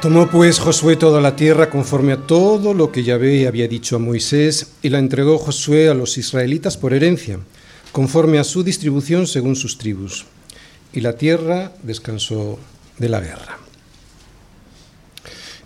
Tomó 0.00 0.30
pues 0.30 0.58
Josué 0.58 0.96
toda 0.96 1.20
la 1.20 1.36
tierra 1.36 1.68
conforme 1.68 2.12
a 2.12 2.16
todo 2.16 2.72
lo 2.72 2.90
que 2.90 3.04
Yahvé 3.04 3.46
había 3.46 3.68
dicho 3.68 3.96
a 3.96 3.98
Moisés, 3.98 4.72
y 4.80 4.88
la 4.88 4.98
entregó 4.98 5.36
Josué 5.36 5.90
a 5.90 5.94
los 5.94 6.16
israelitas 6.16 6.78
por 6.78 6.94
herencia, 6.94 7.38
conforme 7.92 8.38
a 8.38 8.44
su 8.44 8.62
distribución 8.64 9.26
según 9.26 9.56
sus 9.56 9.76
tribus. 9.76 10.24
Y 10.94 11.02
la 11.02 11.12
tierra 11.18 11.72
descansó 11.82 12.58
de 12.96 13.10
la 13.10 13.20
guerra. 13.20 13.58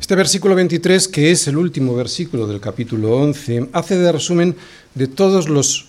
Este 0.00 0.16
versículo 0.16 0.56
23, 0.56 1.06
que 1.06 1.30
es 1.30 1.46
el 1.46 1.56
último 1.56 1.94
versículo 1.94 2.48
del 2.48 2.60
capítulo 2.60 3.16
11, 3.16 3.68
hace 3.72 3.96
de 3.96 4.10
resumen 4.10 4.56
de 4.96 5.06
todos 5.06 5.48
los 5.48 5.86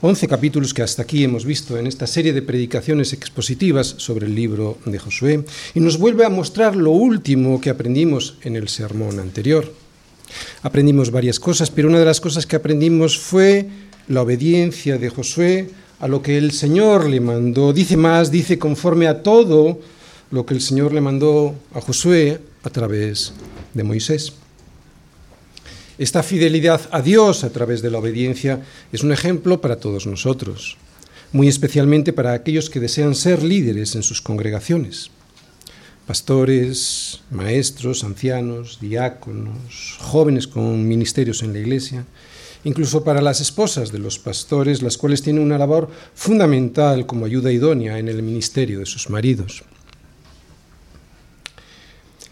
11 0.00 0.28
capítulos 0.28 0.74
que 0.74 0.82
hasta 0.82 1.02
aquí 1.02 1.24
hemos 1.24 1.44
visto 1.44 1.76
en 1.76 1.88
esta 1.88 2.06
serie 2.06 2.32
de 2.32 2.40
predicaciones 2.40 3.12
expositivas 3.12 3.96
sobre 3.98 4.26
el 4.26 4.34
libro 4.36 4.78
de 4.84 4.96
Josué 4.96 5.44
y 5.74 5.80
nos 5.80 5.98
vuelve 5.98 6.24
a 6.24 6.28
mostrar 6.28 6.76
lo 6.76 6.92
último 6.92 7.60
que 7.60 7.70
aprendimos 7.70 8.38
en 8.42 8.54
el 8.54 8.68
sermón 8.68 9.18
anterior. 9.18 9.74
Aprendimos 10.62 11.10
varias 11.10 11.40
cosas, 11.40 11.72
pero 11.72 11.88
una 11.88 11.98
de 11.98 12.04
las 12.04 12.20
cosas 12.20 12.46
que 12.46 12.54
aprendimos 12.54 13.18
fue 13.18 13.66
la 14.06 14.22
obediencia 14.22 14.98
de 14.98 15.08
Josué 15.08 15.70
a 15.98 16.06
lo 16.06 16.22
que 16.22 16.38
el 16.38 16.52
Señor 16.52 17.08
le 17.10 17.18
mandó. 17.18 17.72
Dice 17.72 17.96
más, 17.96 18.30
dice 18.30 18.56
conforme 18.56 19.08
a 19.08 19.24
todo 19.24 19.80
lo 20.30 20.46
que 20.46 20.54
el 20.54 20.60
Señor 20.60 20.92
le 20.92 21.00
mandó 21.00 21.56
a 21.74 21.80
Josué 21.80 22.40
a 22.62 22.70
través 22.70 23.32
de 23.74 23.82
Moisés. 23.82 24.32
Esta 25.98 26.22
fidelidad 26.22 26.80
a 26.92 27.02
Dios 27.02 27.42
a 27.42 27.50
través 27.50 27.82
de 27.82 27.90
la 27.90 27.98
obediencia 27.98 28.62
es 28.92 29.02
un 29.02 29.10
ejemplo 29.10 29.60
para 29.60 29.80
todos 29.80 30.06
nosotros, 30.06 30.76
muy 31.32 31.48
especialmente 31.48 32.12
para 32.12 32.34
aquellos 32.34 32.70
que 32.70 32.78
desean 32.78 33.16
ser 33.16 33.42
líderes 33.42 33.96
en 33.96 34.04
sus 34.04 34.22
congregaciones. 34.22 35.10
Pastores, 36.06 37.20
maestros, 37.32 38.04
ancianos, 38.04 38.78
diáconos, 38.80 39.96
jóvenes 39.98 40.46
con 40.46 40.86
ministerios 40.86 41.42
en 41.42 41.52
la 41.52 41.58
iglesia, 41.58 42.06
incluso 42.62 43.02
para 43.02 43.20
las 43.20 43.40
esposas 43.40 43.90
de 43.90 43.98
los 43.98 44.20
pastores, 44.20 44.82
las 44.82 44.96
cuales 44.96 45.22
tienen 45.22 45.42
una 45.42 45.58
labor 45.58 45.90
fundamental 46.14 47.06
como 47.06 47.26
ayuda 47.26 47.50
idónea 47.50 47.98
en 47.98 48.06
el 48.06 48.22
ministerio 48.22 48.78
de 48.78 48.86
sus 48.86 49.10
maridos. 49.10 49.64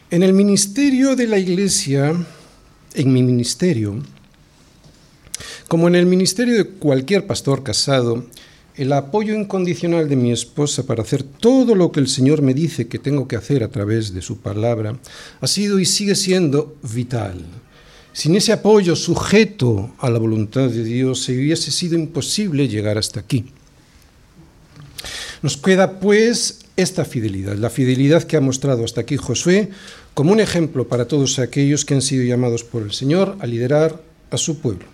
En 0.09 0.23
el 0.23 0.33
ministerio 0.33 1.17
de 1.17 1.27
la 1.27 1.39
iglesia, 1.39 2.15
en 2.97 3.13
mi 3.13 3.23
ministerio, 3.23 4.03
como 5.69 5.87
en 5.89 5.95
el 5.95 6.07
ministerio 6.07 6.57
de 6.57 6.65
cualquier 6.65 7.27
pastor 7.27 7.63
casado, 7.63 8.25
el 8.77 8.93
apoyo 8.93 9.35
incondicional 9.35 10.09
de 10.09 10.17
mi 10.17 10.33
esposa 10.33 10.85
para 10.85 11.03
hacer 11.03 11.23
todo 11.23 11.75
lo 11.75 11.93
que 11.93 12.01
el 12.01 12.09
Señor 12.09 12.43
me 12.43 12.53
dice 12.53 12.89
que 12.89 12.99
tengo 12.99 13.27
que 13.27 13.37
hacer 13.37 13.63
a 13.63 13.69
través 13.69 14.13
de 14.13 14.21
su 14.21 14.39
palabra 14.39 14.99
ha 15.41 15.47
sido 15.47 15.79
y 15.79 15.87
sigue 15.87 16.15
siendo 16.15 16.77
vital. 16.83 17.45
Sin 18.13 18.35
ese 18.35 18.53
apoyo 18.53 18.97
sujeto 18.97 19.95
a 19.99 20.11
la 20.11 20.19
voluntad 20.19 20.69
de 20.69 20.85
Dios, 20.85 21.23
se 21.23 21.33
hubiese 21.33 21.71
sido 21.71 21.97
imposible 21.97 22.69
llegar 22.69 22.99
hasta 22.99 23.21
aquí. 23.21 23.47
Nos 25.43 25.57
queda 25.57 26.01
pues 26.01 26.61
esta 26.77 27.05
fidelidad, 27.05 27.57
la 27.57 27.71
fidelidad 27.71 28.25
que 28.25 28.37
ha 28.37 28.41
mostrado 28.41 28.85
hasta 28.85 29.03
aquí 29.03 29.17
Josué 29.17 29.71
como 30.17 30.33
un 30.33 30.41
ejemplo 30.41 30.89
para 30.89 31.07
todos 31.07 31.39
aquellos 31.39 31.85
que 31.85 31.93
han 31.93 32.01
sido 32.01 32.25
llamados 32.25 32.65
por 32.65 32.83
el 32.83 32.93
Señor 32.93 33.37
a 33.39 33.47
liderar 33.47 34.01
a 34.31 34.39
su 34.39 34.61
pueblo. 34.61 34.87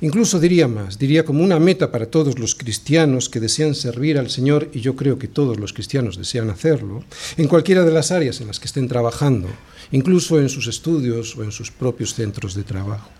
Incluso 0.00 0.40
diría 0.40 0.66
más, 0.66 0.98
diría 0.98 1.26
como 1.26 1.44
una 1.44 1.58
meta 1.58 1.92
para 1.92 2.06
todos 2.06 2.38
los 2.38 2.54
cristianos 2.54 3.28
que 3.28 3.40
desean 3.40 3.74
servir 3.74 4.16
al 4.16 4.30
Señor, 4.30 4.70
y 4.72 4.80
yo 4.80 4.96
creo 4.96 5.18
que 5.18 5.28
todos 5.28 5.60
los 5.60 5.74
cristianos 5.74 6.16
desean 6.16 6.48
hacerlo, 6.48 7.04
en 7.36 7.46
cualquiera 7.46 7.84
de 7.84 7.92
las 7.92 8.10
áreas 8.10 8.40
en 8.40 8.46
las 8.46 8.58
que 8.58 8.64
estén 8.64 8.88
trabajando, 8.88 9.48
incluso 9.92 10.40
en 10.40 10.48
sus 10.48 10.66
estudios 10.66 11.36
o 11.36 11.44
en 11.44 11.52
sus 11.52 11.70
propios 11.70 12.14
centros 12.14 12.54
de 12.54 12.62
trabajo. 12.62 13.10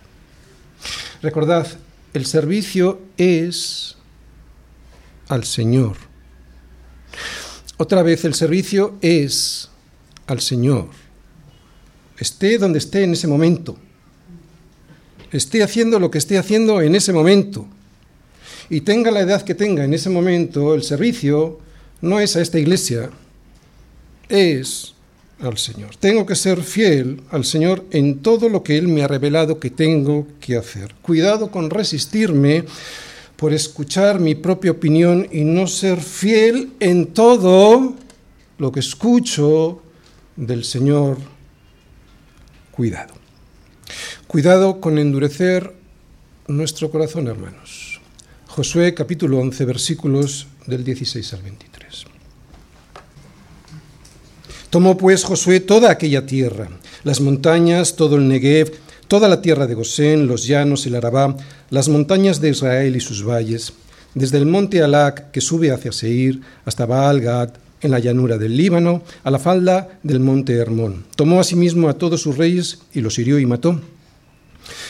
Recordad, 1.20 1.66
el 2.14 2.25
servicio 2.25 3.02
es 3.19 3.98
al 5.28 5.44
Señor. 5.44 5.98
Otra 7.76 8.02
vez, 8.02 8.25
el 8.25 8.32
servicio 8.32 8.97
es 9.02 9.69
al 10.26 10.41
Señor 10.41 10.88
esté 12.18 12.58
donde 12.58 12.78
esté 12.78 13.04
en 13.04 13.12
ese 13.12 13.26
momento, 13.26 13.76
esté 15.30 15.62
haciendo 15.62 15.98
lo 15.98 16.10
que 16.10 16.18
esté 16.18 16.38
haciendo 16.38 16.80
en 16.80 16.94
ese 16.94 17.12
momento, 17.12 17.66
y 18.70 18.82
tenga 18.82 19.10
la 19.10 19.20
edad 19.20 19.42
que 19.42 19.54
tenga 19.54 19.84
en 19.84 19.94
ese 19.94 20.10
momento, 20.10 20.74
el 20.74 20.82
servicio 20.82 21.58
no 22.00 22.20
es 22.20 22.36
a 22.36 22.42
esta 22.42 22.58
iglesia, 22.58 23.10
es 24.28 24.94
al 25.40 25.56
Señor. 25.56 25.96
Tengo 25.96 26.26
que 26.26 26.34
ser 26.34 26.62
fiel 26.62 27.22
al 27.30 27.44
Señor 27.44 27.84
en 27.90 28.18
todo 28.18 28.48
lo 28.48 28.62
que 28.62 28.76
Él 28.76 28.88
me 28.88 29.02
ha 29.02 29.08
revelado 29.08 29.58
que 29.58 29.70
tengo 29.70 30.26
que 30.40 30.56
hacer. 30.56 30.94
Cuidado 31.00 31.50
con 31.50 31.70
resistirme 31.70 32.64
por 33.36 33.54
escuchar 33.54 34.18
mi 34.20 34.34
propia 34.34 34.72
opinión 34.72 35.28
y 35.30 35.44
no 35.44 35.66
ser 35.66 36.00
fiel 36.00 36.70
en 36.80 37.06
todo 37.06 37.94
lo 38.58 38.72
que 38.72 38.80
escucho 38.80 39.80
del 40.36 40.64
Señor 40.64 41.18
cuidado. 42.78 43.12
Cuidado 44.28 44.80
con 44.80 45.00
endurecer 45.00 45.74
nuestro 46.46 46.92
corazón, 46.92 47.26
hermanos. 47.26 48.00
Josué 48.46 48.94
capítulo 48.94 49.40
11, 49.40 49.64
versículos 49.64 50.46
del 50.64 50.84
16 50.84 51.32
al 51.32 51.42
23. 51.42 52.04
Tomó 54.70 54.96
pues 54.96 55.24
Josué 55.24 55.58
toda 55.58 55.90
aquella 55.90 56.24
tierra, 56.24 56.68
las 57.02 57.20
montañas, 57.20 57.96
todo 57.96 58.14
el 58.14 58.28
Negev, 58.28 58.70
toda 59.08 59.28
la 59.28 59.42
tierra 59.42 59.66
de 59.66 59.74
Gosén, 59.74 60.28
los 60.28 60.46
llanos, 60.46 60.86
el 60.86 60.94
Arabá, 60.94 61.36
las 61.70 61.88
montañas 61.88 62.40
de 62.40 62.50
Israel 62.50 62.94
y 62.94 63.00
sus 63.00 63.26
valles, 63.26 63.72
desde 64.14 64.38
el 64.38 64.46
monte 64.46 64.84
Alac 64.84 65.32
que 65.32 65.40
sube 65.40 65.72
hacia 65.72 65.90
Seir 65.90 66.42
hasta 66.64 66.86
Baal 66.86 67.20
Gad, 67.22 67.50
en 67.80 67.90
la 67.90 67.98
llanura 67.98 68.38
del 68.38 68.56
Líbano, 68.56 69.02
a 69.24 69.30
la 69.30 69.38
falda 69.38 70.00
del 70.02 70.20
monte 70.20 70.54
Hermón. 70.54 71.04
Tomó 71.16 71.40
asimismo 71.40 71.88
a 71.88 71.94
todos 71.94 72.22
sus 72.22 72.36
reyes 72.36 72.80
y 72.92 73.00
los 73.00 73.18
hirió 73.18 73.38
y 73.38 73.46
mató. 73.46 73.80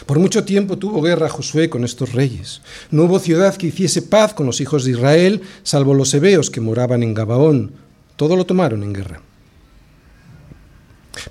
Por 0.07 0.19
mucho 0.19 0.45
tiempo 0.45 0.79
tuvo 0.79 1.03
guerra 1.03 1.29
Josué 1.29 1.69
con 1.69 1.85
estos 1.85 2.13
reyes. 2.13 2.63
No 2.91 3.05
hubo 3.05 3.19
ciudad 3.19 3.57
que 3.57 3.69
hiciese 3.69 4.03
paz 4.03 4.35
con 4.35 4.47
los 4.47 4.61
hijos 4.61 4.85
de 4.85 4.93
Israel, 4.93 5.43
salvo 5.63 5.95
los 5.95 6.13
hebeos 6.15 6.51
que 6.51 6.61
moraban 6.61 7.03
en 7.03 7.15
Gabaón. 7.15 7.73
Todo 8.17 8.37
lo 8.37 8.45
tomaron 8.45 8.83
en 8.83 8.93
guerra. 8.93 9.23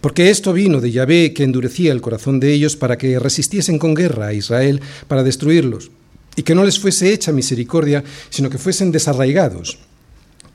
Porque 0.01 0.29
esto 0.29 0.53
vino 0.53 0.81
de 0.81 0.91
Yahvé 0.91 1.33
que 1.33 1.43
endurecía 1.43 1.91
el 1.91 2.01
corazón 2.01 2.39
de 2.39 2.53
ellos 2.53 2.75
para 2.75 2.97
que 2.97 3.19
resistiesen 3.19 3.79
con 3.79 3.93
guerra 3.93 4.27
a 4.27 4.33
Israel 4.33 4.81
para 5.07 5.23
destruirlos, 5.23 5.91
y 6.35 6.43
que 6.43 6.55
no 6.55 6.63
les 6.63 6.77
fuese 6.77 7.13
hecha 7.13 7.31
misericordia, 7.31 8.03
sino 8.29 8.49
que 8.49 8.57
fuesen 8.57 8.91
desarraigados 8.91 9.79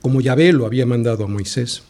como 0.03 0.19
Yahvé 0.19 0.51
lo 0.51 0.65
había 0.65 0.85
mandado 0.85 1.23
a 1.23 1.27
Moisés. 1.27 1.81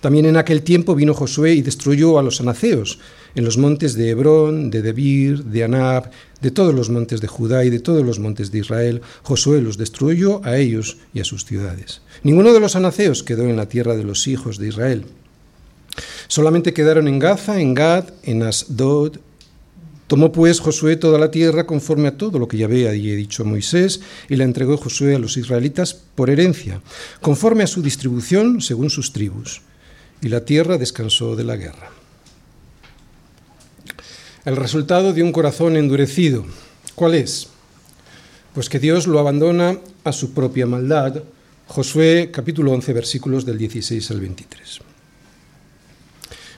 También 0.00 0.24
en 0.24 0.36
aquel 0.36 0.62
tiempo 0.62 0.94
vino 0.94 1.14
Josué 1.14 1.54
y 1.54 1.62
destruyó 1.62 2.18
a 2.18 2.22
los 2.22 2.40
anaceos 2.40 3.00
en 3.34 3.44
los 3.44 3.58
montes 3.58 3.94
de 3.94 4.10
Hebrón, 4.10 4.70
de 4.70 4.82
Debir, 4.82 5.44
de 5.44 5.64
Anab, 5.64 6.10
de 6.40 6.50
todos 6.52 6.72
los 6.72 6.90
montes 6.90 7.20
de 7.20 7.26
Judá 7.26 7.64
y 7.64 7.70
de 7.70 7.80
todos 7.80 8.04
los 8.06 8.20
montes 8.20 8.52
de 8.52 8.60
Israel. 8.60 9.02
Josué 9.24 9.60
los 9.60 9.76
destruyó 9.76 10.44
a 10.44 10.56
ellos 10.58 10.98
y 11.12 11.18
a 11.18 11.24
sus 11.24 11.44
ciudades. 11.44 12.02
Ninguno 12.22 12.52
de 12.52 12.60
los 12.60 12.76
anaceos 12.76 13.24
quedó 13.24 13.42
en 13.42 13.56
la 13.56 13.68
tierra 13.68 13.96
de 13.96 14.04
los 14.04 14.28
hijos 14.28 14.58
de 14.58 14.68
Israel. 14.68 15.04
Solamente 16.28 16.72
quedaron 16.72 17.08
en 17.08 17.18
Gaza, 17.18 17.60
en 17.60 17.74
Gad, 17.74 18.04
en 18.22 18.44
Asdod, 18.44 19.18
Tomó 20.06 20.32
pues 20.32 20.60
Josué 20.60 20.96
toda 20.96 21.18
la 21.18 21.30
tierra 21.30 21.64
conforme 21.66 22.08
a 22.08 22.16
todo 22.16 22.38
lo 22.38 22.46
que 22.46 22.58
ya 22.58 22.66
había 22.66 22.90
dicho 22.90 23.42
a 23.42 23.46
Moisés, 23.46 24.00
y 24.28 24.36
la 24.36 24.44
entregó 24.44 24.76
Josué 24.76 25.14
a 25.14 25.18
los 25.18 25.36
israelitas 25.36 25.94
por 25.94 26.28
herencia, 26.28 26.80
conforme 27.20 27.64
a 27.64 27.66
su 27.66 27.82
distribución 27.82 28.60
según 28.60 28.90
sus 28.90 29.12
tribus. 29.12 29.62
Y 30.20 30.28
la 30.28 30.44
tierra 30.44 30.78
descansó 30.78 31.36
de 31.36 31.44
la 31.44 31.56
guerra. 31.56 31.90
El 34.44 34.56
resultado 34.56 35.14
de 35.14 35.22
un 35.22 35.32
corazón 35.32 35.76
endurecido, 35.76 36.44
¿cuál 36.94 37.14
es? 37.14 37.48
Pues 38.52 38.68
que 38.68 38.78
Dios 38.78 39.06
lo 39.06 39.18
abandona 39.18 39.78
a 40.04 40.12
su 40.12 40.34
propia 40.34 40.66
maldad. 40.66 41.22
Josué 41.66 42.30
capítulo 42.30 42.72
11 42.72 42.92
versículos 42.92 43.46
del 43.46 43.56
16 43.56 44.10
al 44.10 44.20
23. 44.20 44.80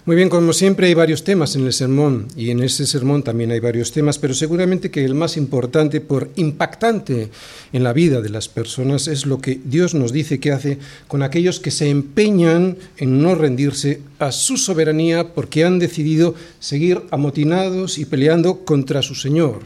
Muy 0.06 0.14
bien, 0.14 0.29
como 0.29 0.53
siempre 0.53 0.87
hay 0.87 0.94
varios 0.94 1.25
temas 1.25 1.56
en 1.56 1.67
el 1.67 1.73
sermón 1.73 2.29
y 2.37 2.50
en 2.50 2.62
ese 2.62 2.87
sermón 2.87 3.25
también 3.25 3.50
hay 3.50 3.58
varios 3.58 3.91
temas, 3.91 4.20
pero 4.20 4.35
seguramente 4.35 4.88
que 4.88 5.05
el 5.05 5.17
más 5.17 5.37
importante 5.37 6.00
por 6.00 6.31
impactante 6.37 7.29
en 7.73 7.82
la 7.82 7.93
vida 7.93 8.20
de 8.20 8.29
las 8.29 8.47
personas 8.49 9.08
es 9.08 9.26
lo 9.26 9.41
que 9.41 9.61
Dios 9.64 9.94
nos 9.94 10.12
dice 10.12 10.38
que 10.38 10.53
hace 10.53 10.79
con 11.08 11.25
aquellos 11.25 11.58
que 11.58 11.73
se 11.73 11.91
empeñan 11.91 12.76
en 12.99 13.20
no 13.20 13.35
rendirse 13.35 14.00
a 14.20 14.31
su 14.31 14.58
soberanía 14.58 15.35
porque 15.35 15.64
han 15.64 15.81
decidido 15.81 16.37
seguir 16.61 17.03
amotinados 17.11 17.99
y 17.99 18.05
peleando 18.05 18.64
contra 18.64 19.03
su 19.03 19.17
Señor, 19.17 19.62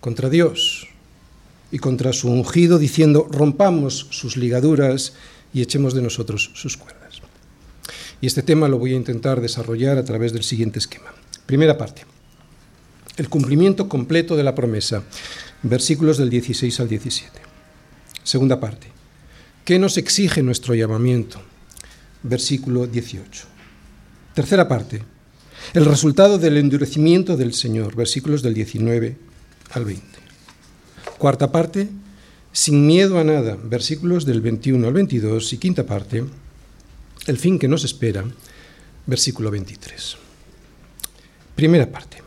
contra 0.00 0.30
Dios 0.30 0.88
y 1.70 1.78
contra 1.78 2.14
su 2.14 2.30
ungido, 2.30 2.78
diciendo 2.78 3.28
rompamos 3.30 4.06
sus 4.08 4.38
ligaduras 4.38 5.12
y 5.52 5.60
echemos 5.60 5.92
de 5.92 6.00
nosotros 6.00 6.52
sus 6.54 6.78
cuerdas. 6.78 6.97
Y 8.20 8.26
este 8.26 8.42
tema 8.42 8.68
lo 8.68 8.78
voy 8.78 8.94
a 8.94 8.96
intentar 8.96 9.40
desarrollar 9.40 9.98
a 9.98 10.04
través 10.04 10.32
del 10.32 10.42
siguiente 10.42 10.78
esquema. 10.78 11.12
Primera 11.46 11.78
parte. 11.78 12.02
El 13.16 13.28
cumplimiento 13.28 13.88
completo 13.88 14.36
de 14.36 14.42
la 14.42 14.54
promesa. 14.54 15.02
Versículos 15.62 16.18
del 16.18 16.30
16 16.30 16.80
al 16.80 16.88
17. 16.88 17.40
Segunda 18.22 18.60
parte. 18.60 18.88
¿Qué 19.64 19.78
nos 19.78 19.96
exige 19.96 20.42
nuestro 20.42 20.74
llamamiento? 20.74 21.40
Versículo 22.22 22.86
18. 22.86 23.44
Tercera 24.34 24.68
parte. 24.68 25.02
El 25.74 25.84
resultado 25.84 26.38
del 26.38 26.56
endurecimiento 26.56 27.36
del 27.36 27.54
Señor. 27.54 27.94
Versículos 27.94 28.42
del 28.42 28.54
19 28.54 29.16
al 29.70 29.84
20. 29.84 30.02
Cuarta 31.18 31.50
parte 31.50 31.88
sin 32.52 32.86
miedo 32.86 33.18
a 33.18 33.24
nada, 33.24 33.56
versículos 33.62 34.24
del 34.24 34.40
21 34.40 34.86
al 34.86 34.92
22 34.92 35.52
y 35.52 35.58
quinta 35.58 35.84
parte, 35.86 36.24
el 37.28 37.38
fin 37.38 37.58
que 37.58 37.68
nos 37.68 37.84
espera, 37.84 38.24
versículo 39.06 39.50
23. 39.50 40.16
Primera 41.54 41.90
parte, 41.90 42.18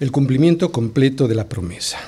el 0.00 0.10
cumplimiento 0.10 0.72
completo 0.72 1.28
de 1.28 1.36
la 1.36 1.48
promesa. 1.48 1.98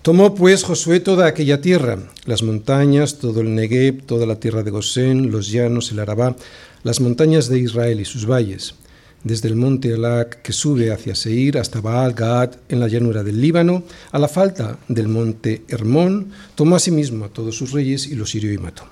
Tomó 0.00 0.34
pues 0.34 0.62
Josué 0.62 1.00
toda 1.00 1.26
aquella 1.26 1.60
tierra, 1.60 1.98
las 2.24 2.42
montañas, 2.42 3.18
todo 3.18 3.40
el 3.40 3.54
Negev, 3.54 4.06
toda 4.06 4.24
la 4.24 4.40
tierra 4.40 4.62
de 4.62 4.70
Gosén, 4.70 5.30
los 5.30 5.50
llanos, 5.50 5.90
el 5.92 5.98
Arabá, 5.98 6.36
las 6.82 7.00
montañas 7.00 7.48
de 7.48 7.58
Israel 7.58 8.00
y 8.00 8.04
sus 8.04 8.24
valles, 8.24 8.76
desde 9.22 9.48
el 9.48 9.56
monte 9.56 9.90
Elac 9.90 10.40
que 10.40 10.52
sube 10.52 10.92
hacia 10.92 11.14
Seir 11.14 11.58
hasta 11.58 11.80
Baal 11.80 12.14
Gad 12.14 12.52
en 12.68 12.80
la 12.80 12.88
llanura 12.88 13.22
del 13.22 13.40
Líbano, 13.40 13.82
a 14.12 14.18
la 14.18 14.28
falta 14.28 14.78
del 14.88 15.08
monte 15.08 15.64
Hermón, 15.68 16.30
tomó 16.54 16.76
a 16.76 16.78
sí 16.78 16.92
a 16.92 17.28
todos 17.28 17.56
sus 17.56 17.72
reyes 17.72 18.06
y 18.06 18.14
los 18.14 18.34
hirió 18.34 18.52
y 18.52 18.58
mató. 18.58 18.84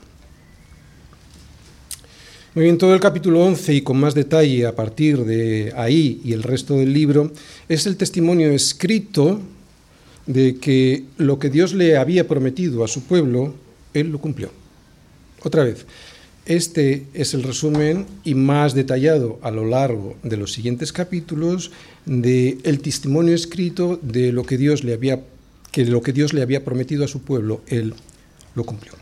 Muy 2.54 2.66
bien, 2.66 2.78
todo 2.78 2.94
el 2.94 3.00
capítulo 3.00 3.44
11 3.44 3.74
y 3.74 3.80
con 3.80 3.98
más 3.98 4.14
detalle 4.14 4.64
a 4.64 4.76
partir 4.76 5.24
de 5.24 5.72
ahí 5.74 6.20
y 6.22 6.34
el 6.34 6.44
resto 6.44 6.76
del 6.76 6.92
libro 6.92 7.32
es 7.68 7.84
el 7.86 7.96
testimonio 7.96 8.52
escrito 8.52 9.40
de 10.26 10.54
que 10.58 11.02
lo 11.18 11.40
que 11.40 11.50
Dios 11.50 11.74
le 11.74 11.96
había 11.96 12.28
prometido 12.28 12.84
a 12.84 12.88
su 12.88 13.02
pueblo, 13.02 13.56
Él 13.92 14.10
lo 14.10 14.20
cumplió. 14.20 14.50
Otra 15.42 15.64
vez, 15.64 15.84
este 16.46 17.08
es 17.12 17.34
el 17.34 17.42
resumen 17.42 18.06
y 18.22 18.36
más 18.36 18.72
detallado 18.72 19.40
a 19.42 19.50
lo 19.50 19.64
largo 19.64 20.14
de 20.22 20.36
los 20.36 20.52
siguientes 20.52 20.92
capítulos 20.92 21.72
del 22.06 22.60
el 22.62 22.78
testimonio 22.78 23.34
escrito 23.34 23.98
de 24.00 24.30
lo 24.30 24.44
que 24.44 24.58
Dios 24.58 24.84
le 24.84 24.94
había 24.94 25.24
que 25.72 25.84
lo 25.86 26.02
que 26.02 26.12
Dios 26.12 26.32
le 26.32 26.42
había 26.42 26.64
prometido 26.64 27.04
a 27.04 27.08
su 27.08 27.22
pueblo, 27.22 27.62
él 27.66 27.94
lo 28.54 28.62
cumplió. 28.62 28.92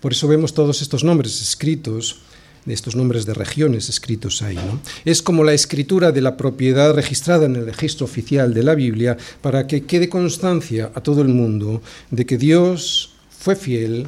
Por 0.00 0.12
eso 0.12 0.26
vemos 0.28 0.54
todos 0.54 0.80
estos 0.80 1.04
nombres 1.04 1.42
escritos, 1.42 2.22
estos 2.70 2.96
nombres 2.96 3.26
de 3.26 3.34
regiones 3.34 3.88
escritos 3.88 4.42
ahí. 4.42 4.58
Es 5.04 5.22
como 5.22 5.44
la 5.44 5.54
escritura 5.54 6.12
de 6.12 6.20
la 6.20 6.36
propiedad 6.36 6.94
registrada 6.94 7.46
en 7.46 7.56
el 7.56 7.66
registro 7.66 8.04
oficial 8.04 8.54
de 8.54 8.62
la 8.62 8.74
Biblia 8.74 9.16
para 9.40 9.66
que 9.66 9.84
quede 9.84 10.08
constancia 10.08 10.90
a 10.94 11.00
todo 11.00 11.22
el 11.22 11.28
mundo 11.28 11.82
de 12.10 12.26
que 12.26 12.38
Dios 12.38 13.14
fue 13.30 13.56
fiel 13.56 14.06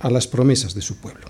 a 0.00 0.10
las 0.10 0.26
promesas 0.26 0.74
de 0.74 0.82
su 0.82 0.96
pueblo. 0.96 1.26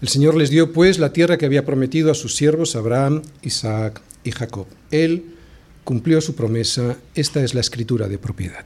El 0.00 0.08
Señor 0.08 0.34
les 0.34 0.50
dio 0.50 0.72
pues 0.72 0.98
la 0.98 1.12
tierra 1.12 1.38
que 1.38 1.46
había 1.46 1.64
prometido 1.64 2.10
a 2.10 2.14
sus 2.14 2.36
siervos 2.36 2.76
Abraham, 2.76 3.22
Isaac 3.42 4.00
y 4.24 4.30
Jacob. 4.30 4.66
Él 4.90 5.36
cumplió 5.84 6.20
su 6.20 6.34
promesa, 6.34 6.96
esta 7.14 7.42
es 7.42 7.54
la 7.54 7.60
escritura 7.60 8.08
de 8.08 8.18
propiedad. 8.18 8.64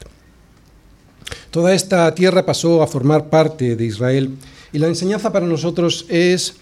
Toda 1.50 1.74
esta 1.74 2.12
tierra 2.14 2.46
pasó 2.46 2.82
a 2.82 2.86
formar 2.86 3.28
parte 3.28 3.76
de 3.76 3.84
Israel 3.84 4.30
y 4.72 4.78
la 4.78 4.88
enseñanza 4.88 5.32
para 5.32 5.46
nosotros 5.46 6.06
es 6.08 6.54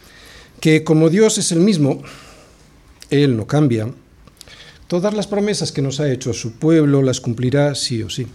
que 0.61 0.85
como 0.85 1.11
Dios 1.11 1.39
es 1.39 1.53
el 1.53 1.61
mismo, 1.61 2.03
Él 3.11 3.37
no 3.37 3.47
cambia, 3.47 3.89
todas 4.87 5.15
las 5.15 5.27
promesas 5.27 5.73
que 5.73 5.83
nos 5.83 6.01
ha 6.01 6.11
hecho 6.11 6.31
a 6.31 6.35
su 6.35 6.53
pueblo 6.53 7.03
las 7.03 7.21
cumplirá 7.21 7.75
sí 7.75 8.03
o 8.03 8.11
sí. 8.11 8.27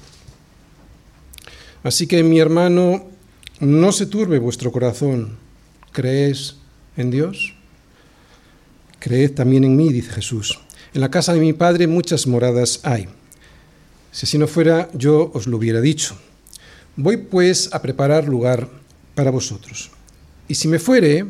Así 1.83 2.07
que 2.07 2.23
mi 2.23 2.39
hermano, 2.39 3.07
no 3.59 3.91
se 3.91 4.05
turbe 4.05 4.39
vuestro 4.39 4.71
corazón, 4.71 5.37
¿Crees 5.93 6.55
en 6.97 7.11
Dios? 7.11 7.53
Creed 8.97 9.33
también 9.33 9.63
en 9.63 9.75
mí, 9.75 9.93
dice 9.93 10.11
Jesús. 10.11 10.59
En 10.91 11.01
la 11.01 11.11
casa 11.11 11.35
de 11.35 11.39
mi 11.39 11.53
Padre 11.53 11.85
muchas 11.85 12.25
moradas 12.25 12.79
hay. 12.81 13.07
Si 14.11 14.25
así 14.25 14.39
no 14.39 14.47
fuera, 14.47 14.89
yo 14.93 15.29
os 15.35 15.45
lo 15.45 15.57
hubiera 15.57 15.81
dicho. 15.81 16.15
Voy 16.95 17.17
pues 17.17 17.69
a 17.73 17.81
preparar 17.83 18.27
lugar 18.27 18.69
para 19.15 19.31
vosotros. 19.31 19.91
Y 20.47 20.55
si 20.55 20.67
me 20.67 20.79
fuere, 20.79 21.25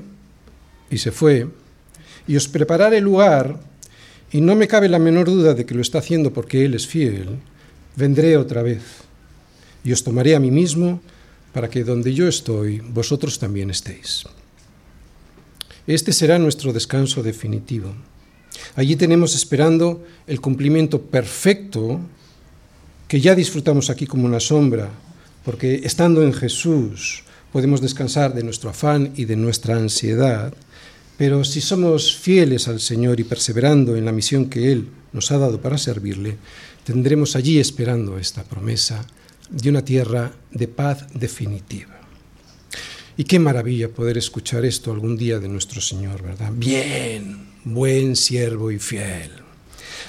y 0.89 0.97
se 0.97 1.11
fue, 1.11 1.47
y 2.27 2.35
os 2.35 2.47
preparare 2.47 3.01
lugar, 3.01 3.59
y 4.31 4.41
no 4.41 4.55
me 4.55 4.67
cabe 4.67 4.89
la 4.89 4.99
menor 4.99 5.27
duda 5.27 5.53
de 5.53 5.65
que 5.65 5.75
lo 5.75 5.81
está 5.81 5.99
haciendo 5.99 6.33
porque 6.33 6.65
Él 6.65 6.73
es 6.73 6.87
fiel, 6.87 7.39
vendré 7.95 8.37
otra 8.37 8.63
vez, 8.63 8.81
y 9.83 9.91
os 9.91 10.03
tomaré 10.03 10.35
a 10.35 10.39
mí 10.39 10.51
mismo, 10.51 11.01
para 11.53 11.69
que 11.69 11.83
donde 11.83 12.13
yo 12.13 12.27
estoy, 12.27 12.79
vosotros 12.79 13.37
también 13.37 13.69
estéis. 13.69 14.23
Este 15.85 16.11
será 16.11 16.39
nuestro 16.39 16.73
descanso 16.73 17.21
definitivo. 17.21 17.93
Allí 18.75 18.95
tenemos 18.95 19.35
esperando 19.35 20.03
el 20.25 20.41
cumplimiento 20.41 21.01
perfecto 21.01 21.99
que 23.07 23.21
ya 23.21 23.35
disfrutamos 23.35 23.89
aquí 23.89 24.07
como 24.07 24.25
una 24.25 24.39
sombra, 24.39 24.89
porque 25.45 25.81
estando 25.83 26.23
en 26.23 26.33
Jesús 26.33 27.23
podemos 27.53 27.81
descansar 27.81 28.33
de 28.33 28.43
nuestro 28.43 28.71
afán 28.71 29.13
y 29.15 29.25
de 29.25 29.35
nuestra 29.35 29.77
ansiedad, 29.77 30.51
pero 31.17 31.43
si 31.43 31.61
somos 31.61 32.17
fieles 32.17 32.67
al 32.67 32.79
Señor 32.79 33.19
y 33.19 33.23
perseverando 33.23 33.95
en 33.95 34.05
la 34.05 34.11
misión 34.11 34.49
que 34.49 34.71
Él 34.71 34.89
nos 35.13 35.31
ha 35.31 35.37
dado 35.37 35.61
para 35.61 35.77
servirle, 35.77 36.37
tendremos 36.83 37.35
allí 37.35 37.59
esperando 37.59 38.17
esta 38.17 38.43
promesa 38.43 39.05
de 39.51 39.69
una 39.69 39.85
tierra 39.85 40.33
de 40.51 40.67
paz 40.67 41.05
definitiva. 41.13 42.01
Y 43.17 43.25
qué 43.25 43.37
maravilla 43.37 43.87
poder 43.89 44.17
escuchar 44.17 44.65
esto 44.65 44.91
algún 44.91 45.15
día 45.15 45.37
de 45.37 45.47
nuestro 45.47 45.79
Señor, 45.79 46.23
¿verdad? 46.23 46.51
Bien, 46.51 47.49
buen 47.65 48.15
siervo 48.15 48.71
y 48.71 48.79
fiel. 48.79 49.29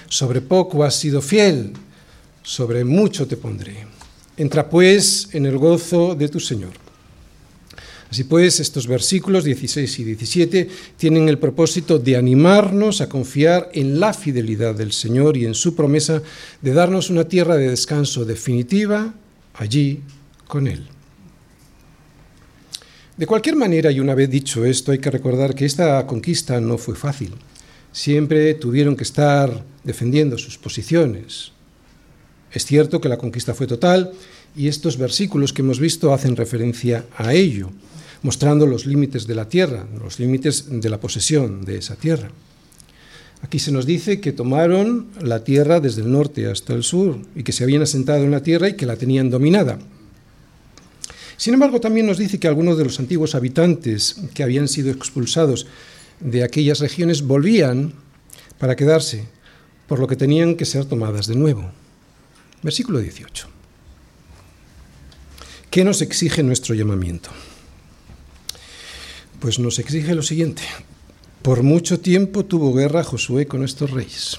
Sobre 0.08 0.40
poco 0.40 0.82
has 0.82 0.98
sido 0.98 1.20
fiel, 1.20 1.74
sobre 2.42 2.84
mucho 2.84 3.26
te 3.26 3.36
pondré. 3.36 3.86
Entra 4.38 4.70
pues 4.70 5.28
en 5.32 5.44
el 5.44 5.58
gozo 5.58 6.14
de 6.14 6.30
tu 6.30 6.40
Señor. 6.40 6.83
Así 8.14 8.22
pues, 8.22 8.60
estos 8.60 8.86
versículos 8.86 9.42
16 9.42 9.98
y 9.98 10.04
17 10.04 10.68
tienen 10.96 11.28
el 11.28 11.36
propósito 11.36 11.98
de 11.98 12.16
animarnos 12.16 13.00
a 13.00 13.08
confiar 13.08 13.70
en 13.72 13.98
la 13.98 14.14
fidelidad 14.14 14.76
del 14.76 14.92
Señor 14.92 15.36
y 15.36 15.46
en 15.46 15.54
su 15.54 15.74
promesa 15.74 16.22
de 16.62 16.72
darnos 16.72 17.10
una 17.10 17.24
tierra 17.24 17.56
de 17.56 17.70
descanso 17.70 18.24
definitiva 18.24 19.12
allí 19.54 20.02
con 20.46 20.68
Él. 20.68 20.86
De 23.16 23.26
cualquier 23.26 23.56
manera, 23.56 23.90
y 23.90 23.98
una 23.98 24.14
vez 24.14 24.30
dicho 24.30 24.64
esto, 24.64 24.92
hay 24.92 25.00
que 25.00 25.10
recordar 25.10 25.56
que 25.56 25.64
esta 25.64 26.06
conquista 26.06 26.60
no 26.60 26.78
fue 26.78 26.94
fácil. 26.94 27.34
Siempre 27.90 28.54
tuvieron 28.54 28.94
que 28.94 29.02
estar 29.02 29.64
defendiendo 29.82 30.38
sus 30.38 30.56
posiciones. 30.56 31.50
Es 32.52 32.64
cierto 32.64 33.00
que 33.00 33.08
la 33.08 33.18
conquista 33.18 33.54
fue 33.54 33.66
total 33.66 34.12
y 34.54 34.68
estos 34.68 34.98
versículos 34.98 35.52
que 35.52 35.62
hemos 35.62 35.80
visto 35.80 36.14
hacen 36.14 36.36
referencia 36.36 37.06
a 37.16 37.34
ello, 37.34 37.70
mostrando 38.24 38.66
los 38.66 38.86
límites 38.86 39.26
de 39.26 39.34
la 39.34 39.48
tierra, 39.48 39.86
los 40.00 40.18
límites 40.18 40.64
de 40.68 40.88
la 40.88 40.98
posesión 40.98 41.62
de 41.64 41.76
esa 41.76 41.94
tierra. 41.94 42.30
Aquí 43.42 43.58
se 43.58 43.70
nos 43.70 43.84
dice 43.84 44.18
que 44.18 44.32
tomaron 44.32 45.08
la 45.20 45.44
tierra 45.44 45.78
desde 45.78 46.00
el 46.00 46.10
norte 46.10 46.50
hasta 46.50 46.72
el 46.72 46.82
sur 46.82 47.18
y 47.36 47.42
que 47.42 47.52
se 47.52 47.62
habían 47.62 47.82
asentado 47.82 48.24
en 48.24 48.30
la 48.30 48.42
tierra 48.42 48.70
y 48.70 48.76
que 48.76 48.86
la 48.86 48.96
tenían 48.96 49.28
dominada. 49.28 49.78
Sin 51.36 51.52
embargo, 51.52 51.80
también 51.80 52.06
nos 52.06 52.16
dice 52.16 52.40
que 52.40 52.48
algunos 52.48 52.78
de 52.78 52.84
los 52.84 52.98
antiguos 52.98 53.34
habitantes 53.34 54.16
que 54.32 54.42
habían 54.42 54.68
sido 54.68 54.90
expulsados 54.90 55.66
de 56.18 56.44
aquellas 56.44 56.80
regiones 56.80 57.22
volvían 57.22 57.92
para 58.58 58.74
quedarse, 58.74 59.28
por 59.86 59.98
lo 59.98 60.06
que 60.06 60.16
tenían 60.16 60.54
que 60.54 60.64
ser 60.64 60.86
tomadas 60.86 61.26
de 61.26 61.34
nuevo. 61.34 61.70
Versículo 62.62 63.00
18. 63.00 63.48
¿Qué 65.70 65.84
nos 65.84 66.00
exige 66.00 66.42
nuestro 66.42 66.74
llamamiento? 66.74 67.28
Pues 69.44 69.58
nos 69.58 69.78
exige 69.78 70.14
lo 70.14 70.22
siguiente. 70.22 70.62
Por 71.42 71.62
mucho 71.62 72.00
tiempo 72.00 72.46
tuvo 72.46 72.72
guerra 72.72 73.04
Josué 73.04 73.46
con 73.46 73.62
estos 73.62 73.90
reyes. 73.90 74.38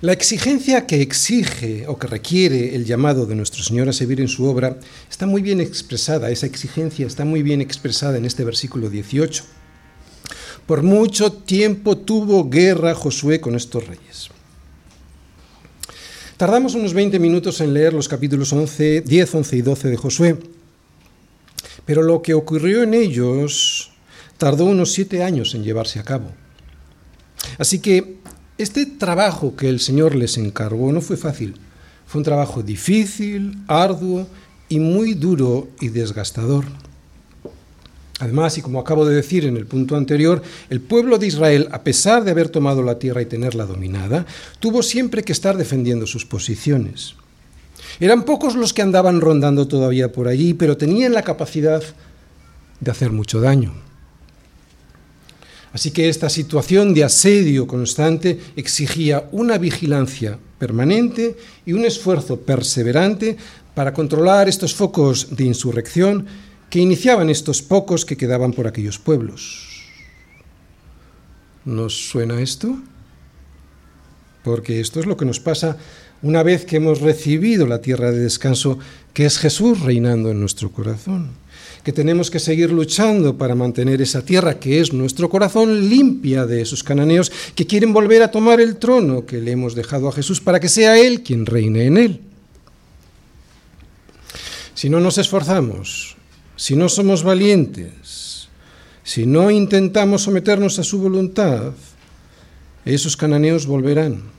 La 0.00 0.12
exigencia 0.12 0.84
que 0.84 1.00
exige 1.00 1.86
o 1.86 2.00
que 2.00 2.08
requiere 2.08 2.74
el 2.74 2.84
llamado 2.84 3.26
de 3.26 3.36
nuestro 3.36 3.62
Señor 3.62 3.88
a 3.88 3.92
servir 3.92 4.20
en 4.20 4.26
su 4.26 4.44
obra 4.44 4.76
está 5.08 5.24
muy 5.24 5.40
bien 5.40 5.60
expresada, 5.60 6.30
esa 6.30 6.46
exigencia 6.46 7.06
está 7.06 7.24
muy 7.24 7.44
bien 7.44 7.60
expresada 7.60 8.18
en 8.18 8.24
este 8.24 8.42
versículo 8.42 8.90
18. 8.90 9.44
Por 10.66 10.82
mucho 10.82 11.30
tiempo 11.30 11.96
tuvo 11.96 12.50
guerra 12.50 12.92
Josué 12.92 13.40
con 13.40 13.54
estos 13.54 13.86
reyes. 13.86 14.30
Tardamos 16.36 16.74
unos 16.74 16.92
20 16.92 17.20
minutos 17.20 17.60
en 17.60 17.72
leer 17.72 17.92
los 17.92 18.08
capítulos 18.08 18.52
11, 18.52 19.02
10, 19.02 19.34
11 19.36 19.56
y 19.56 19.62
12 19.62 19.88
de 19.90 19.96
Josué, 19.96 20.38
Pero 21.88 22.02
lo 22.02 22.20
que 22.20 22.34
ocurrió 22.34 22.82
en 22.82 22.92
ellos 22.92 23.92
tardó 24.36 24.66
unos 24.66 24.92
siete 24.92 25.22
años 25.22 25.54
en 25.54 25.64
llevarse 25.64 25.98
a 25.98 26.02
cabo. 26.02 26.30
Así 27.56 27.78
que 27.78 28.18
este 28.58 28.84
trabajo 28.84 29.56
que 29.56 29.70
el 29.70 29.80
Señor 29.80 30.14
les 30.14 30.36
encargó 30.36 30.92
no 30.92 31.00
fue 31.00 31.16
fácil. 31.16 31.54
Fue 32.06 32.18
un 32.18 32.26
trabajo 32.26 32.62
difícil, 32.62 33.56
arduo 33.68 34.26
y 34.68 34.80
muy 34.80 35.14
duro 35.14 35.68
y 35.80 35.88
desgastador. 35.88 36.66
Además, 38.18 38.58
y 38.58 38.60
como 38.60 38.80
acabo 38.80 39.06
de 39.06 39.16
decir 39.16 39.46
en 39.46 39.56
el 39.56 39.64
punto 39.64 39.96
anterior, 39.96 40.42
el 40.68 40.82
pueblo 40.82 41.16
de 41.16 41.28
Israel, 41.28 41.68
a 41.72 41.84
pesar 41.84 42.22
de 42.22 42.32
haber 42.32 42.50
tomado 42.50 42.82
la 42.82 42.98
tierra 42.98 43.22
y 43.22 43.26
tenerla 43.26 43.64
dominada, 43.64 44.26
tuvo 44.60 44.82
siempre 44.82 45.22
que 45.22 45.32
estar 45.32 45.56
defendiendo 45.56 46.06
sus 46.06 46.26
posiciones. 46.26 47.14
Eran 48.00 48.24
pocos 48.24 48.54
los 48.54 48.72
que 48.72 48.82
andaban 48.82 49.20
rondando 49.20 49.68
todavía 49.68 50.12
por 50.12 50.28
allí, 50.28 50.54
pero 50.54 50.76
tenían 50.76 51.12
la 51.12 51.22
capacidad 51.22 51.82
de 52.80 52.90
hacer 52.90 53.10
mucho 53.10 53.40
daño. 53.40 53.74
Así 55.72 55.90
que 55.90 56.08
esta 56.08 56.28
situación 56.30 56.94
de 56.94 57.04
asedio 57.04 57.66
constante 57.66 58.40
exigía 58.56 59.28
una 59.32 59.58
vigilancia 59.58 60.38
permanente 60.58 61.36
y 61.66 61.72
un 61.72 61.84
esfuerzo 61.84 62.40
perseverante 62.40 63.36
para 63.74 63.92
controlar 63.92 64.48
estos 64.48 64.74
focos 64.74 65.36
de 65.36 65.44
insurrección 65.44 66.26
que 66.70 66.80
iniciaban 66.80 67.30
estos 67.30 67.62
pocos 67.62 68.04
que 68.04 68.16
quedaban 68.16 68.52
por 68.52 68.66
aquellos 68.66 68.98
pueblos. 68.98 69.84
¿Nos 71.64 72.08
suena 72.08 72.40
esto? 72.40 72.78
Porque 74.42 74.80
esto 74.80 75.00
es 75.00 75.06
lo 75.06 75.16
que 75.16 75.26
nos 75.26 75.40
pasa 75.40 75.76
una 76.22 76.42
vez 76.42 76.64
que 76.64 76.76
hemos 76.76 77.00
recibido 77.00 77.66
la 77.66 77.80
tierra 77.80 78.10
de 78.10 78.20
descanso, 78.20 78.78
que 79.12 79.26
es 79.26 79.38
Jesús 79.38 79.80
reinando 79.80 80.30
en 80.30 80.40
nuestro 80.40 80.70
corazón 80.70 81.30
que 81.88 81.92
tenemos 81.94 82.30
que 82.30 82.38
seguir 82.38 82.70
luchando 82.70 83.38
para 83.38 83.54
mantener 83.54 84.02
esa 84.02 84.22
tierra 84.22 84.58
que 84.60 84.78
es 84.78 84.92
nuestro 84.92 85.30
corazón 85.30 85.88
limpia 85.88 86.44
de 86.44 86.60
esos 86.60 86.84
cananeos 86.84 87.32
que 87.54 87.66
quieren 87.66 87.94
volver 87.94 88.22
a 88.22 88.30
tomar 88.30 88.60
el 88.60 88.76
trono 88.76 89.24
que 89.24 89.38
le 89.38 89.52
hemos 89.52 89.74
dejado 89.74 90.06
a 90.06 90.12
Jesús 90.12 90.38
para 90.38 90.60
que 90.60 90.68
sea 90.68 90.98
Él 90.98 91.22
quien 91.22 91.46
reine 91.46 91.86
en 91.86 91.96
él. 91.96 92.20
Si 94.74 94.90
no 94.90 95.00
nos 95.00 95.16
esforzamos, 95.16 96.16
si 96.56 96.76
no 96.76 96.90
somos 96.90 97.22
valientes, 97.22 98.48
si 99.02 99.24
no 99.24 99.50
intentamos 99.50 100.20
someternos 100.20 100.78
a 100.78 100.84
su 100.84 100.98
voluntad, 100.98 101.72
esos 102.84 103.16
cananeos 103.16 103.66
volverán. 103.66 104.37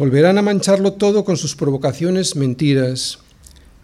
Volverán 0.00 0.38
a 0.38 0.42
mancharlo 0.42 0.94
todo 0.94 1.26
con 1.26 1.36
sus 1.36 1.54
provocaciones, 1.54 2.34
mentiras 2.34 3.18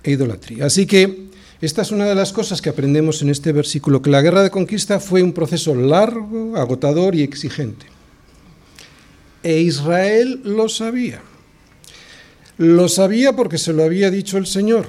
e 0.02 0.12
idolatría. 0.12 0.64
Así 0.64 0.86
que 0.86 1.28
esta 1.60 1.82
es 1.82 1.90
una 1.90 2.06
de 2.06 2.14
las 2.14 2.32
cosas 2.32 2.62
que 2.62 2.70
aprendemos 2.70 3.20
en 3.20 3.28
este 3.28 3.52
versículo, 3.52 4.00
que 4.00 4.08
la 4.08 4.22
guerra 4.22 4.42
de 4.42 4.48
conquista 4.48 4.98
fue 4.98 5.22
un 5.22 5.34
proceso 5.34 5.74
largo, 5.74 6.56
agotador 6.56 7.14
y 7.14 7.22
exigente. 7.22 7.84
E 9.42 9.60
Israel 9.60 10.40
lo 10.42 10.70
sabía. 10.70 11.20
Lo 12.56 12.88
sabía 12.88 13.36
porque 13.36 13.58
se 13.58 13.74
lo 13.74 13.84
había 13.84 14.10
dicho 14.10 14.38
el 14.38 14.46
Señor. 14.46 14.86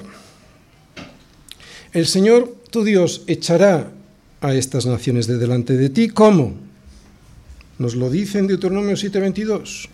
El 1.92 2.06
Señor, 2.06 2.56
tu 2.70 2.84
Dios, 2.84 3.24
echará 3.26 3.92
a 4.40 4.54
estas 4.54 4.86
naciones 4.86 5.26
de 5.26 5.36
delante 5.36 5.76
de 5.76 5.90
ti. 5.90 6.08
¿Cómo? 6.08 6.54
Nos 7.78 7.96
lo 7.96 8.08
dice 8.08 8.38
en 8.38 8.46
Deuteronomio 8.46 8.96
7:22. 8.96 9.90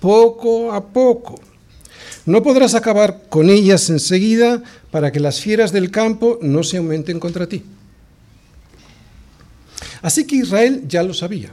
Poco 0.00 0.72
a 0.72 0.84
poco 0.92 1.40
no 2.26 2.42
podrás 2.42 2.74
acabar 2.74 3.24
con 3.28 3.48
ellas 3.50 3.88
enseguida 3.90 4.62
para 4.90 5.10
que 5.10 5.20
las 5.20 5.40
fieras 5.40 5.72
del 5.72 5.90
campo 5.90 6.38
no 6.42 6.62
se 6.62 6.76
aumenten 6.76 7.18
contra 7.18 7.48
ti. 7.48 7.62
Así 10.02 10.26
que 10.26 10.36
Israel 10.36 10.84
ya 10.86 11.02
lo 11.02 11.14
sabía. 11.14 11.50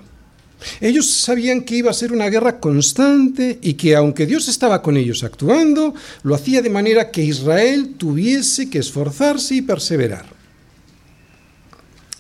Ellos 0.82 1.10
sabían 1.10 1.62
que 1.62 1.76
iba 1.76 1.92
a 1.92 1.94
ser 1.94 2.12
una 2.12 2.30
guerra 2.30 2.60
constante 2.60 3.60
y 3.62 3.76
que 3.76 3.96
aunque 3.96 4.26
Dios 4.26 4.48
estaba 4.48 4.82
con 4.82 4.98
ellos 4.98 5.24
actuando, 5.24 5.94
lo 6.24 6.36
hacía 6.36 6.62
de 6.62 6.70
manera 6.70 7.12
que 7.12 7.24
Israel 7.24 7.96
tuviese 7.98 8.70
que 8.70 8.80
esforzarse 8.80 9.56
y 9.56 9.62
perseverar. 9.62 10.26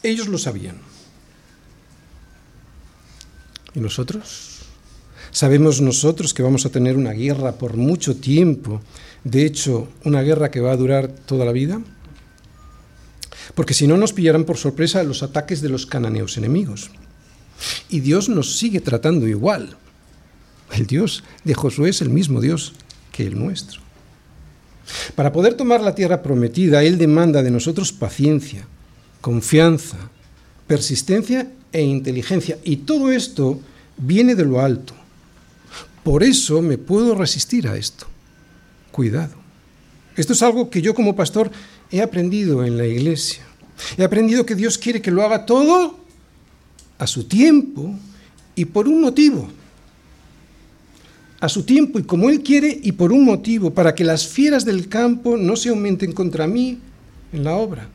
Ellos 0.03 0.27
lo 0.27 0.37
sabían. 0.37 0.77
¿Y 3.73 3.79
nosotros? 3.79 4.56
Sabemos 5.31 5.81
nosotros 5.81 6.33
que 6.33 6.43
vamos 6.43 6.65
a 6.65 6.69
tener 6.69 6.97
una 6.97 7.11
guerra 7.11 7.53
por 7.53 7.77
mucho 7.77 8.15
tiempo, 8.15 8.81
de 9.23 9.45
hecho, 9.45 9.87
una 10.03 10.21
guerra 10.21 10.51
que 10.51 10.61
va 10.61 10.71
a 10.71 10.77
durar 10.77 11.07
toda 11.07 11.45
la 11.45 11.51
vida. 11.51 11.81
Porque 13.55 13.73
si 13.73 13.87
no 13.87 13.97
nos 13.97 14.13
pillarán 14.13 14.43
por 14.43 14.57
sorpresa 14.57 15.03
los 15.03 15.23
ataques 15.23 15.61
de 15.61 15.69
los 15.69 15.85
cananeos 15.85 16.37
enemigos. 16.37 16.91
Y 17.89 18.01
Dios 18.01 18.29
nos 18.29 18.57
sigue 18.57 18.81
tratando 18.81 19.27
igual. 19.27 19.77
El 20.75 20.85
Dios 20.85 21.23
de 21.43 21.53
Josué 21.53 21.89
es 21.89 22.01
el 22.01 22.09
mismo 22.09 22.41
Dios 22.41 22.73
que 23.11 23.25
el 23.25 23.37
nuestro. 23.37 23.81
Para 25.15 25.31
poder 25.31 25.55
tomar 25.55 25.81
la 25.81 25.95
tierra 25.95 26.21
prometida, 26.21 26.83
Él 26.83 26.97
demanda 26.97 27.43
de 27.43 27.51
nosotros 27.51 27.91
paciencia, 27.91 28.67
confianza, 29.21 29.97
persistencia 30.67 31.51
e 31.71 31.81
inteligencia. 31.81 32.57
Y 32.63 32.77
todo 32.77 33.11
esto 33.11 33.59
viene 33.97 34.35
de 34.35 34.45
lo 34.45 34.61
alto, 34.61 34.93
por 36.07 36.23
eso 36.23 36.61
me 36.61 36.77
puedo 36.77 37.15
resistir 37.15 37.67
a 37.67 37.75
esto. 37.75 38.05
Cuidado. 38.93 39.33
Esto 40.15 40.31
es 40.31 40.41
algo 40.41 40.69
que 40.69 40.81
yo 40.81 40.93
como 40.93 41.17
pastor 41.17 41.51
he 41.91 42.01
aprendido 42.01 42.63
en 42.63 42.77
la 42.77 42.87
iglesia. 42.87 43.43
He 43.97 44.05
aprendido 44.05 44.45
que 44.45 44.55
Dios 44.55 44.77
quiere 44.77 45.01
que 45.01 45.11
lo 45.11 45.21
haga 45.21 45.45
todo 45.45 45.99
a 46.97 47.05
su 47.07 47.25
tiempo 47.25 47.93
y 48.55 48.63
por 48.63 48.87
un 48.87 49.01
motivo. 49.01 49.49
A 51.41 51.49
su 51.49 51.63
tiempo 51.63 51.99
y 51.99 52.03
como 52.03 52.29
Él 52.29 52.41
quiere 52.41 52.79
y 52.81 52.93
por 52.93 53.11
un 53.11 53.25
motivo, 53.25 53.73
para 53.73 53.93
que 53.93 54.05
las 54.05 54.25
fieras 54.25 54.63
del 54.63 54.87
campo 54.87 55.35
no 55.35 55.57
se 55.57 55.67
aumenten 55.67 56.13
contra 56.13 56.47
mí 56.47 56.79
en 57.33 57.43
la 57.43 57.57
obra. 57.57 57.89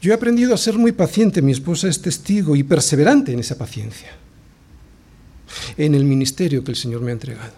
Yo 0.00 0.12
he 0.12 0.14
aprendido 0.14 0.54
a 0.54 0.58
ser 0.58 0.78
muy 0.78 0.92
paciente, 0.92 1.42
mi 1.42 1.50
esposa 1.50 1.88
es 1.88 2.00
testigo 2.00 2.54
y 2.54 2.62
perseverante 2.62 3.32
en 3.32 3.40
esa 3.40 3.58
paciencia 3.58 4.12
en 5.76 5.94
el 5.94 6.04
ministerio 6.04 6.64
que 6.64 6.72
el 6.72 6.76
Señor 6.76 7.00
me 7.00 7.10
ha 7.10 7.14
entregado. 7.14 7.54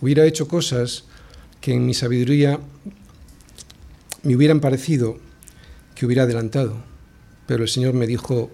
Hubiera 0.00 0.26
hecho 0.26 0.48
cosas 0.48 1.04
que 1.60 1.72
en 1.72 1.86
mi 1.86 1.94
sabiduría 1.94 2.58
me 4.22 4.36
hubieran 4.36 4.60
parecido 4.60 5.18
que 5.94 6.06
hubiera 6.06 6.24
adelantado, 6.24 6.76
pero 7.46 7.62
el 7.62 7.68
Señor 7.68 7.94
me 7.94 8.06
dijo 8.06 8.50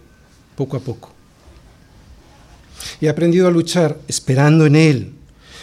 poco 0.56 0.76
a 0.76 0.80
poco. 0.80 1.12
He 3.00 3.08
aprendido 3.08 3.48
a 3.48 3.50
luchar 3.50 3.98
esperando 4.08 4.66
en 4.66 4.76
Él 4.76 5.12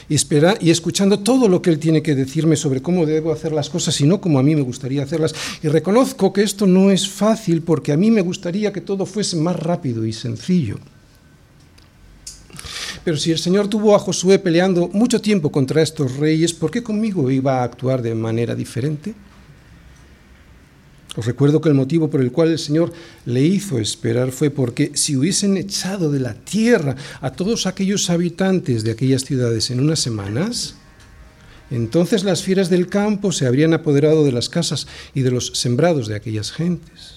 y, 0.08 0.16
espera, 0.16 0.58
y 0.60 0.70
escuchando 0.70 1.20
todo 1.20 1.48
lo 1.48 1.62
que 1.62 1.70
Él 1.70 1.80
tiene 1.80 2.02
que 2.02 2.16
decirme 2.16 2.56
sobre 2.56 2.82
cómo 2.82 3.06
debo 3.06 3.32
hacer 3.32 3.52
las 3.52 3.70
cosas 3.70 4.00
y 4.02 4.06
no 4.06 4.22
como 4.22 4.40
a 4.40 4.44
mí 4.44 4.56
me 4.56 4.62
gustaría 4.62 5.04
hacerlas. 5.04 5.34
Y 5.62 5.68
reconozco 5.68 6.34
que 6.34 6.44
esto 6.44 6.66
no 6.66 6.92
es 6.92 7.10
fácil 7.10 7.62
porque 7.62 7.92
a 7.92 7.98
mí 7.98 8.12
me 8.12 8.22
gustaría 8.22 8.72
que 8.72 8.82
todo 8.82 9.06
fuese 9.06 9.36
más 9.38 9.56
rápido 9.56 10.06
y 10.06 10.14
sencillo. 10.14 10.80
Pero 13.06 13.18
si 13.18 13.32
el 13.32 13.38
Señor 13.38 13.68
tuvo 13.68 13.96
a 13.96 14.00
Josué 14.00 14.40
peleando 14.40 14.90
mucho 14.90 15.22
tiempo 15.22 15.52
contra 15.52 15.84
estos 15.84 16.18
reyes, 16.18 16.54
¿por 16.54 16.72
qué 16.72 16.82
conmigo 16.82 17.30
iba 17.30 17.60
a 17.60 17.64
actuar 17.64 18.02
de 18.02 18.16
manera 18.16 18.56
diferente? 18.56 19.14
Os 21.16 21.26
recuerdo 21.26 21.62
que 21.62 21.70
el 21.70 21.76
motivo 21.76 22.10
por 22.10 22.20
el 22.20 22.32
cual 22.32 22.50
el 22.50 22.58
Señor 22.58 22.92
le 23.26 23.42
hizo 23.42 23.78
esperar 23.78 24.32
fue 24.32 24.50
porque 24.50 24.92
si 24.96 25.16
hubiesen 25.16 25.56
echado 25.56 26.12
de 26.12 26.20
la 26.20 26.34
tierra 26.34 26.96
a 27.22 27.32
todos 27.32 27.68
aquellos 27.68 28.10
habitantes 28.10 28.84
de 28.84 28.92
aquellas 28.92 29.24
ciudades 29.24 29.70
en 29.70 29.80
unas 29.80 30.00
semanas, 30.00 30.76
entonces 31.70 32.24
las 32.24 32.42
fieras 32.42 32.72
del 32.72 32.88
campo 32.88 33.32
se 33.32 33.46
habrían 33.46 33.76
apoderado 33.76 34.26
de 34.26 34.32
las 34.32 34.50
casas 34.50 34.88
y 35.14 35.22
de 35.22 35.30
los 35.30 35.52
sembrados 35.54 36.08
de 36.08 36.16
aquellas 36.16 36.52
gentes. 36.52 37.15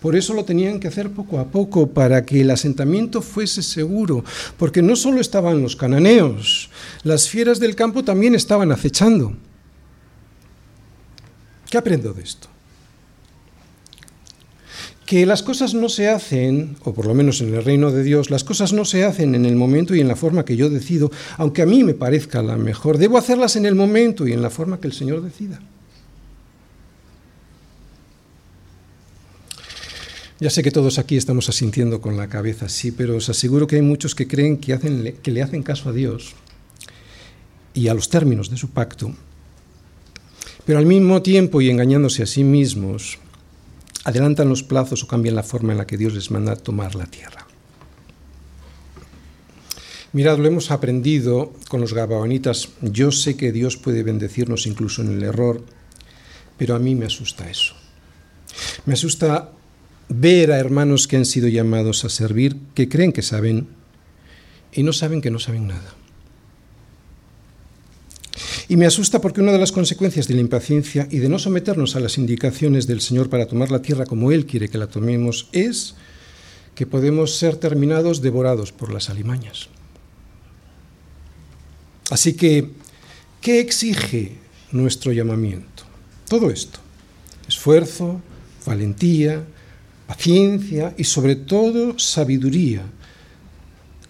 Por 0.00 0.16
eso 0.16 0.34
lo 0.34 0.44
tenían 0.44 0.80
que 0.80 0.88
hacer 0.88 1.10
poco 1.10 1.38
a 1.38 1.46
poco, 1.46 1.88
para 1.88 2.24
que 2.24 2.40
el 2.40 2.50
asentamiento 2.50 3.22
fuese 3.22 3.62
seguro, 3.62 4.24
porque 4.58 4.82
no 4.82 4.96
solo 4.96 5.20
estaban 5.20 5.62
los 5.62 5.76
cananeos, 5.76 6.70
las 7.02 7.28
fieras 7.28 7.60
del 7.60 7.74
campo 7.74 8.04
también 8.04 8.34
estaban 8.34 8.72
acechando. 8.72 9.34
¿Qué 11.70 11.78
aprendo 11.78 12.12
de 12.12 12.22
esto? 12.22 12.48
Que 15.06 15.26
las 15.26 15.42
cosas 15.42 15.74
no 15.74 15.88
se 15.88 16.08
hacen, 16.08 16.76
o 16.82 16.94
por 16.94 17.06
lo 17.06 17.14
menos 17.14 17.40
en 17.40 17.54
el 17.54 17.64
reino 17.64 17.90
de 17.90 18.02
Dios, 18.02 18.30
las 18.30 18.42
cosas 18.42 18.72
no 18.72 18.84
se 18.84 19.04
hacen 19.04 19.34
en 19.34 19.44
el 19.44 19.54
momento 19.54 19.94
y 19.94 20.00
en 20.00 20.08
la 20.08 20.16
forma 20.16 20.44
que 20.44 20.56
yo 20.56 20.70
decido, 20.70 21.10
aunque 21.36 21.62
a 21.62 21.66
mí 21.66 21.84
me 21.84 21.94
parezca 21.94 22.42
la 22.42 22.56
mejor. 22.56 22.96
Debo 22.96 23.18
hacerlas 23.18 23.56
en 23.56 23.66
el 23.66 23.74
momento 23.74 24.26
y 24.26 24.32
en 24.32 24.40
la 24.40 24.50
forma 24.50 24.80
que 24.80 24.86
el 24.86 24.94
Señor 24.94 25.20
decida. 25.22 25.60
Ya 30.40 30.50
sé 30.50 30.62
que 30.62 30.70
todos 30.70 30.98
aquí 30.98 31.16
estamos 31.16 31.48
asintiendo 31.48 32.00
con 32.00 32.16
la 32.16 32.28
cabeza, 32.28 32.68
sí, 32.68 32.90
pero 32.90 33.16
os 33.16 33.28
aseguro 33.28 33.66
que 33.66 33.76
hay 33.76 33.82
muchos 33.82 34.14
que 34.14 34.26
creen 34.26 34.58
que, 34.58 34.72
hacen, 34.72 35.16
que 35.22 35.30
le 35.30 35.42
hacen 35.42 35.62
caso 35.62 35.88
a 35.88 35.92
Dios 35.92 36.34
y 37.72 37.88
a 37.88 37.94
los 37.94 38.08
términos 38.08 38.50
de 38.50 38.56
su 38.56 38.70
pacto 38.70 39.14
pero 40.64 40.78
al 40.78 40.86
mismo 40.86 41.22
tiempo 41.22 41.60
y 41.60 41.70
engañándose 41.70 42.22
a 42.22 42.26
sí 42.26 42.42
mismos, 42.42 43.18
adelantan 44.04 44.48
los 44.48 44.62
plazos 44.62 45.02
o 45.02 45.06
cambian 45.06 45.34
la 45.34 45.42
forma 45.42 45.72
en 45.72 45.78
la 45.78 45.86
que 45.86 45.98
Dios 45.98 46.14
les 46.14 46.30
manda 46.30 46.56
tomar 46.56 46.94
la 46.94 47.06
tierra. 47.06 47.46
Mirad, 50.12 50.38
lo 50.38 50.46
hemos 50.46 50.70
aprendido 50.70 51.52
con 51.68 51.80
los 51.80 51.92
gabaonitas. 51.92 52.68
Yo 52.80 53.10
sé 53.10 53.36
que 53.36 53.52
Dios 53.52 53.76
puede 53.76 54.02
bendecirnos 54.02 54.66
incluso 54.66 55.02
en 55.02 55.10
el 55.10 55.22
error, 55.22 55.64
pero 56.56 56.76
a 56.76 56.78
mí 56.78 56.94
me 56.94 57.06
asusta 57.06 57.50
eso. 57.50 57.74
Me 58.86 58.94
asusta 58.94 59.50
ver 60.08 60.52
a 60.52 60.58
hermanos 60.58 61.08
que 61.08 61.16
han 61.16 61.24
sido 61.24 61.48
llamados 61.48 62.04
a 62.04 62.08
servir, 62.08 62.56
que 62.74 62.88
creen 62.88 63.12
que 63.12 63.22
saben 63.22 63.68
y 64.72 64.82
no 64.82 64.92
saben 64.92 65.20
que 65.20 65.30
no 65.30 65.38
saben 65.38 65.68
nada. 65.68 65.94
Y 68.68 68.76
me 68.76 68.86
asusta 68.86 69.20
porque 69.20 69.40
una 69.40 69.52
de 69.52 69.58
las 69.58 69.72
consecuencias 69.72 70.26
de 70.26 70.34
la 70.34 70.40
impaciencia 70.40 71.06
y 71.10 71.18
de 71.18 71.28
no 71.28 71.38
someternos 71.38 71.96
a 71.96 72.00
las 72.00 72.18
indicaciones 72.18 72.86
del 72.86 73.00
Señor 73.00 73.28
para 73.28 73.46
tomar 73.46 73.70
la 73.70 73.82
tierra 73.82 74.06
como 74.06 74.32
Él 74.32 74.46
quiere 74.46 74.68
que 74.68 74.78
la 74.78 74.88
tomemos 74.88 75.48
es 75.52 75.94
que 76.74 76.86
podemos 76.86 77.36
ser 77.36 77.56
terminados 77.56 78.20
devorados 78.20 78.72
por 78.72 78.92
las 78.92 79.10
alimañas. 79.10 79.68
Así 82.10 82.34
que, 82.34 82.70
¿qué 83.40 83.60
exige 83.60 84.32
nuestro 84.72 85.12
llamamiento? 85.12 85.84
Todo 86.28 86.50
esto. 86.50 86.80
Esfuerzo, 87.46 88.20
valentía, 88.66 89.44
paciencia 90.06 90.94
y 90.96 91.04
sobre 91.04 91.36
todo 91.36 91.98
sabiduría. 91.98 92.82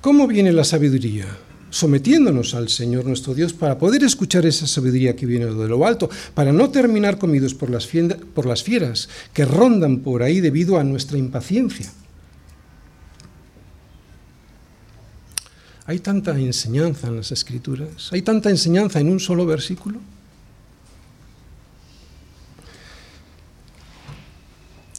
¿Cómo 0.00 0.26
viene 0.26 0.52
la 0.52 0.64
sabiduría? 0.64 1.26
Sometiéndonos 1.70 2.54
al 2.54 2.68
Señor 2.68 3.04
nuestro 3.04 3.34
Dios 3.34 3.52
para 3.52 3.78
poder 3.78 4.04
escuchar 4.04 4.46
esa 4.46 4.66
sabiduría 4.66 5.16
que 5.16 5.26
viene 5.26 5.46
de 5.46 5.68
lo 5.68 5.84
alto, 5.86 6.08
para 6.34 6.52
no 6.52 6.70
terminar 6.70 7.18
comidos 7.18 7.54
por 7.54 7.70
las, 7.70 7.88
por 8.34 8.46
las 8.46 8.62
fieras 8.62 9.08
que 9.32 9.44
rondan 9.44 10.00
por 10.00 10.22
ahí 10.22 10.40
debido 10.40 10.78
a 10.78 10.84
nuestra 10.84 11.18
impaciencia. 11.18 11.90
Hay 15.86 15.98
tanta 15.98 16.38
enseñanza 16.38 17.08
en 17.08 17.16
las 17.16 17.30
escrituras, 17.32 18.10
hay 18.12 18.22
tanta 18.22 18.50
enseñanza 18.50 19.00
en 19.00 19.10
un 19.10 19.20
solo 19.20 19.44
versículo. 19.44 20.00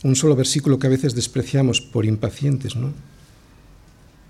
Un 0.06 0.16
solo 0.16 0.36
versículo 0.36 0.78
que 0.78 0.86
a 0.86 0.92
veces 0.92 1.16
despreciamos 1.16 1.82
por 1.82 2.06
impacientes, 2.06 2.76
¿no? 2.76 2.94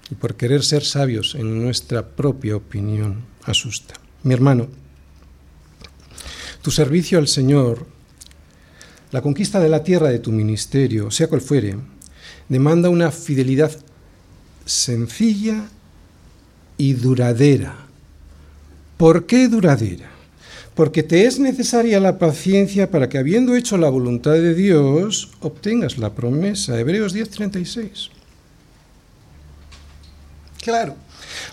Y 0.09 0.15
por 0.15 0.35
querer 0.35 0.63
ser 0.63 0.85
sabios 0.85 1.35
en 1.35 1.61
nuestra 1.61 2.15
propia 2.15 2.55
opinión 2.55 3.25
asusta. 3.43 3.95
Mi 4.23 4.33
hermano, 4.33 4.69
tu 6.61 6.71
servicio 6.71 7.19
al 7.19 7.27
Señor, 7.27 7.87
la 9.11 9.21
conquista 9.21 9.59
de 9.59 9.67
la 9.67 9.83
tierra 9.83 10.07
de 10.07 10.19
tu 10.19 10.31
ministerio, 10.31 11.11
sea 11.11 11.27
cual 11.27 11.41
fuere, 11.41 11.75
demanda 12.47 12.87
una 12.87 13.11
fidelidad 13.11 13.77
sencilla 14.65 15.67
y 16.77 16.93
duradera. 16.93 17.75
¿Por 18.95 19.25
qué 19.25 19.49
duradera? 19.49 20.14
Porque 20.75 21.03
te 21.03 21.25
es 21.25 21.39
necesaria 21.39 22.01
la 22.01 22.19
paciencia 22.19 22.91
para 22.91 23.07
que 23.07 23.17
habiendo 23.17 23.55
hecho 23.55 23.77
la 23.77 23.89
voluntad 23.89 24.33
de 24.33 24.53
Dios, 24.53 25.31
obtengas 25.39 25.97
la 25.97 26.13
promesa. 26.13 26.77
Hebreos 26.77 27.13
10:36. 27.15 28.09
Claro, 30.61 30.95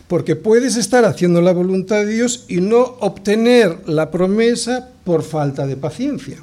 porque 0.09 0.35
puedes 0.35 0.77
estar 0.77 1.05
haciendo 1.05 1.41
la 1.41 1.53
voluntad 1.53 1.99
de 1.99 2.07
Dios 2.07 2.47
y 2.49 2.61
no 2.61 2.81
obtener 3.01 3.89
la 3.89 4.11
promesa 4.11 4.89
por 5.05 5.23
falta 5.23 5.67
de 5.67 5.77
paciencia. 5.77 6.39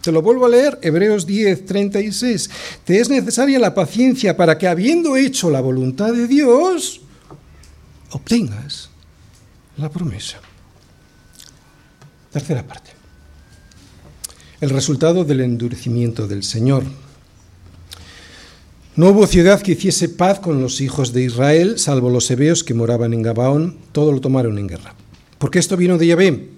Te 0.00 0.12
lo 0.12 0.22
vuelvo 0.22 0.46
a 0.46 0.48
leer, 0.48 0.78
Hebreos 0.82 1.26
10, 1.26 1.66
36. 1.66 2.50
Te 2.84 3.00
es 3.00 3.08
necesaria 3.08 3.58
la 3.58 3.74
paciencia 3.74 4.36
para 4.36 4.58
que 4.58 4.66
habiendo 4.66 5.16
hecho 5.16 5.50
la 5.50 5.60
voluntad 5.60 6.12
de 6.12 6.26
Dios, 6.26 7.02
obtengas 8.10 8.90
la 9.76 9.90
promesa. 9.90 10.40
Tercera 12.32 12.66
parte. 12.66 12.90
El 14.60 14.70
resultado 14.70 15.24
del 15.24 15.42
endurecimiento 15.42 16.26
del 16.26 16.42
Señor. 16.42 16.84
No 18.96 19.08
hubo 19.08 19.26
ciudad 19.26 19.60
que 19.60 19.72
hiciese 19.72 20.08
paz 20.08 20.40
con 20.40 20.62
los 20.62 20.80
hijos 20.80 21.12
de 21.12 21.24
Israel, 21.24 21.78
salvo 21.78 22.10
los 22.10 22.30
hebeos 22.30 22.64
que 22.64 22.74
moraban 22.74 23.12
en 23.12 23.22
Gabaón, 23.22 23.78
todo 23.92 24.12
lo 24.12 24.20
tomaron 24.20 24.58
en 24.58 24.68
guerra. 24.68 24.94
Porque 25.38 25.58
esto 25.58 25.76
vino 25.76 25.98
de 25.98 26.06
Yahvé, 26.06 26.48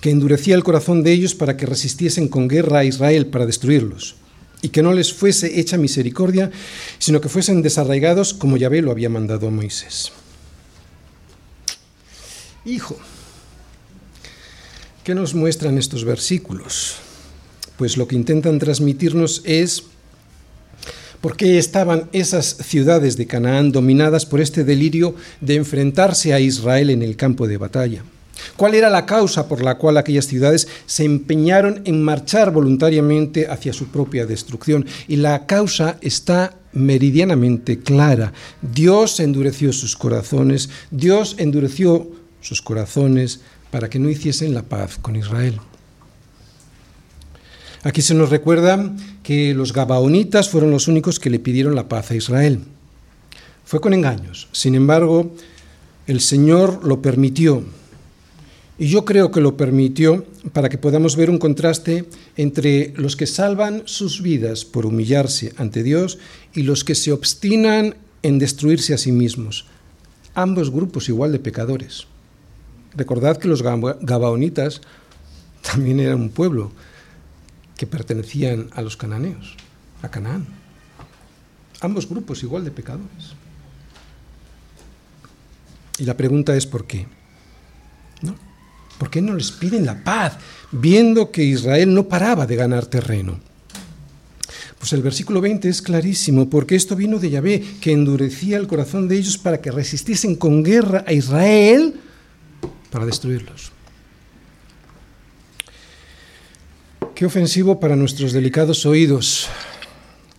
que 0.00 0.10
endurecía 0.10 0.54
el 0.54 0.64
corazón 0.64 1.02
de 1.02 1.12
ellos 1.12 1.34
para 1.34 1.56
que 1.56 1.66
resistiesen 1.66 2.28
con 2.28 2.46
guerra 2.46 2.80
a 2.80 2.84
Israel 2.84 3.26
para 3.26 3.46
destruirlos, 3.46 4.16
y 4.62 4.68
que 4.68 4.82
no 4.82 4.92
les 4.92 5.12
fuese 5.12 5.58
hecha 5.58 5.76
misericordia, 5.76 6.50
sino 6.98 7.20
que 7.20 7.28
fuesen 7.28 7.62
desarraigados 7.62 8.34
como 8.34 8.56
Yahvé 8.56 8.82
lo 8.82 8.90
había 8.90 9.08
mandado 9.08 9.48
a 9.48 9.50
Moisés. 9.50 10.12
Hijo, 12.64 12.98
¿qué 15.06 15.14
nos 15.14 15.36
muestran 15.36 15.78
estos 15.78 16.04
versículos? 16.04 16.96
Pues 17.76 17.96
lo 17.96 18.08
que 18.08 18.16
intentan 18.16 18.58
transmitirnos 18.58 19.40
es 19.44 19.84
por 21.20 21.36
qué 21.36 21.58
estaban 21.58 22.08
esas 22.12 22.56
ciudades 22.64 23.16
de 23.16 23.28
Canaán 23.28 23.70
dominadas 23.70 24.26
por 24.26 24.40
este 24.40 24.64
delirio 24.64 25.14
de 25.40 25.54
enfrentarse 25.54 26.34
a 26.34 26.40
Israel 26.40 26.90
en 26.90 27.04
el 27.04 27.14
campo 27.14 27.46
de 27.46 27.56
batalla. 27.56 28.02
¿Cuál 28.56 28.74
era 28.74 28.90
la 28.90 29.06
causa 29.06 29.46
por 29.46 29.62
la 29.62 29.78
cual 29.78 29.96
aquellas 29.96 30.26
ciudades 30.26 30.66
se 30.86 31.04
empeñaron 31.04 31.82
en 31.84 32.02
marchar 32.02 32.50
voluntariamente 32.50 33.46
hacia 33.46 33.72
su 33.72 33.86
propia 33.86 34.26
destrucción? 34.26 34.86
Y 35.06 35.16
la 35.16 35.46
causa 35.46 35.98
está 36.00 36.56
meridianamente 36.72 37.78
clara. 37.78 38.32
Dios 38.60 39.20
endureció 39.20 39.72
sus 39.72 39.94
corazones, 39.94 40.68
Dios 40.90 41.36
endureció 41.38 42.10
sus 42.40 42.60
corazones 42.60 43.40
para 43.70 43.88
que 43.88 43.98
no 43.98 44.08
hiciesen 44.08 44.54
la 44.54 44.62
paz 44.62 44.98
con 45.00 45.16
Israel. 45.16 45.60
Aquí 47.82 48.02
se 48.02 48.14
nos 48.14 48.30
recuerda 48.30 48.92
que 49.22 49.54
los 49.54 49.72
gabaonitas 49.72 50.48
fueron 50.48 50.72
los 50.72 50.88
únicos 50.88 51.20
que 51.20 51.30
le 51.30 51.38
pidieron 51.38 51.74
la 51.74 51.88
paz 51.88 52.10
a 52.10 52.16
Israel. 52.16 52.60
Fue 53.64 53.80
con 53.80 53.94
engaños. 53.94 54.48
Sin 54.52 54.74
embargo, 54.74 55.32
el 56.06 56.20
Señor 56.20 56.84
lo 56.84 57.00
permitió. 57.00 57.62
Y 58.78 58.88
yo 58.88 59.04
creo 59.04 59.30
que 59.30 59.40
lo 59.40 59.56
permitió 59.56 60.26
para 60.52 60.68
que 60.68 60.78
podamos 60.78 61.16
ver 61.16 61.30
un 61.30 61.38
contraste 61.38 62.06
entre 62.36 62.92
los 62.96 63.16
que 63.16 63.26
salvan 63.26 63.82
sus 63.86 64.20
vidas 64.20 64.64
por 64.64 64.84
humillarse 64.84 65.52
ante 65.56 65.82
Dios 65.82 66.18
y 66.54 66.62
los 66.62 66.84
que 66.84 66.94
se 66.94 67.12
obstinan 67.12 67.94
en 68.22 68.38
destruirse 68.38 68.94
a 68.94 68.98
sí 68.98 69.12
mismos. 69.12 69.66
Ambos 70.34 70.70
grupos 70.70 71.08
igual 71.08 71.32
de 71.32 71.38
pecadores. 71.38 72.06
Recordad 72.96 73.36
que 73.36 73.48
los 73.48 73.62
gabaonitas 73.62 74.80
también 75.60 76.00
eran 76.00 76.20
un 76.20 76.30
pueblo 76.30 76.72
que 77.76 77.86
pertenecían 77.86 78.68
a 78.72 78.80
los 78.80 78.96
cananeos, 78.96 79.56
a 80.02 80.10
Canaán. 80.10 80.46
Ambos 81.80 82.08
grupos 82.08 82.42
igual 82.42 82.64
de 82.64 82.70
pecadores. 82.70 83.34
Y 85.98 86.04
la 86.04 86.16
pregunta 86.16 86.56
es 86.56 86.66
¿por 86.66 86.86
qué? 86.86 87.06
¿No? 88.22 88.34
¿Por 88.98 89.10
qué 89.10 89.20
no 89.20 89.34
les 89.34 89.52
piden 89.52 89.84
la 89.84 90.02
paz, 90.02 90.38
viendo 90.72 91.30
que 91.30 91.44
Israel 91.44 91.92
no 91.92 92.08
paraba 92.08 92.46
de 92.46 92.56
ganar 92.56 92.86
terreno? 92.86 93.38
Pues 94.78 94.92
el 94.94 95.02
versículo 95.02 95.40
20 95.42 95.68
es 95.68 95.82
clarísimo, 95.82 96.48
porque 96.48 96.76
esto 96.76 96.96
vino 96.96 97.18
de 97.18 97.30
Yahvé, 97.30 97.62
que 97.80 97.92
endurecía 97.92 98.56
el 98.56 98.66
corazón 98.66 99.08
de 99.08 99.16
ellos 99.16 99.36
para 99.36 99.60
que 99.60 99.70
resistiesen 99.70 100.36
con 100.36 100.62
guerra 100.62 101.04
a 101.06 101.12
Israel 101.12 102.00
para 102.90 103.06
destruirlos. 103.06 103.72
Qué 107.14 107.24
ofensivo 107.24 107.80
para 107.80 107.96
nuestros 107.96 108.32
delicados 108.32 108.84
oídos. 108.84 109.48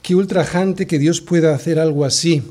Qué 0.04 0.16
ultrajante 0.16 0.86
que 0.86 1.00
Dios 1.00 1.22
pueda 1.22 1.56
hacer 1.56 1.80
algo 1.80 2.06
así. 2.06 2.44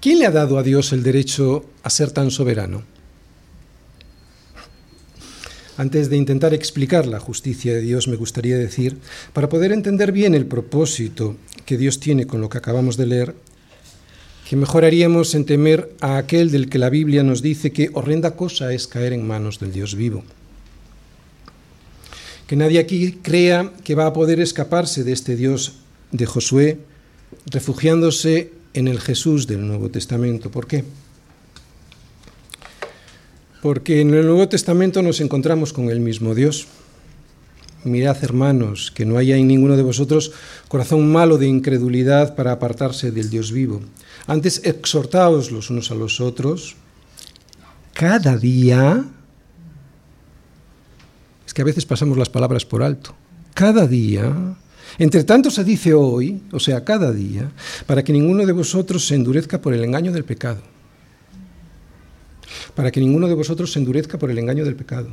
¿Quién 0.00 0.18
le 0.18 0.26
ha 0.26 0.30
dado 0.30 0.58
a 0.58 0.62
Dios 0.62 0.92
el 0.92 1.02
derecho 1.02 1.64
a 1.82 1.90
ser 1.90 2.10
tan 2.10 2.30
soberano? 2.30 2.82
Antes 5.76 6.10
de 6.10 6.16
intentar 6.16 6.52
explicar 6.52 7.06
la 7.06 7.18
justicia 7.18 7.72
de 7.74 7.80
Dios, 7.80 8.06
me 8.06 8.16
gustaría 8.16 8.56
decir, 8.56 8.98
para 9.32 9.48
poder 9.48 9.72
entender 9.72 10.12
bien 10.12 10.34
el 10.34 10.46
propósito 10.46 11.36
que 11.64 11.78
Dios 11.78 12.00
tiene 12.00 12.26
con 12.26 12.40
lo 12.40 12.48
que 12.48 12.58
acabamos 12.58 12.96
de 12.96 13.06
leer, 13.06 13.34
que 14.48 14.56
mejoraríamos 14.56 15.34
en 15.34 15.46
temer 15.46 15.90
a 16.00 16.18
aquel 16.18 16.50
del 16.50 16.68
que 16.68 16.78
la 16.78 16.90
Biblia 16.90 17.22
nos 17.22 17.40
dice 17.40 17.72
que 17.72 17.90
horrenda 17.94 18.36
cosa 18.36 18.72
es 18.72 18.86
caer 18.86 19.12
en 19.12 19.26
manos 19.26 19.58
del 19.58 19.72
Dios 19.72 19.94
vivo. 19.94 20.22
Que 22.46 22.56
nadie 22.56 22.78
aquí 22.78 23.12
crea 23.22 23.72
que 23.84 23.94
va 23.94 24.06
a 24.06 24.12
poder 24.12 24.40
escaparse 24.40 25.02
de 25.02 25.12
este 25.12 25.34
Dios 25.36 25.76
de 26.12 26.26
Josué, 26.26 26.78
refugiándose 27.46 28.52
en 28.74 28.86
el 28.86 29.00
Jesús 29.00 29.46
del 29.46 29.66
Nuevo 29.66 29.88
Testamento. 29.88 30.50
¿Por 30.50 30.66
qué? 30.66 30.84
Porque 33.62 34.02
en 34.02 34.12
el 34.12 34.26
Nuevo 34.26 34.46
Testamento 34.46 35.00
nos 35.00 35.22
encontramos 35.22 35.72
con 35.72 35.88
el 35.88 36.00
mismo 36.00 36.34
Dios. 36.34 36.66
Mirad, 37.84 38.22
hermanos, 38.22 38.90
que 38.94 39.06
no 39.06 39.16
haya 39.16 39.36
en 39.36 39.48
ninguno 39.48 39.76
de 39.76 39.82
vosotros 39.82 40.32
corazón 40.68 41.10
malo 41.10 41.38
de 41.38 41.46
incredulidad 41.46 42.34
para 42.34 42.52
apartarse 42.52 43.10
del 43.10 43.30
Dios 43.30 43.52
vivo. 43.52 43.80
Antes 44.26 44.62
exhortaos 44.64 45.50
los 45.50 45.70
unos 45.70 45.90
a 45.90 45.94
los 45.94 46.20
otros 46.20 46.76
cada 47.92 48.36
día. 48.36 49.04
Es 51.46 51.54
que 51.54 51.62
a 51.62 51.64
veces 51.64 51.86
pasamos 51.86 52.18
las 52.18 52.28
palabras 52.28 52.64
por 52.64 52.82
alto. 52.82 53.14
Cada 53.54 53.86
día. 53.86 54.56
Entre 54.98 55.24
tanto 55.24 55.50
se 55.50 55.64
dice 55.64 55.92
hoy, 55.92 56.42
o 56.52 56.60
sea, 56.60 56.84
cada 56.84 57.12
día, 57.12 57.50
para 57.86 58.04
que 58.04 58.12
ninguno 58.12 58.46
de 58.46 58.52
vosotros 58.52 59.06
se 59.06 59.16
endurezca 59.16 59.60
por 59.60 59.74
el 59.74 59.82
engaño 59.82 60.12
del 60.12 60.24
pecado. 60.24 60.62
Para 62.74 62.90
que 62.90 63.00
ninguno 63.00 63.26
de 63.26 63.34
vosotros 63.34 63.72
se 63.72 63.80
endurezca 63.80 64.18
por 64.18 64.30
el 64.30 64.38
engaño 64.38 64.64
del 64.64 64.76
pecado 64.76 65.08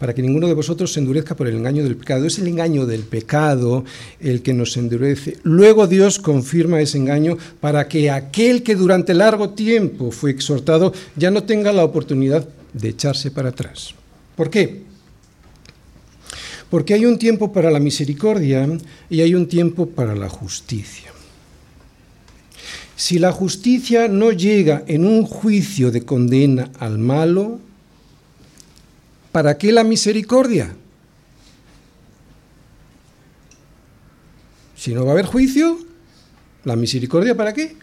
para 0.00 0.14
que 0.14 0.22
ninguno 0.22 0.48
de 0.48 0.54
vosotros 0.54 0.94
se 0.94 0.98
endurezca 0.98 1.36
por 1.36 1.46
el 1.46 1.56
engaño 1.56 1.84
del 1.84 1.94
pecado. 1.94 2.24
Es 2.24 2.38
el 2.38 2.48
engaño 2.48 2.86
del 2.86 3.02
pecado 3.02 3.84
el 4.18 4.40
que 4.40 4.54
nos 4.54 4.78
endurece. 4.78 5.36
Luego 5.42 5.86
Dios 5.86 6.18
confirma 6.18 6.80
ese 6.80 6.96
engaño 6.96 7.36
para 7.60 7.86
que 7.86 8.10
aquel 8.10 8.62
que 8.62 8.76
durante 8.76 9.12
largo 9.12 9.50
tiempo 9.50 10.10
fue 10.10 10.30
exhortado 10.30 10.94
ya 11.16 11.30
no 11.30 11.44
tenga 11.44 11.70
la 11.70 11.84
oportunidad 11.84 12.48
de 12.72 12.88
echarse 12.88 13.30
para 13.30 13.50
atrás. 13.50 13.94
¿Por 14.36 14.48
qué? 14.48 14.84
Porque 16.70 16.94
hay 16.94 17.04
un 17.04 17.18
tiempo 17.18 17.52
para 17.52 17.70
la 17.70 17.78
misericordia 17.78 18.66
y 19.10 19.20
hay 19.20 19.34
un 19.34 19.48
tiempo 19.48 19.84
para 19.84 20.14
la 20.14 20.30
justicia. 20.30 21.12
Si 22.96 23.18
la 23.18 23.32
justicia 23.32 24.08
no 24.08 24.32
llega 24.32 24.82
en 24.86 25.04
un 25.04 25.26
juicio 25.26 25.90
de 25.90 26.06
condena 26.06 26.70
al 26.78 26.98
malo, 26.98 27.58
¿Para 29.32 29.56
qué 29.58 29.72
la 29.72 29.84
misericordia? 29.84 30.74
Si 34.76 34.92
no 34.92 35.04
va 35.04 35.10
a 35.10 35.12
haber 35.12 35.26
juicio, 35.26 35.78
¿la 36.64 36.74
misericordia 36.74 37.36
para 37.36 37.52
qué? 37.52 37.76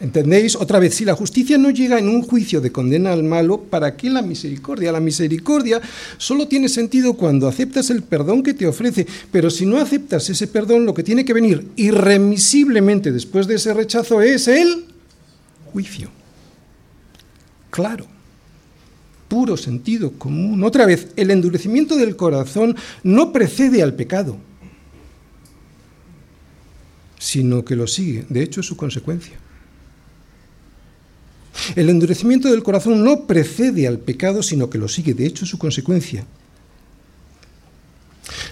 ¿Entendéis? 0.00 0.56
Otra 0.56 0.78
vez, 0.78 0.94
si 0.94 1.04
la 1.04 1.14
justicia 1.14 1.58
no 1.58 1.70
llega 1.70 1.98
en 1.98 2.08
un 2.08 2.22
juicio 2.22 2.60
de 2.60 2.72
condena 2.72 3.12
al 3.12 3.24
malo, 3.24 3.62
¿para 3.62 3.96
qué 3.96 4.08
la 4.10 4.22
misericordia? 4.22 4.92
La 4.92 5.00
misericordia 5.00 5.80
solo 6.16 6.48
tiene 6.48 6.68
sentido 6.68 7.14
cuando 7.14 7.48
aceptas 7.48 7.90
el 7.90 8.02
perdón 8.02 8.42
que 8.42 8.54
te 8.54 8.66
ofrece, 8.66 9.06
pero 9.30 9.50
si 9.50 9.66
no 9.66 9.78
aceptas 9.78 10.30
ese 10.30 10.46
perdón, 10.46 10.86
lo 10.86 10.94
que 10.94 11.02
tiene 11.02 11.24
que 11.24 11.34
venir 11.34 11.68
irremisiblemente 11.76 13.12
después 13.12 13.46
de 13.46 13.56
ese 13.56 13.74
rechazo 13.74 14.22
es 14.22 14.48
el 14.48 14.86
juicio. 15.72 16.10
Claro 17.70 18.17
puro 19.28 19.56
sentido 19.56 20.12
común. 20.12 20.64
Otra 20.64 20.86
vez, 20.86 21.08
el 21.16 21.30
endurecimiento 21.30 21.96
del 21.96 22.16
corazón 22.16 22.74
no 23.02 23.32
precede 23.32 23.82
al 23.82 23.94
pecado, 23.94 24.38
sino 27.18 27.64
que 27.64 27.76
lo 27.76 27.86
sigue. 27.86 28.24
De 28.28 28.42
hecho, 28.42 28.60
es 28.60 28.66
su 28.66 28.76
consecuencia. 28.76 29.34
El 31.76 31.90
endurecimiento 31.90 32.50
del 32.50 32.62
corazón 32.62 33.04
no 33.04 33.26
precede 33.26 33.86
al 33.86 33.98
pecado, 33.98 34.42
sino 34.42 34.70
que 34.70 34.78
lo 34.78 34.88
sigue. 34.88 35.14
De 35.14 35.26
hecho, 35.26 35.44
es 35.44 35.50
su 35.50 35.58
consecuencia. 35.58 36.24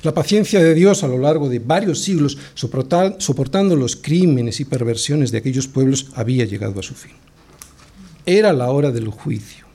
La 0.02 0.12
paciencia 0.12 0.62
de 0.62 0.74
Dios 0.74 1.02
a 1.04 1.08
lo 1.08 1.18
largo 1.18 1.48
de 1.48 1.58
varios 1.58 2.00
siglos, 2.00 2.38
soportando 2.54 3.76
los 3.76 3.96
crímenes 3.96 4.60
y 4.60 4.64
perversiones 4.64 5.30
de 5.30 5.38
aquellos 5.38 5.68
pueblos, 5.68 6.08
había 6.14 6.44
llegado 6.44 6.80
a 6.80 6.82
su 6.82 6.94
fin. 6.94 7.12
Era 8.24 8.52
la 8.52 8.70
hora 8.70 8.90
del 8.90 9.08
juicio 9.08 9.65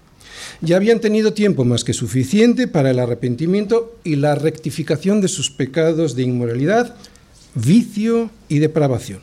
ya 0.61 0.75
habían 0.75 0.99
tenido 0.99 1.33
tiempo 1.33 1.65
más 1.65 1.83
que 1.83 1.93
suficiente 1.93 2.67
para 2.67 2.91
el 2.91 2.99
arrepentimiento 2.99 3.97
y 4.03 4.15
la 4.15 4.35
rectificación 4.35 5.19
de 5.19 5.27
sus 5.27 5.49
pecados 5.49 6.15
de 6.15 6.23
inmoralidad, 6.23 6.95
vicio 7.55 8.29
y 8.47 8.59
depravación. 8.59 9.19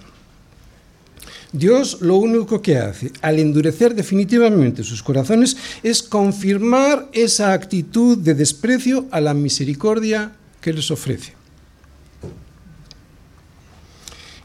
Dios 1.53 2.03
lo 2.03 2.17
único 2.17 2.61
que 2.61 2.77
hace 2.77 3.11
al 3.23 3.39
endurecer 3.39 3.95
definitivamente 3.95 4.85
sus 4.85 5.03
corazones 5.03 5.57
es 5.83 6.03
confirmar 6.03 7.09
esa 7.13 7.55
actitud 7.55 8.19
de 8.19 8.35
desprecio 8.35 9.07
a 9.11 9.21
la 9.21 9.33
misericordia 9.33 10.33
que 10.61 10.75
les 10.75 10.91
ofrece. 10.91 11.33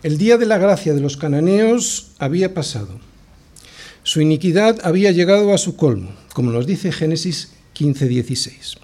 El 0.02 0.18
día 0.18 0.38
de 0.38 0.46
la 0.46 0.58
gracia 0.58 0.94
de 0.94 1.02
los 1.02 1.18
cananeos 1.18 2.12
había 2.20 2.54
pasado. 2.54 3.00
Su 4.04 4.22
iniquidad 4.22 4.80
había 4.84 5.12
llegado 5.12 5.54
a 5.54 5.58
su 5.58 5.76
colmo, 5.76 6.12
como 6.34 6.52
nos 6.52 6.68
dice 6.68 6.92
Génesis 6.92 7.50
15:16. 7.74 8.78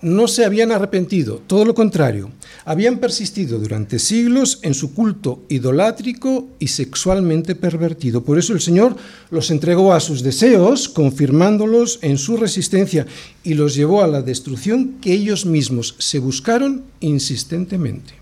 No 0.00 0.28
se 0.28 0.44
habían 0.44 0.70
arrepentido, 0.70 1.42
todo 1.44 1.64
lo 1.64 1.74
contrario, 1.74 2.30
habían 2.64 2.98
persistido 2.98 3.58
durante 3.58 3.98
siglos 3.98 4.60
en 4.62 4.74
su 4.74 4.94
culto 4.94 5.42
idolátrico 5.48 6.46
y 6.60 6.68
sexualmente 6.68 7.56
pervertido. 7.56 8.22
Por 8.22 8.38
eso 8.38 8.52
el 8.52 8.60
Señor 8.60 8.96
los 9.30 9.50
entregó 9.50 9.92
a 9.92 9.98
sus 9.98 10.22
deseos, 10.22 10.88
confirmándolos 10.88 11.98
en 12.02 12.16
su 12.16 12.36
resistencia, 12.36 13.06
y 13.42 13.54
los 13.54 13.74
llevó 13.74 14.04
a 14.04 14.06
la 14.06 14.22
destrucción 14.22 14.98
que 15.00 15.12
ellos 15.12 15.46
mismos 15.46 15.96
se 15.98 16.20
buscaron 16.20 16.84
insistentemente. 17.00 18.14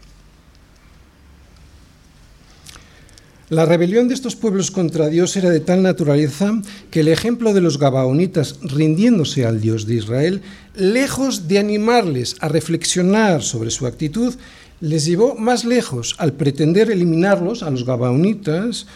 La 3.48 3.64
rebelión 3.64 4.08
de 4.08 4.14
estos 4.14 4.34
pueblos 4.34 4.72
contra 4.72 5.06
Dios 5.06 5.36
era 5.36 5.50
de 5.50 5.60
tal 5.60 5.80
naturaleza 5.80 6.60
que 6.90 6.98
el 6.98 7.06
ejemplo 7.06 7.54
de 7.54 7.60
los 7.60 7.78
gabaonitas 7.78 8.58
rindiéndose 8.60 9.46
al 9.46 9.60
Dios 9.60 9.86
de 9.86 9.94
Israel, 9.94 10.42
lejos 10.74 11.46
de 11.46 11.60
animarles 11.60 12.34
a 12.40 12.48
reflexionar 12.48 13.44
sobre 13.44 13.70
su 13.70 13.86
actitud, 13.86 14.34
les 14.80 15.04
llevó 15.04 15.36
más 15.36 15.64
lejos 15.64 16.16
al 16.18 16.32
pretender 16.32 16.90
eliminarlos, 16.90 17.62
a 17.62 17.70
los 17.70 17.86
gabaonitas, 17.86 18.88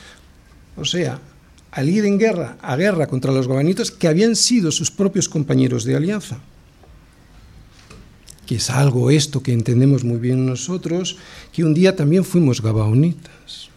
o 0.77 0.85
sea, 0.85 1.21
al 1.71 1.89
ir 1.89 2.05
en 2.05 2.19
guerra, 2.19 2.59
a 2.61 2.75
guerra 2.75 3.07
contra 3.07 3.31
los 3.31 3.47
gabaonitas, 3.47 3.93
que 3.93 4.09
habían 4.09 4.35
sido 4.35 4.73
sus 4.73 4.91
propios 4.91 5.29
compañeros 5.29 5.85
de 5.85 5.95
alianza. 5.95 6.41
Que 8.47 8.57
es 8.57 8.69
algo 8.69 9.13
esto 9.13 9.45
que 9.45 9.53
entendemos 9.53 10.03
muy 10.03 10.19
bien 10.19 10.45
nosotros, 10.45 11.19
que 11.53 11.63
un 11.63 11.73
día 11.73 11.95
también 11.95 12.25
fuimos 12.25 12.61
gabaonitas 12.61 13.70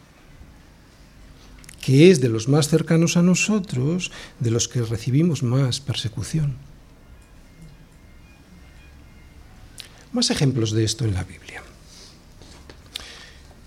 que 1.84 2.10
es 2.10 2.22
de 2.22 2.30
los 2.30 2.48
más 2.48 2.70
cercanos 2.70 3.18
a 3.18 3.22
nosotros, 3.22 4.12
de 4.40 4.52
los 4.52 4.70
que 4.70 4.82
recibimos 4.82 5.44
más 5.44 5.82
persecución. 5.82 6.56
Más 10.14 10.30
ejemplos 10.30 10.72
de 10.72 10.86
esto 10.86 11.04
en 11.04 11.14
la 11.14 11.24
Biblia. 11.26 11.62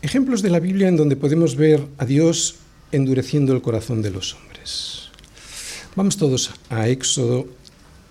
Ejemplos 0.01 0.41
de 0.41 0.51
la 0.51 0.61
Biblia 0.61 0.89
en 0.89 0.97
donde 0.97 1.17
podemos 1.17 1.57
ver 1.57 1.87
a 1.99 2.07
Dios 2.07 2.57
endureciendo 2.91 3.53
el 3.53 3.61
corazón 3.61 4.01
de 4.01 4.11
los 4.11 4.35
hombres. 4.35 5.11
Vamos 5.95 6.17
todos 6.17 6.53
a 6.71 6.89
Éxodo, 6.89 7.47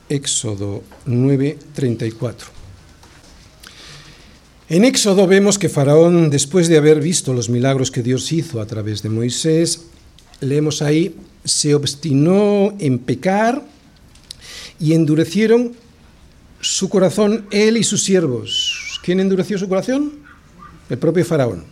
Éxodo 0.10 0.84
9, 1.06 1.58
34. 1.74 2.50
En 4.68 4.84
Éxodo 4.84 5.26
vemos 5.26 5.58
que 5.58 5.70
Faraón, 5.70 6.30
después 6.30 6.68
de 6.68 6.78
haber 6.78 7.00
visto 7.00 7.34
los 7.34 7.50
milagros 7.50 7.91
que 7.91 8.04
Dios 8.04 8.32
hizo 8.32 8.62
a 8.62 8.68
través 8.68 9.02
de 9.02 9.10
Moisés, 9.10 9.86
leemos 10.41 10.82
ahí, 10.82 11.15
se 11.43 11.76
obstinó 11.76 12.74
en 12.80 13.00
pecar 13.00 13.63
y 14.80 14.93
endurecieron 14.93 15.74
su 16.60 16.89
corazón 16.89 17.45
él 17.52 17.78
y 17.78 17.84
sus 17.84 18.04
siervos. 18.04 19.00
¿Quién 19.04 19.19
endureció 19.19 19.58
su 19.58 19.69
corazón? 19.69 20.13
El 20.89 20.98
propio 20.98 21.24
Faraón. 21.24 21.63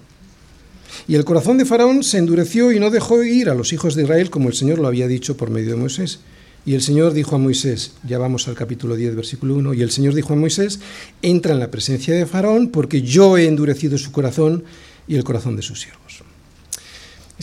Y 1.08 1.16
el 1.16 1.26
corazón 1.26 1.58
de 1.58 1.66
Faraón 1.66 2.04
se 2.04 2.18
endureció 2.18 2.72
y 2.72 2.80
no 2.80 2.90
dejó 2.90 3.24
ir 3.24 3.50
a 3.50 3.56
los 3.56 3.74
hijos 3.74 3.96
de 3.96 4.04
Israel 4.04 4.30
como 4.30 4.50
el 4.50 4.56
Señor 4.56 4.80
lo 4.80 4.88
había 4.88 5.08
dicho 5.08 5.36
por 5.36 5.50
medio 5.50 5.72
de 5.72 5.76
Moisés. 5.78 6.20
Y 6.66 6.76
el 6.76 6.82
Señor 6.82 7.12
dijo 7.12 7.36
a 7.36 7.40
Moisés, 7.40 7.94
ya 8.08 8.18
vamos 8.18 8.48
al 8.48 8.56
capítulo 8.56 8.96
10, 8.96 9.16
versículo 9.16 9.56
1, 9.56 9.74
y 9.74 9.82
el 9.82 9.92
Señor 9.92 10.14
dijo 10.14 10.32
a 10.32 10.38
Moisés, 10.38 10.80
entra 11.22 11.52
en 11.52 11.60
la 11.60 11.72
presencia 11.72 12.14
de 12.14 12.26
Faraón 12.26 12.70
porque 12.70 13.02
yo 13.02 13.38
he 13.38 13.48
endurecido 13.48 13.98
su 13.98 14.14
corazón 14.14 14.64
y 15.06 15.16
el 15.16 15.26
corazón 15.26 15.58
de 15.58 15.62
sus 15.62 15.82
siervos. 15.82 16.24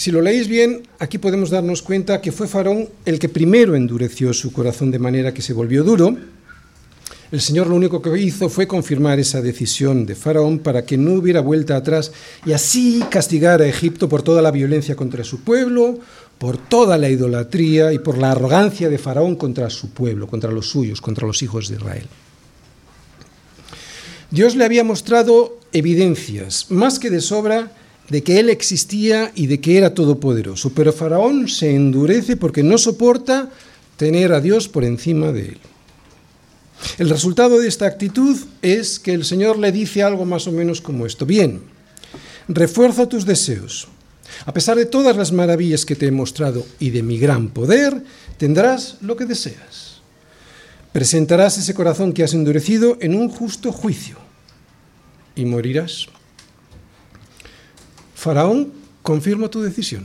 Si 0.01 0.11
lo 0.11 0.23
leéis 0.23 0.49
bien, 0.49 0.89
aquí 0.99 1.19
podemos 1.19 1.51
darnos 1.51 1.83
cuenta 1.83 2.23
que 2.23 2.33
fue 2.33 2.49
Faraón 2.49 2.89
el 3.05 3.19
que 3.19 3.29
primero 3.29 3.77
endureció 3.77 4.33
su 4.33 4.51
corazón 4.51 4.91
de 4.91 4.99
manera 4.99 5.35
que 5.35 5.43
se 5.43 5.53
volvió 5.53 5.85
duro. 5.85 6.17
El 7.31 7.41
Señor 7.43 7.67
lo 7.67 7.75
único 7.75 8.01
que 8.01 8.19
hizo 8.19 8.49
fue 8.49 8.67
confirmar 8.67 9.19
esa 9.19 9.43
decisión 9.43 10.07
de 10.07 10.15
Faraón 10.15 10.61
para 10.61 10.87
que 10.87 10.97
no 10.97 11.13
hubiera 11.13 11.43
vuelta 11.43 11.77
atrás 11.77 12.13
y 12.47 12.53
así 12.53 13.05
castigar 13.11 13.61
a 13.61 13.69
Egipto 13.69 14.09
por 14.09 14.23
toda 14.23 14.41
la 14.41 14.51
violencia 14.51 14.97
contra 14.97 15.23
su 15.23 15.41
pueblo, 15.41 15.99
por 16.39 16.57
toda 16.57 16.97
la 16.97 17.11
idolatría 17.11 17.93
y 17.93 17.99
por 17.99 18.17
la 18.17 18.33
arrogancia 18.33 18.89
de 18.89 18.97
Faraón 18.97 19.37
contra 19.37 19.69
su 19.69 19.91
pueblo, 19.91 20.27
contra 20.29 20.51
los 20.51 20.71
suyos, 20.71 21.03
contra 21.03 21.27
los 21.27 21.43
hijos 21.43 21.69
de 21.69 21.77
Israel. 21.77 22.07
Dios 24.31 24.57
le 24.57 24.65
había 24.65 24.83
mostrado 24.83 25.59
evidencias, 25.75 26.71
más 26.71 26.99
que 26.99 27.11
de 27.11 27.21
sobra, 27.21 27.71
de 28.11 28.23
que 28.23 28.41
Él 28.41 28.51
existía 28.51 29.33
y 29.35 29.47
de 29.47 29.61
que 29.61 29.79
era 29.79 29.95
todopoderoso. 29.95 30.71
Pero 30.75 30.93
Faraón 30.93 31.49
se 31.49 31.75
endurece 31.75 32.37
porque 32.37 32.63
no 32.63 32.77
soporta 32.77 33.51
tener 33.97 34.33
a 34.33 34.41
Dios 34.41 34.69
por 34.69 34.85
encima 34.85 35.33
de 35.33 35.41
él. 35.41 35.59
El 36.99 37.11
resultado 37.11 37.59
de 37.59 37.69
esta 37.69 37.87
actitud 37.87 38.37
es 38.63 38.99
que 38.99 39.13
el 39.13 39.25
Señor 39.25 39.59
le 39.59 39.71
dice 39.71 40.03
algo 40.03 40.25
más 40.25 40.47
o 40.47 40.53
menos 40.53 40.81
como 40.81 41.07
esto. 41.07 41.27
Bien, 41.27 41.61
refuerza 42.49 43.09
tus 43.09 43.27
deseos. 43.27 43.89
A 44.47 44.55
pesar 44.55 44.77
de 44.77 44.87
todas 44.87 45.17
las 45.17 45.33
maravillas 45.33 45.85
que 45.85 45.97
te 45.97 46.07
he 46.07 46.11
mostrado 46.11 46.67
y 46.79 46.91
de 46.91 47.03
mi 47.03 47.19
gran 47.19 47.49
poder, 47.49 48.03
tendrás 48.39 48.97
lo 49.03 49.17
que 49.17 49.27
deseas. 49.27 50.01
Presentarás 50.93 51.59
ese 51.59 51.75
corazón 51.75 52.13
que 52.13 52.25
has 52.25 52.33
endurecido 52.33 52.97
en 53.01 53.15
un 53.15 53.29
justo 53.29 53.71
juicio 53.71 54.17
y 55.37 55.45
morirás. 55.45 56.09
Faraón, 58.21 58.69
confirma 59.03 59.49
tu 59.49 59.63
decisión. 59.63 60.05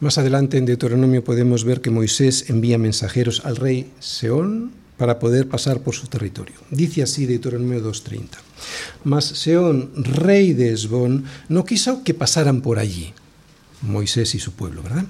Más 0.00 0.18
adelante 0.18 0.58
en 0.58 0.66
Deuteronomio 0.66 1.22
podemos 1.22 1.62
ver 1.62 1.80
que 1.80 1.94
Moisés 1.94 2.50
envía 2.50 2.76
mensajeros 2.76 3.46
al 3.46 3.54
rey 3.54 3.92
Seón 4.00 4.72
para 4.96 5.20
poder 5.20 5.46
pasar 5.46 5.82
por 5.82 5.94
su 5.94 6.08
territorio. 6.08 6.56
Dice 6.72 7.04
así 7.04 7.26
Deuteronomio 7.26 7.78
2.30. 7.80 8.26
Mas 9.04 9.26
Seón, 9.26 9.92
rey 9.94 10.52
de 10.52 10.72
Esbón, 10.72 11.26
no 11.48 11.64
quiso 11.64 12.02
que 12.02 12.12
pasaran 12.12 12.60
por 12.60 12.80
allí, 12.80 13.14
Moisés 13.82 14.34
y 14.34 14.40
su 14.40 14.50
pueblo, 14.50 14.82
¿verdad? 14.82 15.04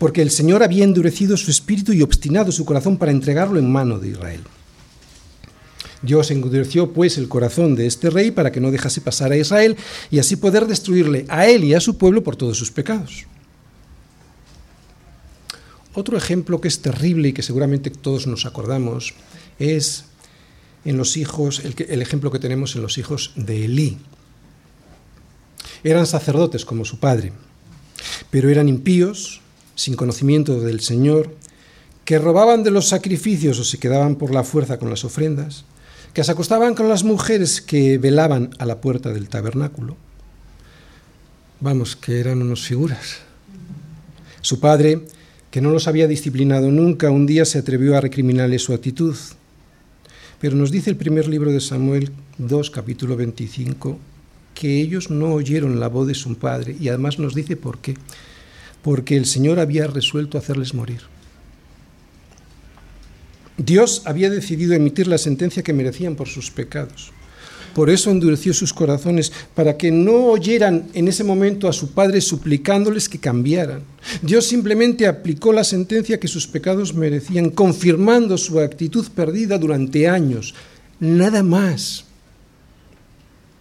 Porque 0.00 0.22
el 0.22 0.32
Señor 0.32 0.64
había 0.64 0.82
endurecido 0.82 1.36
su 1.36 1.52
espíritu 1.52 1.92
y 1.92 2.02
obstinado 2.02 2.50
su 2.50 2.64
corazón 2.64 2.96
para 2.96 3.12
entregarlo 3.12 3.60
en 3.60 3.70
mano 3.70 4.00
de 4.00 4.08
Israel. 4.08 4.40
Dios 6.02 6.30
endureció 6.30 6.92
pues 6.92 7.18
el 7.18 7.28
corazón 7.28 7.74
de 7.74 7.86
este 7.86 8.10
rey 8.10 8.30
para 8.30 8.52
que 8.52 8.60
no 8.60 8.70
dejase 8.70 9.00
pasar 9.00 9.32
a 9.32 9.36
Israel 9.36 9.76
y 10.10 10.18
así 10.18 10.36
poder 10.36 10.66
destruirle 10.66 11.24
a 11.28 11.46
él 11.46 11.64
y 11.64 11.74
a 11.74 11.80
su 11.80 11.98
pueblo 11.98 12.22
por 12.22 12.36
todos 12.36 12.56
sus 12.56 12.70
pecados. 12.70 13.26
Otro 15.94 16.16
ejemplo 16.16 16.60
que 16.60 16.68
es 16.68 16.80
terrible 16.80 17.30
y 17.30 17.32
que 17.32 17.42
seguramente 17.42 17.90
todos 17.90 18.26
nos 18.28 18.46
acordamos 18.46 19.14
es 19.58 20.04
en 20.84 20.96
los 20.96 21.16
hijos, 21.16 21.60
el, 21.64 21.74
el, 21.88 22.02
ejemplo 22.02 22.30
que 22.30 22.38
tenemos 22.38 22.76
en 22.76 22.82
los 22.82 22.98
hijos 22.98 23.32
de 23.34 23.64
Elí. 23.64 23.98
Eran 25.82 26.06
sacerdotes 26.06 26.64
como 26.64 26.84
su 26.84 27.00
padre, 27.00 27.32
pero 28.30 28.48
eran 28.48 28.68
impíos, 28.68 29.40
sin 29.74 29.94
conocimiento 29.94 30.60
del 30.60 30.80
Señor, 30.80 31.34
que 32.04 32.18
robaban 32.18 32.62
de 32.62 32.70
los 32.70 32.88
sacrificios 32.88 33.58
o 33.58 33.64
se 33.64 33.78
quedaban 33.78 34.16
por 34.16 34.32
la 34.32 34.44
fuerza 34.44 34.78
con 34.78 34.90
las 34.90 35.04
ofrendas, 35.04 35.64
que 36.12 36.24
se 36.24 36.32
acostaban 36.32 36.74
con 36.74 36.88
las 36.88 37.04
mujeres 37.04 37.60
que 37.60 37.98
velaban 37.98 38.50
a 38.58 38.66
la 38.66 38.80
puerta 38.80 39.12
del 39.12 39.28
tabernáculo. 39.28 39.96
Vamos, 41.60 41.96
que 41.96 42.20
eran 42.20 42.42
unos 42.42 42.66
figuras. 42.66 43.18
Su 44.40 44.60
padre 44.60 45.02
que 45.50 45.60
no 45.60 45.70
los 45.70 45.88
había 45.88 46.06
disciplinado 46.06 46.70
nunca, 46.70 47.10
un 47.10 47.26
día 47.26 47.44
se 47.44 47.58
atrevió 47.58 47.96
a 47.96 48.00
recriminarle 48.00 48.58
su 48.58 48.74
actitud. 48.74 49.16
Pero 50.40 50.56
nos 50.56 50.70
dice 50.70 50.90
el 50.90 50.96
primer 50.96 51.26
libro 51.26 51.50
de 51.50 51.60
Samuel 51.60 52.12
2, 52.38 52.70
capítulo 52.70 53.16
25, 53.16 53.98
que 54.54 54.80
ellos 54.80 55.10
no 55.10 55.32
oyeron 55.32 55.80
la 55.80 55.88
voz 55.88 56.06
de 56.06 56.14
su 56.14 56.36
padre 56.36 56.76
y 56.78 56.88
además 56.88 57.18
nos 57.18 57.34
dice 57.34 57.56
por 57.56 57.78
qué. 57.78 57.94
Porque 58.82 59.16
el 59.16 59.26
Señor 59.26 59.58
había 59.58 59.86
resuelto 59.86 60.38
hacerles 60.38 60.74
morir. 60.74 61.00
Dios 63.58 64.02
había 64.04 64.30
decidido 64.30 64.72
emitir 64.74 65.08
la 65.08 65.18
sentencia 65.18 65.62
que 65.62 65.72
merecían 65.72 66.14
por 66.14 66.28
sus 66.28 66.50
pecados. 66.50 67.12
Por 67.74 67.90
eso 67.90 68.10
endureció 68.10 68.54
sus 68.54 68.72
corazones, 68.72 69.32
para 69.54 69.76
que 69.76 69.90
no 69.90 70.26
oyeran 70.26 70.88
en 70.94 71.06
ese 71.06 71.22
momento 71.22 71.68
a 71.68 71.72
su 71.72 71.90
padre 71.90 72.20
suplicándoles 72.20 73.08
que 73.08 73.18
cambiaran. 73.18 73.82
Dios 74.22 74.46
simplemente 74.46 75.06
aplicó 75.06 75.52
la 75.52 75.64
sentencia 75.64 76.18
que 76.18 76.28
sus 76.28 76.46
pecados 76.46 76.94
merecían, 76.94 77.50
confirmando 77.50 78.38
su 78.38 78.58
actitud 78.58 79.06
perdida 79.14 79.58
durante 79.58 80.08
años. 80.08 80.54
Nada 80.98 81.42
más 81.42 82.04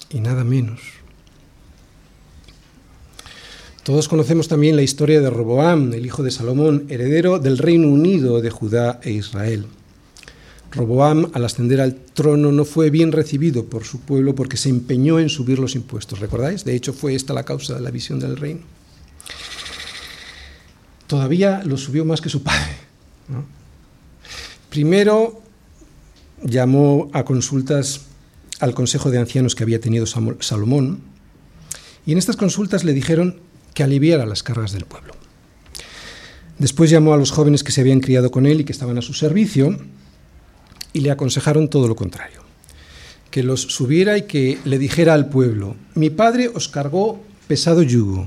y 0.09 0.19
nada 0.19 0.43
menos. 0.43 0.79
Todos 3.83 4.07
conocemos 4.07 4.47
también 4.47 4.75
la 4.75 4.81
historia 4.81 5.21
de 5.21 5.29
Roboam, 5.29 5.93
el 5.93 6.05
hijo 6.05 6.23
de 6.23 6.31
Salomón, 6.31 6.87
heredero 6.89 7.39
del 7.39 7.57
Reino 7.57 7.87
Unido 7.87 8.41
de 8.41 8.49
Judá 8.49 8.99
e 9.03 9.11
Israel. 9.11 9.65
Roboam, 10.77 11.31
al 11.33 11.43
ascender 11.43 11.81
al 11.81 11.95
trono, 11.95 12.51
no 12.51 12.63
fue 12.63 12.89
bien 12.89 13.11
recibido 13.11 13.65
por 13.65 13.83
su 13.83 13.99
pueblo 13.99 14.35
porque 14.35 14.57
se 14.57 14.69
empeñó 14.69 15.19
en 15.19 15.29
subir 15.29 15.59
los 15.59 15.75
impuestos. 15.75 16.19
¿Recordáis? 16.19 16.63
De 16.63 16.75
hecho, 16.75 16.93
fue 16.93 17.15
esta 17.15 17.33
la 17.33 17.43
causa 17.43 17.73
de 17.73 17.81
la 17.81 17.91
visión 17.91 18.19
del 18.19 18.37
reino. 18.37 18.61
Todavía 21.07 21.61
lo 21.65 21.77
subió 21.77 22.05
más 22.05 22.21
que 22.21 22.29
su 22.29 22.43
padre. 22.43 22.75
Primero 24.69 25.41
llamó 26.43 27.09
a 27.13 27.23
consultas 27.23 28.01
al 28.59 28.73
consejo 28.73 29.09
de 29.09 29.17
ancianos 29.17 29.55
que 29.55 29.63
había 29.63 29.79
tenido 29.79 30.05
Salomón 30.05 31.01
y 32.05 32.11
en 32.11 32.17
estas 32.17 32.35
consultas 32.35 32.83
le 32.83 32.93
dijeron 32.93 33.39
que 33.73 33.83
aliviara 33.83 34.25
las 34.25 34.43
cargas 34.43 34.71
del 34.71 34.85
pueblo. 34.85 35.13
Después 36.59 36.89
llamó 36.89 37.13
a 37.13 37.17
los 37.17 37.31
jóvenes 37.31 37.63
que 37.63 37.71
se 37.71 37.81
habían 37.81 37.99
criado 37.99 38.31
con 38.31 38.45
él 38.45 38.61
y 38.61 38.63
que 38.65 38.71
estaban 38.71 38.97
a 38.97 39.01
su 39.01 39.13
servicio 39.13 39.77
y 40.97 41.01
le 41.01 41.11
aconsejaron 41.11 41.69
todo 41.69 41.87
lo 41.87 41.95
contrario, 41.95 42.41
que 43.29 43.43
los 43.43 43.61
subiera 43.61 44.17
y 44.17 44.23
que 44.23 44.57
le 44.65 44.79
dijera 44.79 45.13
al 45.13 45.29
pueblo, 45.29 45.75
mi 45.93 46.09
padre 46.09 46.49
os 46.49 46.67
cargó 46.67 47.21
pesado 47.47 47.83
yugo, 47.83 48.25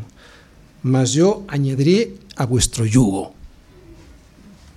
mas 0.85 1.13
yo 1.13 1.43
añadiré 1.49 2.15
a 2.37 2.47
vuestro 2.47 2.87
yugo. 2.87 3.35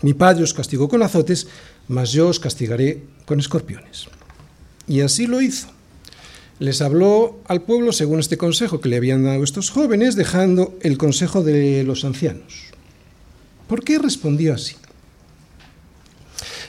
Mi 0.02 0.16
padre 0.16 0.42
os 0.42 0.56
castigó 0.56 0.90
con 0.90 1.04
azotes, 1.04 1.46
mas 1.88 2.12
yo 2.12 2.30
os 2.30 2.40
castigaré 2.40 3.04
con 3.26 3.40
escorpiones. 3.40 4.08
Y 4.88 5.02
así 5.02 5.28
lo 5.28 5.40
hizo. 5.40 5.68
Les 6.58 6.82
habló 6.82 7.44
al 7.46 7.62
pueblo 7.62 7.92
según 7.92 8.20
este 8.20 8.38
consejo 8.38 8.82
que 8.82 8.90
le 8.90 8.98
habían 8.98 9.24
dado 9.24 9.44
estos 9.44 9.70
jóvenes, 9.70 10.16
dejando 10.16 10.74
el 10.82 10.98
consejo 10.98 11.44
de 11.44 11.84
los 11.84 12.06
ancianos. 12.06 12.74
¿Por 13.68 13.84
qué 13.84 14.00
respondió 14.00 14.56
así? 14.56 14.78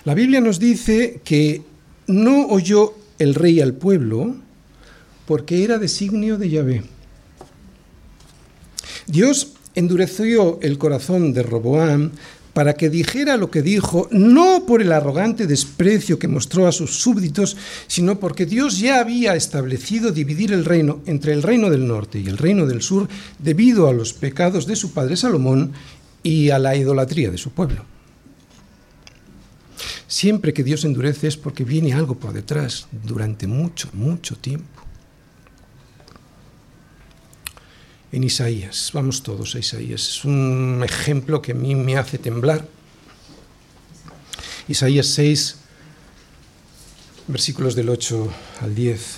La 0.05 0.15
Biblia 0.15 0.41
nos 0.41 0.59
dice 0.59 1.21
que 1.25 1.63
no 2.07 2.47
oyó 2.49 2.95
el 3.19 3.35
rey 3.35 3.61
al 3.61 3.73
pueblo 3.73 4.37
porque 5.27 5.65
era 5.65 5.79
designio 5.79 6.37
de 6.37 6.51
Yahvé. 6.51 6.83
Dios 9.07 9.55
endureció 9.75 10.59
el 10.61 10.77
corazón 10.77 11.33
de 11.33 11.43
Roboam 11.43 12.11
para 12.53 12.75
que 12.75 12.91
dijera 12.91 13.37
lo 13.37 13.51
que 13.51 13.63
dijo, 13.63 14.07
no 14.13 14.65
por 14.67 14.83
el 14.83 14.93
arrogante 14.93 15.47
desprecio 15.47 16.19
que 16.19 16.29
mostró 16.29 16.69
a 16.69 16.73
sus 16.73 16.99
súbditos, 16.99 17.57
sino 17.87 18.21
porque 18.21 18.47
Dios 18.47 18.79
ya 18.79 19.01
había 19.01 19.35
establecido 19.35 20.13
dividir 20.13 20.53
el 20.53 20.67
reino 20.67 21.01
entre 21.07 21.33
el 21.33 21.43
reino 21.43 21.71
del 21.71 21.89
norte 21.89 22.21
y 22.21 22.27
el 22.27 22.39
reino 22.39 22.67
del 22.67 22.83
sur 22.83 23.09
debido 23.39 23.89
a 23.89 23.95
los 23.95 24.13
pecados 24.13 24.67
de 24.67 24.77
su 24.77 24.93
padre 24.93 25.17
Salomón 25.17 25.73
y 26.23 26.51
a 26.51 26.59
la 26.59 26.77
idolatría 26.77 27.31
de 27.31 27.39
su 27.39 27.51
pueblo. 27.51 27.94
Siempre 30.15 30.55
que 30.55 30.63
Dios 30.63 30.85
endurece 30.85 31.27
es 31.27 31.37
porque 31.37 31.65
viene 31.65 31.93
algo 31.93 32.15
por 32.15 32.33
detrás 32.33 32.87
durante 32.93 33.49
mucho, 33.49 33.89
mucho 33.95 34.37
tiempo. 34.37 34.81
En 38.13 38.23
Isaías, 38.23 38.93
vamos 38.95 39.25
todos 39.25 39.57
a 39.57 39.59
Isaías, 39.59 40.09
es 40.09 40.25
un 40.25 40.83
ejemplo 40.85 41.43
que 41.43 41.51
a 41.51 41.57
mí 41.57 41.75
me 41.75 41.97
hace 41.97 42.19
temblar. 42.19 42.65
Isaías 44.69 45.09
6, 45.09 45.57
versículos 47.27 47.75
del 47.75 47.89
8 47.89 48.33
al 48.61 48.73
10. 48.73 49.17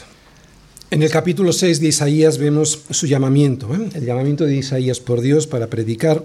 En 0.93 1.03
el 1.03 1.11
capítulo 1.11 1.53
6 1.53 1.79
de 1.79 1.89
Isaías 1.89 2.39
vemos 2.39 2.85
su 2.89 3.07
llamamiento, 3.07 3.75
¿eh? 3.75 3.91
el 3.93 4.07
llamamiento 4.07 4.47
de 4.47 4.57
Isaías 4.57 4.99
por 5.01 5.21
Dios 5.21 5.47
para 5.47 5.67
predicar. 5.67 6.25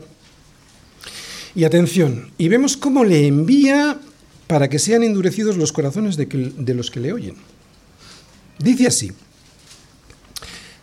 Y 1.55 1.65
atención, 1.65 2.31
y 2.38 2.47
vemos 2.47 2.77
cómo 2.77 3.03
le 3.03 3.27
envía 3.27 3.99
para 4.51 4.67
que 4.67 4.79
sean 4.79 5.01
endurecidos 5.03 5.55
los 5.55 5.71
corazones 5.71 6.17
de, 6.17 6.27
que, 6.27 6.37
de 6.37 6.73
los 6.73 6.91
que 6.91 6.99
le 6.99 7.13
oyen. 7.13 7.35
Dice 8.59 8.85
así, 8.85 9.09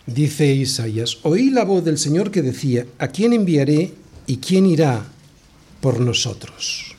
dice 0.07 0.47
Isaías, 0.55 1.19
oí 1.23 1.51
la 1.51 1.65
voz 1.65 1.85
del 1.85 1.99
Señor 1.99 2.31
que 2.31 2.41
decía, 2.41 2.87
¿a 2.99 3.09
quién 3.09 3.35
enviaré 3.35 3.93
y 4.27 4.39
quién 4.39 4.65
irá 4.65 5.05
por 5.83 6.01
nosotros? 6.01 6.97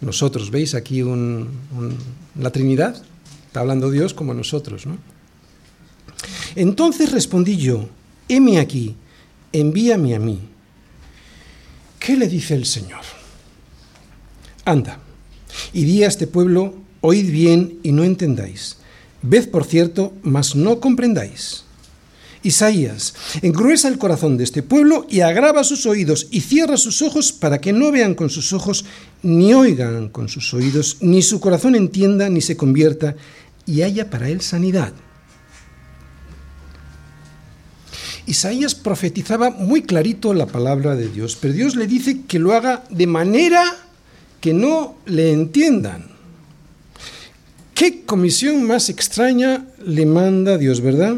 Nosotros, 0.00 0.50
¿veis 0.50 0.74
aquí 0.74 1.02
un, 1.02 1.48
la 2.34 2.50
Trinidad? 2.50 3.00
Está 3.46 3.60
hablando 3.60 3.88
Dios 3.88 4.12
como 4.12 4.34
nosotros, 4.34 4.86
¿no? 4.86 4.98
Entonces 6.56 7.12
respondí 7.12 7.58
yo, 7.58 7.88
heme 8.26 8.58
aquí, 8.58 8.96
envíame 9.52 10.16
a 10.16 10.18
mí. 10.18 10.40
¿Qué 12.00 12.16
le 12.16 12.26
dice 12.26 12.56
el 12.56 12.66
Señor? 12.66 13.02
Anda 14.64 14.98
y 15.72 15.84
di 15.84 16.02
a 16.04 16.08
este 16.08 16.26
pueblo, 16.26 16.74
oíd 17.00 17.30
bien 17.30 17.78
y 17.82 17.92
no 17.92 18.04
entendáis. 18.04 18.76
Ved, 19.22 19.48
por 19.48 19.64
cierto, 19.64 20.12
mas 20.22 20.56
no 20.56 20.80
comprendáis. 20.80 21.64
Isaías, 22.42 23.14
engruesa 23.40 23.86
el 23.86 23.98
corazón 23.98 24.36
de 24.36 24.44
este 24.44 24.64
pueblo 24.64 25.06
y 25.08 25.20
agrava 25.20 25.62
sus 25.62 25.86
oídos 25.86 26.26
y 26.30 26.40
cierra 26.40 26.76
sus 26.76 27.00
ojos 27.00 27.32
para 27.32 27.60
que 27.60 27.72
no 27.72 27.92
vean 27.92 28.14
con 28.14 28.30
sus 28.30 28.52
ojos, 28.52 28.84
ni 29.22 29.54
oigan 29.54 30.08
con 30.08 30.28
sus 30.28 30.52
oídos, 30.52 30.96
ni 31.00 31.22
su 31.22 31.38
corazón 31.38 31.76
entienda, 31.76 32.28
ni 32.28 32.40
se 32.40 32.56
convierta, 32.56 33.14
y 33.64 33.82
haya 33.82 34.10
para 34.10 34.28
él 34.28 34.40
sanidad. 34.40 34.92
Isaías 38.26 38.74
profetizaba 38.74 39.50
muy 39.50 39.82
clarito 39.82 40.34
la 40.34 40.46
palabra 40.46 40.96
de 40.96 41.08
Dios, 41.08 41.36
pero 41.40 41.54
Dios 41.54 41.76
le 41.76 41.86
dice 41.86 42.22
que 42.26 42.38
lo 42.38 42.54
haga 42.54 42.84
de 42.90 43.06
manera 43.06 43.76
que 44.42 44.52
no 44.52 44.96
le 45.06 45.32
entiendan. 45.32 46.04
¿Qué 47.74 48.02
comisión 48.04 48.64
más 48.64 48.90
extraña 48.90 49.64
le 49.86 50.04
manda 50.04 50.58
Dios, 50.58 50.80
verdad? 50.80 51.16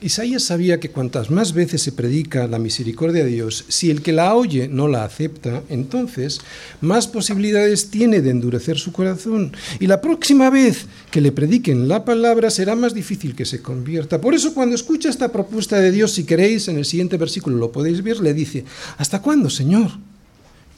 Isaías 0.00 0.42
sabía 0.42 0.80
que 0.80 0.90
cuantas 0.90 1.30
más 1.30 1.52
veces 1.52 1.82
se 1.82 1.92
predica 1.92 2.46
la 2.46 2.58
misericordia 2.58 3.24
de 3.24 3.30
Dios, 3.30 3.66
si 3.68 3.90
el 3.90 4.00
que 4.00 4.12
la 4.12 4.34
oye 4.34 4.68
no 4.68 4.88
la 4.88 5.04
acepta, 5.04 5.62
entonces 5.68 6.40
más 6.80 7.06
posibilidades 7.06 7.90
tiene 7.90 8.22
de 8.22 8.30
endurecer 8.30 8.78
su 8.78 8.90
corazón. 8.90 9.52
Y 9.80 9.86
la 9.86 10.00
próxima 10.00 10.48
vez 10.48 10.86
que 11.10 11.20
le 11.20 11.32
prediquen 11.32 11.88
la 11.88 12.06
palabra 12.06 12.50
será 12.50 12.74
más 12.74 12.94
difícil 12.94 13.34
que 13.34 13.44
se 13.44 13.60
convierta. 13.60 14.20
Por 14.20 14.34
eso 14.34 14.54
cuando 14.54 14.74
escucha 14.74 15.10
esta 15.10 15.30
propuesta 15.30 15.78
de 15.78 15.90
Dios, 15.90 16.12
si 16.12 16.24
queréis, 16.24 16.68
en 16.68 16.78
el 16.78 16.86
siguiente 16.86 17.18
versículo 17.18 17.56
lo 17.56 17.72
podéis 17.72 18.02
ver, 18.02 18.20
le 18.20 18.32
dice, 18.32 18.64
¿hasta 18.96 19.20
cuándo, 19.20 19.50
Señor? 19.50 19.90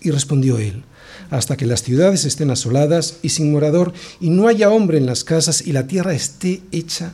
Y 0.00 0.10
respondió 0.10 0.58
él, 0.58 0.84
hasta 1.30 1.56
que 1.56 1.66
las 1.66 1.82
ciudades 1.82 2.24
estén 2.24 2.50
asoladas 2.50 3.18
y 3.22 3.30
sin 3.30 3.52
morador, 3.52 3.92
y 4.20 4.30
no 4.30 4.48
haya 4.48 4.70
hombre 4.70 4.98
en 4.98 5.06
las 5.06 5.24
casas, 5.24 5.66
y 5.66 5.72
la 5.72 5.86
tierra 5.86 6.14
esté 6.14 6.62
hecha 6.72 7.12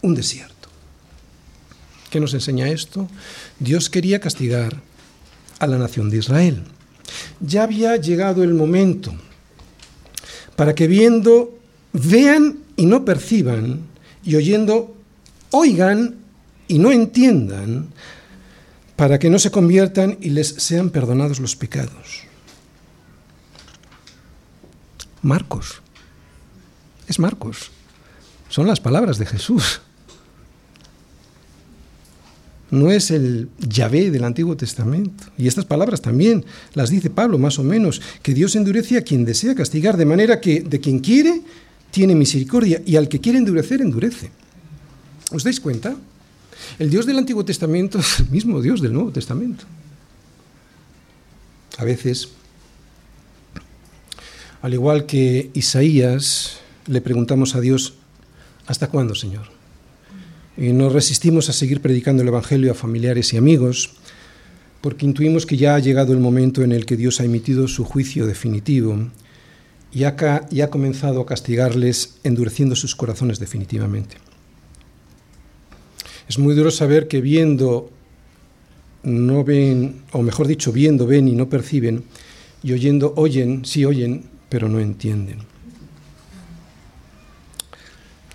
un 0.00 0.14
desierto. 0.14 0.68
¿Qué 2.10 2.20
nos 2.20 2.34
enseña 2.34 2.68
esto? 2.68 3.08
Dios 3.58 3.88
quería 3.88 4.20
castigar 4.20 4.82
a 5.58 5.66
la 5.66 5.78
nación 5.78 6.10
de 6.10 6.18
Israel. 6.18 6.62
Ya 7.40 7.62
había 7.62 7.96
llegado 7.96 8.42
el 8.42 8.54
momento 8.54 9.14
para 10.56 10.74
que 10.74 10.86
viendo, 10.86 11.58
vean 11.92 12.58
y 12.76 12.86
no 12.86 13.04
perciban, 13.04 13.80
y 14.24 14.36
oyendo, 14.36 14.94
oigan 15.50 16.16
y 16.68 16.78
no 16.78 16.92
entiendan, 16.92 17.88
para 19.02 19.18
que 19.18 19.30
no 19.30 19.40
se 19.40 19.50
conviertan 19.50 20.16
y 20.20 20.30
les 20.30 20.46
sean 20.46 20.90
perdonados 20.90 21.40
los 21.40 21.56
pecados. 21.56 22.22
Marcos. 25.22 25.82
Es 27.08 27.18
Marcos. 27.18 27.72
Son 28.48 28.68
las 28.68 28.78
palabras 28.78 29.18
de 29.18 29.26
Jesús 29.26 29.80
no 32.70 32.92
es 32.92 33.10
el 33.10 33.48
Yahvé 33.58 34.12
del 34.12 34.22
Antiguo 34.22 34.56
Testamento. 34.56 35.24
Y 35.36 35.48
estas 35.48 35.64
palabras 35.64 36.00
también 36.00 36.44
las 36.74 36.88
dice 36.88 37.10
Pablo, 37.10 37.38
más 37.38 37.58
o 37.58 37.64
menos, 37.64 38.00
que 38.22 38.34
Dios 38.34 38.54
endurece 38.54 38.98
a 38.98 39.02
quien 39.02 39.24
desea 39.24 39.56
castigar, 39.56 39.96
de 39.96 40.04
manera 40.04 40.40
que 40.40 40.60
de 40.60 40.78
quien 40.78 41.00
quiere 41.00 41.42
tiene 41.90 42.14
misericordia 42.14 42.80
y 42.86 42.94
al 42.94 43.08
que 43.08 43.20
quiere 43.20 43.38
endurecer, 43.38 43.80
endurece. 43.80 44.30
¿Os 45.32 45.42
dais 45.42 45.58
cuenta? 45.58 45.96
El 46.78 46.90
Dios 46.90 47.06
del 47.06 47.18
Antiguo 47.18 47.44
Testamento 47.44 47.98
es 47.98 48.20
el 48.20 48.30
mismo 48.30 48.60
Dios 48.60 48.80
del 48.80 48.92
Nuevo 48.92 49.10
Testamento. 49.10 49.64
A 51.78 51.84
veces, 51.84 52.28
al 54.60 54.74
igual 54.74 55.06
que 55.06 55.50
Isaías, 55.54 56.58
le 56.86 57.00
preguntamos 57.00 57.54
a 57.54 57.60
Dios, 57.60 57.94
¿hasta 58.66 58.88
cuándo, 58.88 59.14
Señor? 59.14 59.62
y 60.56 60.72
nos 60.72 60.92
resistimos 60.92 61.48
a 61.48 61.52
seguir 61.52 61.80
predicando 61.80 62.22
el 62.22 62.28
Evangelio 62.28 62.72
a 62.72 62.74
familiares 62.74 63.32
y 63.32 63.36
amigos, 63.36 63.94
porque 64.80 65.06
intuimos 65.06 65.46
que 65.46 65.56
ya 65.56 65.74
ha 65.74 65.78
llegado 65.78 66.12
el 66.12 66.18
momento 66.18 66.62
en 66.62 66.72
el 66.72 66.86
que 66.86 66.96
Dios 66.96 67.20
ha 67.20 67.24
emitido 67.24 67.68
su 67.68 67.84
juicio 67.84 68.26
definitivo 68.26 69.08
y 69.92 70.04
ha, 70.04 70.16
y 70.50 70.60
ha 70.60 70.70
comenzado 70.70 71.20
a 71.20 71.26
castigarles 71.26 72.16
endureciendo 72.24 72.76
sus 72.76 72.94
corazones 72.94 73.38
definitivamente. 73.38 74.16
Es 76.28 76.38
muy 76.38 76.54
duro 76.54 76.70
saber 76.70 77.08
que 77.08 77.20
viendo 77.20 77.90
no 79.02 79.44
ven, 79.44 80.02
o 80.12 80.22
mejor 80.22 80.46
dicho, 80.46 80.72
viendo 80.72 81.06
ven 81.06 81.28
y 81.28 81.32
no 81.32 81.48
perciben, 81.48 82.04
y 82.62 82.72
oyendo 82.72 83.12
oyen, 83.16 83.64
sí 83.64 83.84
oyen, 83.84 84.24
pero 84.48 84.68
no 84.68 84.80
entienden. 84.80 85.38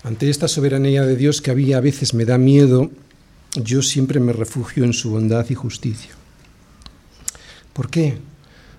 Ante 0.04 0.30
esta 0.30 0.47
soberanía 0.47 1.04
de 1.06 1.15
Dios 1.15 1.41
que 1.41 1.52
había 1.52 1.78
a 1.78 1.82
veces 1.82 2.13
me 2.13 2.26
da 2.26 2.38
miedo, 2.38 2.91
yo 3.56 3.82
siempre 3.82 4.19
me 4.19 4.34
refugio 4.34 4.84
en 4.84 4.93
su 4.93 5.12
bondad 5.12 5.45
y 5.50 5.56
justicia. 5.56 6.12
¿Por 7.73 7.89
qué? 7.89 8.17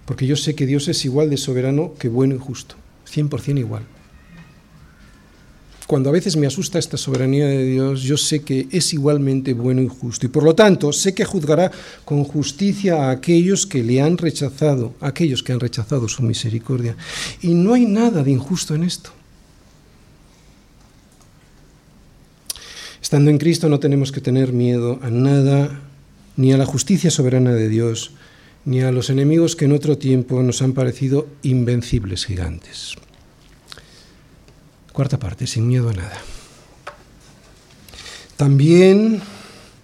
Porque 0.05 0.27
yo 0.27 0.37
sé 0.37 0.55
que 0.55 0.66
Dios 0.66 0.88
es 0.88 1.05
igual 1.05 1.31
de 1.31 1.37
soberano 1.37 1.94
que 1.99 2.09
bueno 2.09 2.35
y 2.35 2.38
justo, 2.38 2.77
100% 3.12 3.59
igual. 3.59 3.83
Cuando 5.88 6.11
a 6.11 6.12
veces 6.12 6.37
me 6.37 6.46
asusta 6.46 6.79
esta 6.79 6.98
soberanía 6.98 7.46
de 7.46 7.64
Dios, 7.64 8.03
yo 8.03 8.18
sé 8.18 8.40
que 8.40 8.68
es 8.70 8.92
igualmente 8.92 9.55
bueno 9.55 9.81
y 9.81 9.88
justo. 9.88 10.27
Y 10.27 10.29
por 10.29 10.42
lo 10.42 10.55
tanto, 10.55 10.92
sé 10.92 11.14
que 11.14 11.24
juzgará 11.24 11.72
con 12.05 12.24
justicia 12.24 13.07
a 13.07 13.11
aquellos 13.11 13.66
que 13.66 13.83
le 13.83 14.03
han 14.03 14.18
rechazado, 14.18 14.92
a 15.01 15.09
aquellos 15.09 15.42
que 15.42 15.53
han 15.53 15.61
rechazado 15.61 16.07
su 16.07 16.22
misericordia. 16.22 16.94
Y 17.40 17.55
no 17.55 17.72
hay 17.72 17.87
nada 17.87 18.22
de 18.22 18.31
injusto 18.31 18.74
en 18.74 18.85
esto. 18.85 19.12
Estando 23.01 23.31
en 23.31 23.38
Cristo 23.38 23.70
no 23.70 23.81
tenemos 23.81 24.12
que 24.12 24.20
tener 24.20 24.53
miedo 24.53 24.98
a 25.01 25.09
nada, 25.09 25.81
ni 26.37 26.53
a 26.53 26.59
la 26.59 26.66
justicia 26.66 27.11
soberana 27.11 27.55
de 27.55 27.70
Dios, 27.70 28.12
ni 28.66 28.83
a 28.83 28.92
los 28.92 29.09
enemigos 29.09 29.57
que 29.57 29.64
en 29.64 29.72
otro 29.72 29.96
tiempo 29.96 30.42
nos 30.42 30.61
han 30.61 30.74
parecido 30.74 31.29
invencibles 31.40 32.27
gigantes. 32.27 32.94
Cuarta 34.99 35.21
parte, 35.21 35.47
sin 35.47 35.69
miedo 35.69 35.91
a 35.91 35.93
nada. 35.93 36.19
También 38.37 39.21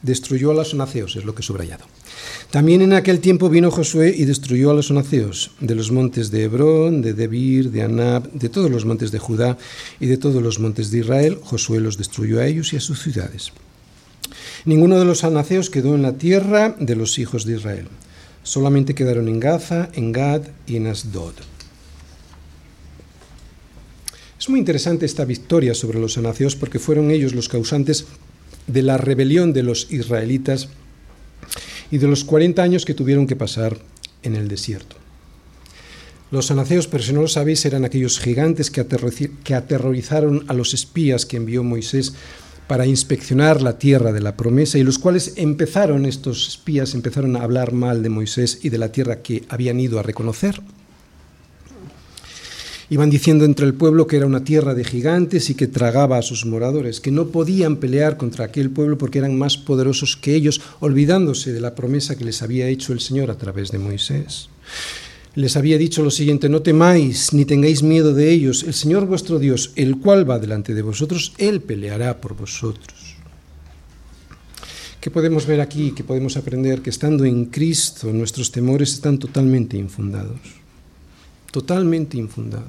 destruyó 0.02 0.50
a 0.50 0.54
los 0.54 0.74
naceos, 0.74 1.14
es 1.14 1.24
lo 1.24 1.36
que 1.36 1.42
he 1.42 1.44
subrayado. 1.44 1.84
También 2.50 2.82
en 2.82 2.92
aquel 2.92 3.20
tiempo 3.20 3.48
vino 3.48 3.70
Josué 3.70 4.12
y 4.12 4.24
destruyó 4.24 4.72
a 4.72 4.74
los 4.74 4.90
naceos 4.90 5.52
de 5.60 5.76
los 5.76 5.92
montes 5.92 6.32
de 6.32 6.42
Hebrón, 6.42 7.00
de 7.00 7.12
Debir, 7.12 7.70
de 7.70 7.84
Anab, 7.84 8.28
de 8.32 8.48
todos 8.48 8.72
los 8.72 8.86
montes 8.86 9.12
de 9.12 9.20
Judá 9.20 9.56
y 10.00 10.06
de 10.06 10.16
todos 10.16 10.42
los 10.42 10.58
montes 10.58 10.90
de 10.90 10.98
Israel. 10.98 11.38
Josué 11.44 11.78
los 11.78 11.96
destruyó 11.96 12.40
a 12.40 12.46
ellos 12.48 12.72
y 12.72 12.78
a 12.78 12.80
sus 12.80 13.00
ciudades. 13.00 13.52
Ninguno 14.64 14.98
de 14.98 15.04
los 15.04 15.22
anaceos 15.22 15.70
quedó 15.70 15.94
en 15.94 16.02
la 16.02 16.14
tierra 16.14 16.74
de 16.80 16.96
los 16.96 17.20
hijos 17.20 17.44
de 17.44 17.54
Israel. 17.54 17.86
Solamente 18.42 18.96
quedaron 18.96 19.28
en 19.28 19.38
Gaza, 19.38 19.90
en 19.92 20.10
Gad 20.10 20.42
y 20.66 20.74
en 20.74 20.88
Asdod. 20.88 21.53
Es 24.44 24.50
muy 24.50 24.58
interesante 24.58 25.06
esta 25.06 25.24
victoria 25.24 25.72
sobre 25.72 25.98
los 25.98 26.18
anaceos 26.18 26.54
porque 26.54 26.78
fueron 26.78 27.10
ellos 27.10 27.32
los 27.32 27.48
causantes 27.48 28.04
de 28.66 28.82
la 28.82 28.98
rebelión 28.98 29.54
de 29.54 29.62
los 29.62 29.90
israelitas 29.90 30.68
y 31.90 31.96
de 31.96 32.08
los 32.08 32.24
40 32.24 32.62
años 32.62 32.84
que 32.84 32.92
tuvieron 32.92 33.26
que 33.26 33.36
pasar 33.36 33.78
en 34.22 34.36
el 34.36 34.48
desierto. 34.48 34.96
Los 36.30 36.50
anaceos, 36.50 36.88
pero 36.88 37.02
si 37.02 37.14
no 37.14 37.22
lo 37.22 37.28
sabéis, 37.28 37.64
eran 37.64 37.86
aquellos 37.86 38.20
gigantes 38.20 38.70
que, 38.70 38.82
aterrorizaron 39.54 40.44
a 40.46 40.52
los 40.52 40.74
espías 40.74 41.24
que 41.24 41.38
envió 41.38 41.64
Moisés 41.64 42.12
para 42.66 42.84
inspeccionar 42.84 43.62
la 43.62 43.78
tierra 43.78 44.12
de 44.12 44.20
la 44.20 44.36
promesa 44.36 44.76
y 44.76 44.82
los 44.82 44.98
cuales 44.98 45.32
empezaron, 45.36 46.04
estos 46.04 46.48
espías 46.48 46.92
empezaron 46.92 47.36
a 47.36 47.44
hablar 47.44 47.72
mal 47.72 48.02
de 48.02 48.10
Moisés 48.10 48.58
y 48.62 48.68
de 48.68 48.76
la 48.76 48.92
tierra 48.92 49.22
que 49.22 49.44
habían 49.48 49.80
ido 49.80 49.98
a 49.98 50.02
reconocer. 50.02 50.60
Iban 52.90 53.08
diciendo 53.08 53.46
entre 53.46 53.64
el 53.64 53.74
pueblo 53.74 54.06
que 54.06 54.16
era 54.16 54.26
una 54.26 54.44
tierra 54.44 54.74
de 54.74 54.84
gigantes 54.84 55.48
y 55.48 55.54
que 55.54 55.66
tragaba 55.66 56.18
a 56.18 56.22
sus 56.22 56.44
moradores, 56.44 57.00
que 57.00 57.10
no 57.10 57.28
podían 57.28 57.76
pelear 57.76 58.18
contra 58.18 58.44
aquel 58.44 58.70
pueblo 58.70 58.98
porque 58.98 59.18
eran 59.18 59.38
más 59.38 59.56
poderosos 59.56 60.16
que 60.16 60.34
ellos, 60.34 60.60
olvidándose 60.80 61.52
de 61.52 61.60
la 61.60 61.74
promesa 61.74 62.16
que 62.16 62.26
les 62.26 62.42
había 62.42 62.68
hecho 62.68 62.92
el 62.92 63.00
Señor 63.00 63.30
a 63.30 63.38
través 63.38 63.70
de 63.70 63.78
Moisés. 63.78 64.50
Les 65.34 65.56
había 65.56 65.78
dicho 65.78 66.02
lo 66.02 66.10
siguiente, 66.10 66.48
no 66.48 66.62
temáis 66.62 67.32
ni 67.32 67.44
tengáis 67.44 67.82
miedo 67.82 68.12
de 68.12 68.30
ellos, 68.30 68.62
el 68.64 68.74
Señor 68.74 69.06
vuestro 69.06 69.38
Dios, 69.38 69.72
el 69.76 69.98
cual 69.98 70.28
va 70.28 70.38
delante 70.38 70.74
de 70.74 70.82
vosotros, 70.82 71.32
Él 71.38 71.62
peleará 71.62 72.20
por 72.20 72.36
vosotros. 72.36 73.16
¿Qué 75.00 75.10
podemos 75.10 75.46
ver 75.46 75.60
aquí? 75.60 75.92
¿Qué 75.92 76.04
podemos 76.04 76.36
aprender? 76.36 76.82
Que 76.82 76.90
estando 76.90 77.24
en 77.24 77.46
Cristo 77.46 78.12
nuestros 78.12 78.52
temores 78.52 78.92
están 78.92 79.18
totalmente 79.18 79.76
infundados 79.76 80.63
totalmente 81.54 82.18
infundados. 82.18 82.66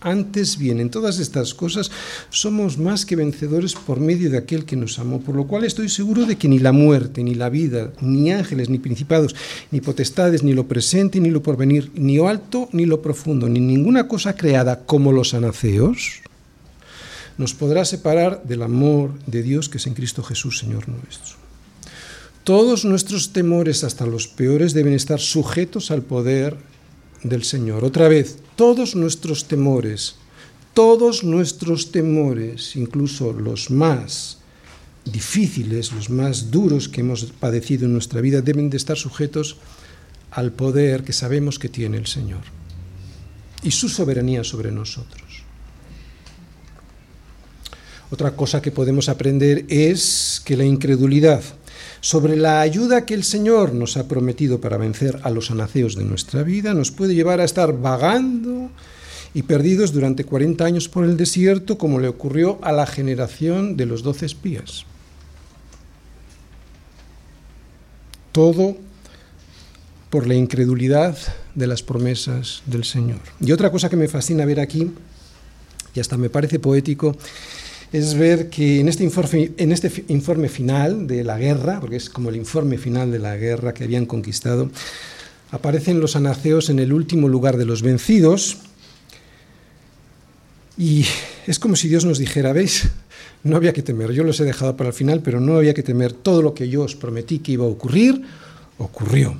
Antes 0.00 0.56
bien, 0.56 0.78
en 0.78 0.90
todas 0.90 1.18
estas 1.18 1.54
cosas 1.54 1.90
somos 2.30 2.78
más 2.78 3.04
que 3.04 3.16
vencedores 3.16 3.74
por 3.74 3.98
medio 3.98 4.30
de 4.30 4.38
aquel 4.38 4.64
que 4.64 4.76
nos 4.76 5.00
amó, 5.00 5.20
por 5.20 5.34
lo 5.34 5.48
cual 5.48 5.64
estoy 5.64 5.88
seguro 5.88 6.24
de 6.24 6.36
que 6.36 6.46
ni 6.46 6.60
la 6.60 6.70
muerte, 6.70 7.24
ni 7.24 7.34
la 7.34 7.48
vida, 7.48 7.92
ni 8.00 8.30
ángeles, 8.30 8.68
ni 8.68 8.78
principados, 8.78 9.34
ni 9.72 9.80
potestades, 9.80 10.44
ni 10.44 10.52
lo 10.52 10.68
presente, 10.68 11.18
ni 11.18 11.30
lo 11.30 11.42
porvenir, 11.42 11.90
ni 11.94 12.16
lo 12.16 12.28
alto, 12.28 12.68
ni 12.70 12.86
lo 12.86 13.02
profundo, 13.02 13.48
ni 13.48 13.58
ninguna 13.58 14.06
cosa 14.06 14.36
creada 14.36 14.86
como 14.86 15.10
los 15.10 15.34
anaceos, 15.34 16.20
nos 17.38 17.54
podrá 17.54 17.84
separar 17.84 18.44
del 18.44 18.62
amor 18.62 19.10
de 19.26 19.42
Dios 19.42 19.68
que 19.68 19.78
es 19.78 19.86
en 19.88 19.94
Cristo 19.94 20.22
Jesús, 20.22 20.60
Señor 20.60 20.88
nuestro. 20.88 21.42
Todos 22.44 22.84
nuestros 22.84 23.32
temores, 23.32 23.82
hasta 23.82 24.06
los 24.06 24.28
peores, 24.28 24.74
deben 24.74 24.94
estar 24.94 25.18
sujetos 25.18 25.90
al 25.90 26.02
poder 26.02 26.56
del 27.22 27.44
Señor. 27.44 27.84
Otra 27.84 28.08
vez, 28.08 28.38
todos 28.56 28.94
nuestros 28.94 29.46
temores, 29.46 30.16
todos 30.74 31.24
nuestros 31.24 31.92
temores, 31.92 32.76
incluso 32.76 33.32
los 33.32 33.70
más 33.70 34.38
difíciles, 35.04 35.92
los 35.92 36.10
más 36.10 36.50
duros 36.50 36.88
que 36.88 37.00
hemos 37.00 37.24
padecido 37.24 37.86
en 37.86 37.92
nuestra 37.92 38.20
vida, 38.20 38.40
deben 38.40 38.70
de 38.70 38.76
estar 38.76 38.96
sujetos 38.96 39.56
al 40.30 40.52
poder 40.52 41.04
que 41.04 41.12
sabemos 41.12 41.58
que 41.58 41.68
tiene 41.68 41.98
el 41.98 42.06
Señor 42.06 42.42
y 43.62 43.70
su 43.70 43.88
soberanía 43.88 44.44
sobre 44.44 44.72
nosotros. 44.72 45.42
Otra 48.10 48.36
cosa 48.36 48.60
que 48.60 48.70
podemos 48.70 49.08
aprender 49.08 49.64
es 49.68 50.42
que 50.44 50.56
la 50.56 50.64
incredulidad 50.64 51.42
sobre 52.02 52.36
la 52.36 52.60
ayuda 52.60 53.06
que 53.06 53.14
el 53.14 53.22
Señor 53.22 53.72
nos 53.72 53.96
ha 53.96 54.08
prometido 54.08 54.60
para 54.60 54.76
vencer 54.76 55.20
a 55.22 55.30
los 55.30 55.52
anaceos 55.52 55.94
de 55.94 56.04
nuestra 56.04 56.42
vida 56.42 56.74
nos 56.74 56.90
puede 56.90 57.14
llevar 57.14 57.40
a 57.40 57.44
estar 57.44 57.80
vagando 57.80 58.70
y 59.32 59.42
perdidos 59.42 59.92
durante 59.92 60.24
40 60.24 60.64
años 60.64 60.88
por 60.88 61.04
el 61.04 61.16
desierto, 61.16 61.78
como 61.78 62.00
le 62.00 62.08
ocurrió 62.08 62.58
a 62.62 62.72
la 62.72 62.86
generación 62.86 63.76
de 63.76 63.86
los 63.86 64.02
doce 64.02 64.26
espías. 64.26 64.84
Todo 68.32 68.76
por 70.10 70.26
la 70.26 70.34
incredulidad 70.34 71.16
de 71.54 71.66
las 71.68 71.82
promesas 71.82 72.62
del 72.66 72.84
Señor. 72.84 73.20
Y 73.40 73.52
otra 73.52 73.70
cosa 73.70 73.88
que 73.88 73.96
me 73.96 74.08
fascina 74.08 74.44
ver 74.44 74.58
aquí, 74.58 74.90
y 75.94 76.00
hasta 76.00 76.18
me 76.18 76.30
parece 76.30 76.58
poético, 76.58 77.16
es 77.92 78.14
ver 78.14 78.48
que 78.48 78.80
en 78.80 78.88
este, 78.88 79.04
informe, 79.04 79.52
en 79.58 79.70
este 79.70 80.04
informe 80.08 80.48
final 80.48 81.06
de 81.06 81.24
la 81.24 81.38
guerra, 81.38 81.78
porque 81.78 81.96
es 81.96 82.08
como 82.08 82.30
el 82.30 82.36
informe 82.36 82.78
final 82.78 83.12
de 83.12 83.18
la 83.18 83.36
guerra 83.36 83.74
que 83.74 83.84
habían 83.84 84.06
conquistado, 84.06 84.70
aparecen 85.50 86.00
los 86.00 86.16
anaceos 86.16 86.70
en 86.70 86.78
el 86.78 86.92
último 86.92 87.28
lugar 87.28 87.58
de 87.58 87.66
los 87.66 87.82
vencidos, 87.82 88.58
y 90.78 91.04
es 91.46 91.58
como 91.58 91.76
si 91.76 91.88
Dios 91.88 92.06
nos 92.06 92.18
dijera, 92.18 92.54
¿veis? 92.54 92.88
No 93.44 93.56
había 93.56 93.74
que 93.74 93.82
temer, 93.82 94.12
yo 94.12 94.24
los 94.24 94.40
he 94.40 94.44
dejado 94.44 94.74
para 94.74 94.88
el 94.88 94.94
final, 94.94 95.20
pero 95.20 95.38
no 95.38 95.56
había 95.56 95.74
que 95.74 95.82
temer, 95.82 96.14
todo 96.14 96.40
lo 96.40 96.54
que 96.54 96.70
yo 96.70 96.82
os 96.82 96.96
prometí 96.96 97.40
que 97.40 97.52
iba 97.52 97.66
a 97.66 97.68
ocurrir, 97.68 98.22
ocurrió. 98.78 99.36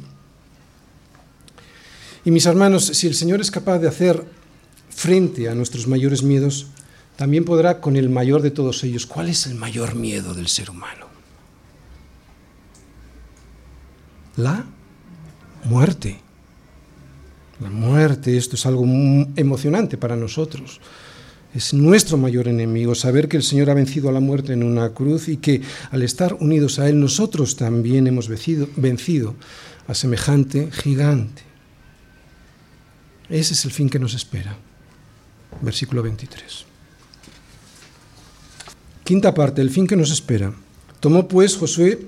Y 2.24 2.30
mis 2.30 2.44
hermanos, 2.44 2.84
si 2.84 3.07
el 3.07 3.14
Señor 3.14 3.40
es 3.40 3.50
capaz 3.50 3.78
de 3.78 3.88
hacer 3.88 4.22
frente 4.90 5.48
a 5.48 5.55
nuestros 5.55 5.88
mayores 5.88 6.22
miedos, 6.22 6.66
también 7.16 7.44
podrá 7.44 7.80
con 7.80 7.96
el 7.96 8.08
mayor 8.08 8.42
de 8.42 8.50
todos 8.50 8.82
ellos. 8.84 9.06
¿Cuál 9.06 9.28
es 9.28 9.46
el 9.46 9.54
mayor 9.54 9.94
miedo 9.94 10.34
del 10.34 10.48
ser 10.48 10.70
humano? 10.70 11.06
La 14.36 14.64
muerte. 15.64 16.20
La 17.60 17.70
muerte, 17.70 18.36
esto 18.36 18.56
es 18.56 18.66
algo 18.66 18.84
emocionante 19.36 19.96
para 19.96 20.16
nosotros. 20.16 20.80
Es 21.54 21.74
nuestro 21.74 22.16
mayor 22.16 22.48
enemigo, 22.48 22.94
saber 22.94 23.28
que 23.28 23.36
el 23.36 23.42
Señor 23.42 23.68
ha 23.68 23.74
vencido 23.74 24.08
a 24.08 24.12
la 24.12 24.20
muerte 24.20 24.54
en 24.54 24.62
una 24.62 24.88
cruz 24.90 25.28
y 25.28 25.36
que 25.36 25.60
al 25.90 26.02
estar 26.02 26.34
unidos 26.40 26.78
a 26.78 26.88
Él 26.88 26.98
nosotros 26.98 27.56
también 27.56 28.06
hemos 28.06 28.28
vencido, 28.28 28.68
vencido 28.76 29.34
a 29.86 29.94
semejante 29.94 30.70
gigante. 30.72 31.42
Ese 33.28 33.52
es 33.52 33.64
el 33.66 33.70
fin 33.70 33.90
que 33.90 33.98
nos 33.98 34.14
espera. 34.14 34.56
Versículo 35.60 36.02
23. 36.02 36.71
Quinta 39.05 39.34
parte, 39.34 39.61
el 39.61 39.70
fin 39.70 39.86
que 39.86 39.96
nos 39.96 40.11
espera. 40.11 40.53
Tomó 41.00 41.26
pues 41.26 41.57
Josué 41.57 41.98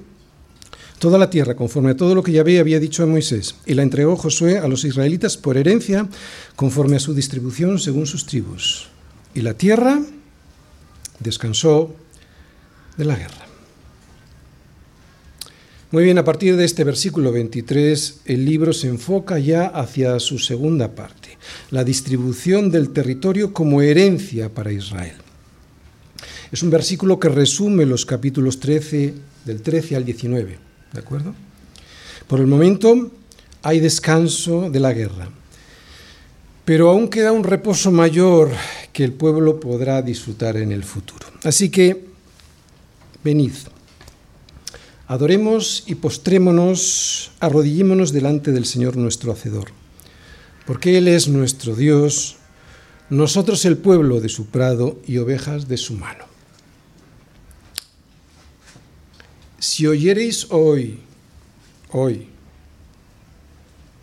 toda 0.98 1.18
la 1.18 1.28
tierra 1.28 1.56
conforme 1.56 1.90
a 1.90 1.96
todo 1.96 2.14
lo 2.14 2.22
que 2.22 2.32
Yahvé 2.32 2.60
había 2.60 2.80
dicho 2.80 3.02
a 3.02 3.06
Moisés, 3.06 3.56
y 3.66 3.74
la 3.74 3.82
entregó 3.82 4.16
Josué 4.16 4.58
a 4.58 4.68
los 4.68 4.84
israelitas 4.84 5.36
por 5.36 5.56
herencia 5.56 6.08
conforme 6.56 6.96
a 6.96 7.00
su 7.00 7.12
distribución 7.12 7.78
según 7.78 8.06
sus 8.06 8.26
tribus. 8.26 8.88
Y 9.34 9.42
la 9.42 9.54
tierra 9.54 10.00
descansó 11.18 11.94
de 12.96 13.04
la 13.04 13.16
guerra. 13.16 13.44
Muy 15.90 16.04
bien, 16.04 16.18
a 16.18 16.24
partir 16.24 16.56
de 16.56 16.64
este 16.64 16.84
versículo 16.84 17.30
23, 17.32 18.22
el 18.24 18.44
libro 18.44 18.72
se 18.72 18.88
enfoca 18.88 19.38
ya 19.38 19.66
hacia 19.66 20.18
su 20.20 20.38
segunda 20.38 20.94
parte, 20.94 21.38
la 21.70 21.84
distribución 21.84 22.70
del 22.70 22.90
territorio 22.90 23.52
como 23.52 23.82
herencia 23.82 24.48
para 24.48 24.72
Israel. 24.72 25.23
Es 26.52 26.62
un 26.62 26.70
versículo 26.70 27.18
que 27.18 27.28
resume 27.28 27.86
los 27.86 28.06
capítulos 28.06 28.60
13, 28.60 29.14
del 29.44 29.62
13 29.62 29.96
al 29.96 30.04
19, 30.04 30.58
¿de 30.92 30.98
acuerdo? 30.98 31.34
Por 32.26 32.40
el 32.40 32.46
momento 32.46 33.10
hay 33.62 33.80
descanso 33.80 34.70
de 34.70 34.80
la 34.80 34.92
guerra, 34.92 35.28
pero 36.64 36.90
aún 36.90 37.08
queda 37.08 37.32
un 37.32 37.44
reposo 37.44 37.90
mayor 37.90 38.50
que 38.92 39.04
el 39.04 39.12
pueblo 39.12 39.60
podrá 39.60 40.00
disfrutar 40.02 40.56
en 40.56 40.72
el 40.72 40.84
futuro. 40.84 41.26
Así 41.42 41.68
que, 41.68 42.06
venid, 43.22 43.52
adoremos 45.08 45.84
y 45.86 45.96
postrémonos, 45.96 47.32
arrodillémonos 47.40 48.12
delante 48.12 48.52
del 48.52 48.64
Señor 48.64 48.96
nuestro 48.96 49.32
Hacedor, 49.32 49.72
porque 50.66 50.96
Él 50.96 51.08
es 51.08 51.28
nuestro 51.28 51.74
Dios, 51.74 52.36
nosotros 53.10 53.64
el 53.64 53.76
pueblo 53.76 54.20
de 54.20 54.30
su 54.30 54.46
prado 54.46 54.98
y 55.06 55.18
ovejas 55.18 55.68
de 55.68 55.76
su 55.76 55.94
mano. 55.94 56.33
Si 59.74 59.88
oyereis 59.88 60.46
hoy, 60.50 61.00
hoy, 61.90 62.28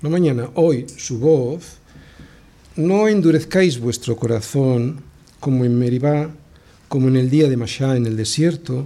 no 0.01 0.09
mañana, 0.09 0.49
hoy 0.55 0.85
su 0.97 1.17
voz, 1.17 1.77
no 2.75 3.07
endurezcáis 3.07 3.79
vuestro 3.79 4.17
corazón 4.17 5.01
como 5.39 5.63
en 5.63 5.79
Meribá, 5.79 6.29
como 6.89 7.07
en 7.07 7.15
el 7.15 7.29
día 7.29 7.47
de 7.47 7.55
Mashá 7.55 7.95
en 7.95 8.05
el 8.05 8.17
desierto, 8.17 8.85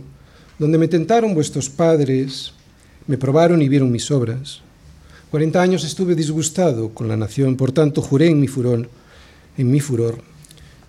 donde 0.60 0.78
me 0.78 0.88
tentaron 0.88 1.34
vuestros 1.34 1.72
padres, 1.72 2.54
me 3.08 3.18
probaron 3.18 3.64
y 3.64 3.68
vieron 3.68 3.92
mis 3.92 4.12
obras. 4.12 4.62
Cuarenta 5.32 5.64
años 5.64 5.84
estuve 5.84 6.14
disgustado 6.14 6.94
con 6.94 7.08
la 7.08 7.18
nación, 7.18 7.58
por 7.58 7.72
tanto 7.72 8.04
juré 8.04 8.28
en 8.28 8.40
mi 8.40 8.48
furor, 8.48 8.88
en 9.58 9.72
mi 9.72 9.80
furor, 9.80 10.22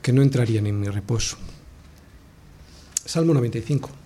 que 0.03 0.13
no 0.13 0.21
entrarían 0.21 0.67
en 0.67 0.79
mi 0.79 0.89
reposo. 0.89 1.39
Salmo 3.07 3.33
95. 3.33 4.06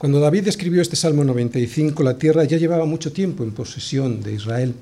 Cuando 0.00 0.18
David 0.18 0.48
escribió 0.48 0.80
este 0.80 0.96
Salmo 0.96 1.24
95, 1.24 2.02
la 2.02 2.16
tierra 2.16 2.44
ya 2.44 2.56
llevaba 2.56 2.86
mucho 2.86 3.12
tiempo 3.12 3.44
en 3.44 3.52
posesión 3.52 4.22
de 4.22 4.32
Israel. 4.32 4.74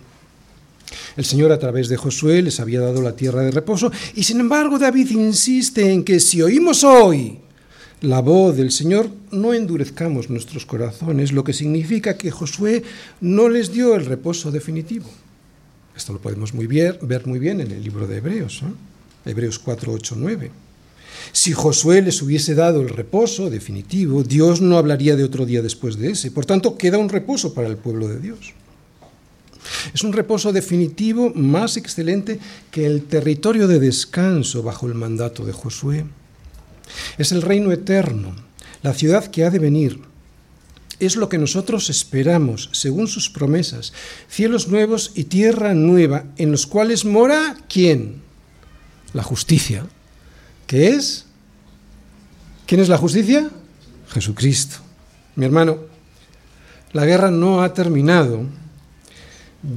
El 1.16 1.24
Señor 1.24 1.50
a 1.50 1.58
través 1.58 1.88
de 1.88 1.96
Josué 1.96 2.40
les 2.40 2.60
había 2.60 2.80
dado 2.80 3.02
la 3.02 3.16
tierra 3.16 3.42
de 3.42 3.50
reposo 3.50 3.90
y 4.14 4.22
sin 4.22 4.38
embargo 4.38 4.78
David 4.78 5.10
insiste 5.10 5.90
en 5.92 6.04
que 6.04 6.20
si 6.20 6.40
oímos 6.40 6.84
hoy 6.84 7.40
la 8.00 8.20
voz 8.20 8.56
del 8.56 8.70
Señor, 8.70 9.10
no 9.32 9.54
endurezcamos 9.54 10.30
nuestros 10.30 10.64
corazones, 10.64 11.32
lo 11.32 11.42
que 11.42 11.52
significa 11.52 12.16
que 12.16 12.30
Josué 12.30 12.84
no 13.20 13.48
les 13.48 13.72
dio 13.72 13.96
el 13.96 14.06
reposo 14.06 14.52
definitivo. 14.52 15.10
Esto 15.96 16.12
lo 16.12 16.20
podemos 16.20 16.54
muy 16.54 16.68
bien, 16.68 16.96
ver 17.02 17.26
muy 17.26 17.40
bien 17.40 17.60
en 17.60 17.72
el 17.72 17.82
libro 17.82 18.06
de 18.06 18.18
Hebreos, 18.18 18.62
Hebreos 19.24 19.58
4, 19.58 19.92
8, 19.92 20.14
9. 20.16 20.67
Si 21.32 21.52
Josué 21.52 22.02
les 22.02 22.22
hubiese 22.22 22.54
dado 22.54 22.80
el 22.80 22.88
reposo 22.88 23.50
definitivo, 23.50 24.22
Dios 24.22 24.60
no 24.60 24.78
hablaría 24.78 25.16
de 25.16 25.24
otro 25.24 25.46
día 25.46 25.62
después 25.62 25.98
de 25.98 26.10
ese. 26.10 26.30
Por 26.30 26.46
tanto, 26.46 26.76
queda 26.76 26.98
un 26.98 27.08
reposo 27.08 27.54
para 27.54 27.68
el 27.68 27.76
pueblo 27.76 28.08
de 28.08 28.20
Dios. 28.20 28.54
Es 29.92 30.02
un 30.02 30.12
reposo 30.12 30.52
definitivo 30.52 31.32
más 31.34 31.76
excelente 31.76 32.38
que 32.70 32.86
el 32.86 33.04
territorio 33.04 33.68
de 33.68 33.78
descanso 33.78 34.62
bajo 34.62 34.86
el 34.86 34.94
mandato 34.94 35.44
de 35.44 35.52
Josué. 35.52 36.04
Es 37.18 37.32
el 37.32 37.42
reino 37.42 37.72
eterno, 37.72 38.34
la 38.82 38.94
ciudad 38.94 39.26
que 39.26 39.44
ha 39.44 39.50
de 39.50 39.58
venir. 39.58 40.00
Es 41.00 41.16
lo 41.16 41.28
que 41.28 41.38
nosotros 41.38 41.90
esperamos, 41.90 42.70
según 42.72 43.06
sus 43.06 43.30
promesas, 43.30 43.92
cielos 44.28 44.68
nuevos 44.68 45.12
y 45.14 45.24
tierra 45.24 45.74
nueva, 45.74 46.24
en 46.36 46.50
los 46.50 46.66
cuales 46.66 47.04
mora 47.04 47.56
quién? 47.68 48.22
La 49.12 49.22
justicia. 49.22 49.86
¿Qué 50.68 50.88
es? 50.88 51.24
¿Quién 52.66 52.82
es 52.82 52.90
la 52.90 52.98
justicia? 52.98 53.50
Jesucristo. 54.08 54.76
Mi 55.34 55.46
hermano, 55.46 55.78
la 56.92 57.06
guerra 57.06 57.30
no 57.30 57.62
ha 57.62 57.72
terminado. 57.72 58.42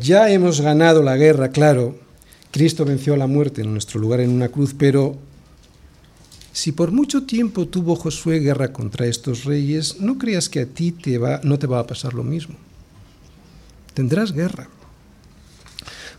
Ya 0.02 0.30
hemos 0.30 0.60
ganado 0.60 1.02
la 1.02 1.16
guerra, 1.16 1.50
claro. 1.50 1.98
Cristo 2.52 2.84
venció 2.84 3.14
a 3.14 3.18
la 3.18 3.28
muerte 3.28 3.62
en 3.62 3.72
nuestro 3.72 4.02
lugar 4.02 4.20
en 4.20 4.32
una 4.32 4.50
cruz, 4.50 4.76
pero 4.78 5.18
si 6.52 6.74
por 6.74 6.92
mucho 6.92 7.24
tiempo 7.24 7.70
tuvo 7.70 7.96
Josué 7.96 8.40
guerra 8.40 8.74
contra 8.74 9.08
estos 9.08 9.46
reyes, 9.46 10.02
no 10.02 10.18
creas 10.18 10.50
que 10.50 10.60
a 10.60 10.66
ti 10.66 10.94
va, 11.16 11.40
no 11.42 11.58
te 11.58 11.68
va 11.68 11.80
a 11.80 11.88
pasar 11.88 12.14
lo 12.14 12.24
mismo. 12.24 12.56
Tendrás 13.94 14.34
guerra. 14.34 14.68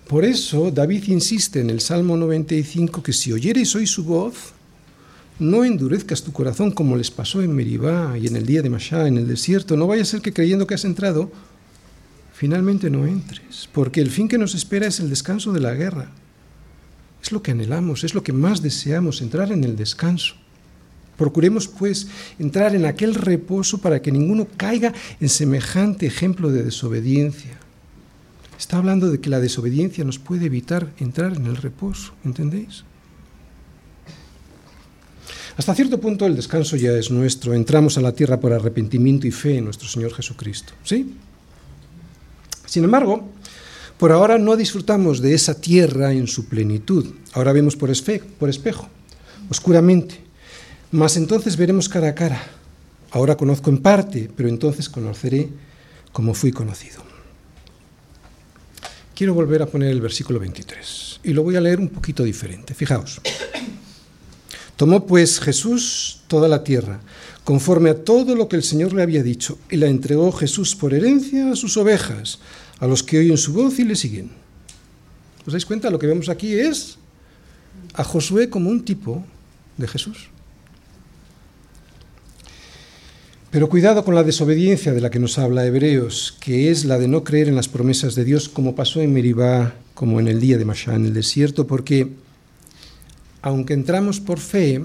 Por 0.08 0.24
eso 0.24 0.70
David 0.70 1.08
insiste 1.08 1.60
en 1.60 1.68
el 1.68 1.80
Salmo 1.80 2.16
95 2.16 3.02
que 3.02 3.12
si 3.12 3.34
oyereis 3.34 3.74
hoy 3.74 3.86
su 3.86 4.04
voz, 4.04 4.54
no 5.42 5.64
endurezcas 5.64 6.22
tu 6.22 6.32
corazón 6.32 6.70
como 6.70 6.96
les 6.96 7.10
pasó 7.10 7.42
en 7.42 7.54
Meribá 7.54 8.16
y 8.16 8.26
en 8.26 8.36
el 8.36 8.46
día 8.46 8.62
de 8.62 8.70
Mashá, 8.70 9.06
en 9.08 9.18
el 9.18 9.26
desierto. 9.26 9.76
No 9.76 9.86
vaya 9.86 10.02
a 10.02 10.06
ser 10.06 10.20
que 10.22 10.32
creyendo 10.32 10.66
que 10.66 10.74
has 10.74 10.84
entrado, 10.84 11.30
finalmente 12.32 12.88
no 12.88 13.06
entres, 13.06 13.68
porque 13.72 14.00
el 14.00 14.10
fin 14.10 14.28
que 14.28 14.38
nos 14.38 14.54
espera 14.54 14.86
es 14.86 15.00
el 15.00 15.10
descanso 15.10 15.52
de 15.52 15.60
la 15.60 15.74
guerra. 15.74 16.10
Es 17.22 17.32
lo 17.32 17.42
que 17.42 17.50
anhelamos, 17.50 18.04
es 18.04 18.14
lo 18.14 18.22
que 18.22 18.32
más 18.32 18.62
deseamos, 18.62 19.20
entrar 19.20 19.52
en 19.52 19.64
el 19.64 19.76
descanso. 19.76 20.34
Procuremos, 21.16 21.68
pues, 21.68 22.08
entrar 22.38 22.74
en 22.74 22.86
aquel 22.86 23.14
reposo 23.14 23.78
para 23.78 24.02
que 24.02 24.10
ninguno 24.10 24.48
caiga 24.56 24.92
en 25.20 25.28
semejante 25.28 26.06
ejemplo 26.06 26.50
de 26.50 26.64
desobediencia. 26.64 27.58
Está 28.58 28.78
hablando 28.78 29.10
de 29.10 29.20
que 29.20 29.30
la 29.30 29.40
desobediencia 29.40 30.04
nos 30.04 30.18
puede 30.18 30.46
evitar 30.46 30.92
entrar 30.98 31.34
en 31.34 31.46
el 31.46 31.56
reposo, 31.56 32.12
¿entendéis? 32.24 32.84
Hasta 35.56 35.74
cierto 35.74 36.00
punto 36.00 36.26
el 36.26 36.36
descanso 36.36 36.76
ya 36.76 36.92
es 36.92 37.10
nuestro. 37.10 37.54
Entramos 37.54 37.98
a 37.98 38.00
la 38.00 38.12
tierra 38.12 38.40
por 38.40 38.52
arrepentimiento 38.52 39.26
y 39.26 39.30
fe 39.30 39.58
en 39.58 39.64
nuestro 39.64 39.88
Señor 39.88 40.14
Jesucristo. 40.14 40.72
¿Sí? 40.82 41.14
Sin 42.64 42.84
embargo, 42.84 43.28
por 43.98 44.12
ahora 44.12 44.38
no 44.38 44.56
disfrutamos 44.56 45.20
de 45.20 45.34
esa 45.34 45.60
tierra 45.60 46.12
en 46.12 46.26
su 46.26 46.46
plenitud. 46.46 47.06
Ahora 47.34 47.52
vemos 47.52 47.76
por, 47.76 47.90
por 48.38 48.48
espejo, 48.48 48.88
oscuramente. 49.50 50.20
Mas 50.90 51.16
entonces 51.16 51.56
veremos 51.56 51.88
cara 51.88 52.08
a 52.08 52.14
cara. 52.14 52.42
Ahora 53.10 53.36
conozco 53.36 53.68
en 53.68 53.78
parte, 53.78 54.30
pero 54.34 54.48
entonces 54.48 54.88
conoceré 54.88 55.50
como 56.12 56.32
fui 56.32 56.50
conocido. 56.50 57.02
Quiero 59.14 59.34
volver 59.34 59.62
a 59.62 59.66
poner 59.66 59.90
el 59.90 60.00
versículo 60.00 60.40
23 60.40 61.20
y 61.24 61.32
lo 61.34 61.42
voy 61.42 61.56
a 61.56 61.60
leer 61.60 61.78
un 61.78 61.90
poquito 61.90 62.24
diferente. 62.24 62.74
Fijaos. 62.74 63.20
Tomó 64.76 65.06
pues 65.06 65.40
Jesús 65.40 66.20
toda 66.28 66.48
la 66.48 66.64
tierra, 66.64 67.00
conforme 67.44 67.90
a 67.90 68.04
todo 68.04 68.34
lo 68.34 68.48
que 68.48 68.56
el 68.56 68.62
Señor 68.62 68.92
le 68.92 69.02
había 69.02 69.22
dicho, 69.22 69.58
y 69.70 69.76
la 69.76 69.86
entregó 69.86 70.32
Jesús 70.32 70.74
por 70.74 70.94
herencia 70.94 71.52
a 71.52 71.56
sus 71.56 71.76
ovejas, 71.76 72.38
a 72.78 72.86
los 72.86 73.02
que 73.02 73.18
oyen 73.18 73.36
su 73.36 73.52
voz 73.52 73.78
y 73.78 73.84
le 73.84 73.96
siguen. 73.96 74.30
¿Os 75.46 75.52
dais 75.52 75.66
cuenta? 75.66 75.90
Lo 75.90 75.98
que 75.98 76.06
vemos 76.06 76.28
aquí 76.28 76.54
es 76.54 76.98
a 77.94 78.04
Josué 78.04 78.48
como 78.48 78.70
un 78.70 78.84
tipo 78.84 79.24
de 79.76 79.88
Jesús. 79.88 80.30
Pero 83.50 83.68
cuidado 83.68 84.02
con 84.02 84.14
la 84.14 84.24
desobediencia 84.24 84.94
de 84.94 85.02
la 85.02 85.10
que 85.10 85.18
nos 85.18 85.38
habla 85.38 85.66
Hebreos, 85.66 86.38
que 86.40 86.70
es 86.70 86.86
la 86.86 86.98
de 86.98 87.06
no 87.06 87.22
creer 87.22 87.48
en 87.48 87.54
las 87.54 87.68
promesas 87.68 88.14
de 88.14 88.24
Dios, 88.24 88.48
como 88.48 88.74
pasó 88.74 89.02
en 89.02 89.12
Meribá, 89.12 89.74
como 89.92 90.20
en 90.20 90.28
el 90.28 90.40
día 90.40 90.56
de 90.56 90.64
Mashá, 90.64 90.94
en 90.94 91.04
el 91.04 91.12
desierto, 91.12 91.66
porque 91.66 92.08
aunque 93.42 93.74
entramos 93.74 94.20
por 94.20 94.38
fe, 94.38 94.84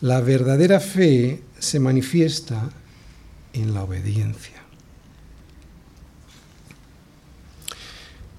la 0.00 0.20
verdadera 0.20 0.80
fe 0.80 1.40
se 1.58 1.78
manifiesta 1.78 2.70
en 3.52 3.72
la 3.72 3.84
obediencia. 3.84 4.60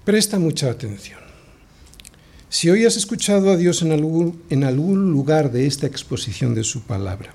Presta 0.03 0.37
mucha 0.37 0.69
atención. 0.69 1.19
Si 2.49 2.69
hoy 2.69 2.85
has 2.85 2.97
escuchado 2.97 3.49
a 3.51 3.57
Dios 3.57 3.81
en 3.81 3.93
algún, 3.93 4.43
en 4.49 4.65
algún 4.65 5.11
lugar 5.11 5.51
de 5.51 5.65
esta 5.65 5.87
exposición 5.87 6.53
de 6.53 6.65
su 6.65 6.81
palabra, 6.83 7.33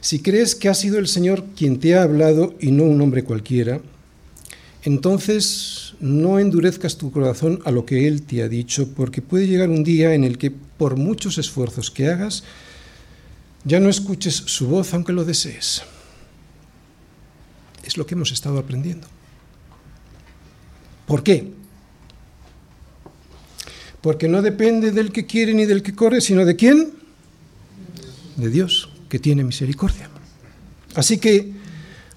si 0.00 0.18
crees 0.18 0.56
que 0.56 0.68
ha 0.68 0.74
sido 0.74 0.98
el 0.98 1.06
Señor 1.06 1.44
quien 1.56 1.78
te 1.78 1.94
ha 1.94 2.02
hablado 2.02 2.54
y 2.58 2.72
no 2.72 2.82
un 2.82 3.00
hombre 3.00 3.22
cualquiera, 3.22 3.80
entonces 4.82 5.91
no 6.02 6.40
endurezcas 6.40 6.98
tu 6.98 7.12
corazón 7.12 7.60
a 7.64 7.70
lo 7.70 7.86
que 7.86 8.08
Él 8.08 8.22
te 8.22 8.42
ha 8.42 8.48
dicho, 8.48 8.92
porque 8.94 9.22
puede 9.22 9.46
llegar 9.46 9.70
un 9.70 9.84
día 9.84 10.14
en 10.14 10.24
el 10.24 10.36
que 10.36 10.50
por 10.50 10.96
muchos 10.96 11.38
esfuerzos 11.38 11.90
que 11.90 12.08
hagas, 12.08 12.42
ya 13.64 13.78
no 13.78 13.88
escuches 13.88 14.34
su 14.34 14.66
voz 14.66 14.92
aunque 14.92 15.12
lo 15.12 15.24
desees. 15.24 15.82
Es 17.84 17.96
lo 17.96 18.04
que 18.04 18.14
hemos 18.14 18.32
estado 18.32 18.58
aprendiendo. 18.58 19.06
¿Por 21.06 21.22
qué? 21.22 21.52
Porque 24.00 24.26
no 24.26 24.42
depende 24.42 24.90
del 24.90 25.12
que 25.12 25.26
quiere 25.26 25.54
ni 25.54 25.66
del 25.66 25.84
que 25.84 25.94
corre, 25.94 26.20
sino 26.20 26.44
de 26.44 26.56
quién? 26.56 26.92
De 28.36 28.50
Dios, 28.50 28.90
que 29.08 29.20
tiene 29.20 29.44
misericordia. 29.44 30.10
Así 30.96 31.18
que 31.18 31.61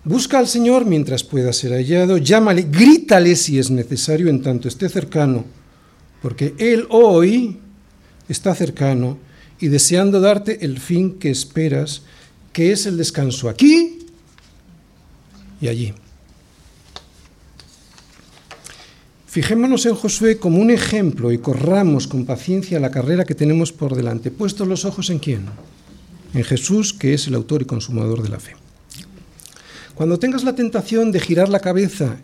Busca 0.06 0.38
al 0.38 0.47
Señor 0.47 0.86
mientras 0.86 1.24
pueda 1.24 1.51
ser 1.51 1.72
hallado, 1.72 2.18
llámale, 2.18 2.68
grítale 2.70 3.36
si 3.36 3.58
es 3.58 3.72
necesario 3.72 4.30
en 4.30 4.43
tanto 4.43 4.68
esté 4.68 4.88
cercano, 4.88 5.45
porque 6.22 6.53
Él 6.60 6.86
hoy 6.91 7.58
está 8.30 8.53
cercano 8.53 9.18
y 9.60 9.68
deseando 9.68 10.22
darte 10.22 10.64
el 10.64 10.80
fin 10.80 11.18
que 11.18 11.32
esperas, 11.32 12.03
que 12.53 12.72
es 12.72 12.86
el 12.86 12.97
descanso 12.97 13.49
aquí 13.49 14.06
y 15.60 15.68
allí. 15.70 15.93
Fijémonos 19.26 19.88
en 19.88 19.95
Josué 19.95 20.38
como 20.38 20.60
un 20.60 20.70
ejemplo 20.70 21.32
y 21.32 21.39
corramos 21.39 22.08
con 22.08 22.28
paciencia 22.28 22.80
la 22.80 22.91
carrera 22.91 23.26
que 23.26 23.34
tenemos 23.34 23.74
por 23.74 23.95
delante, 23.95 24.30
puestos 24.30 24.68
los 24.68 24.86
ojos 24.86 25.10
en 25.10 25.18
quién? 25.18 25.45
En 26.36 26.43
Jesús, 26.43 26.93
que 26.93 27.16
es 27.16 27.26
el 27.26 27.34
autor 27.34 27.64
y 27.64 27.66
consumador 27.66 28.22
de 28.22 28.30
la 28.30 28.39
fe. 28.39 28.64
Cuando 29.95 30.19
tengas 30.19 30.43
la 30.43 30.55
tentación 30.55 31.13
de 31.13 31.21
girar 31.21 31.47
la 31.47 31.61
cabeza 31.61 32.17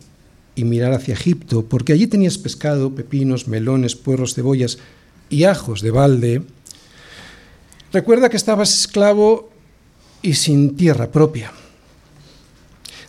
y 0.55 0.65
mirar 0.65 0.91
hacia 0.91 1.13
Egipto, 1.13 1.65
porque 1.65 1.93
allí 1.93 2.05
tenías 2.05 2.37
pescado, 2.37 2.93
pepinos, 2.93 3.47
melones, 3.47 3.95
puerros, 3.95 4.33
cebollas 4.35 4.77
y 5.29 5.45
ajos 5.45 5.81
de 5.81 5.91
balde, 5.91 6.43
recuerda 7.93 8.29
que 8.29 8.35
estabas 8.35 8.77
esclavo 8.77 9.49
y 10.21 10.33
sin 10.33 10.75
tierra 10.75 11.09
propia. 11.09 11.53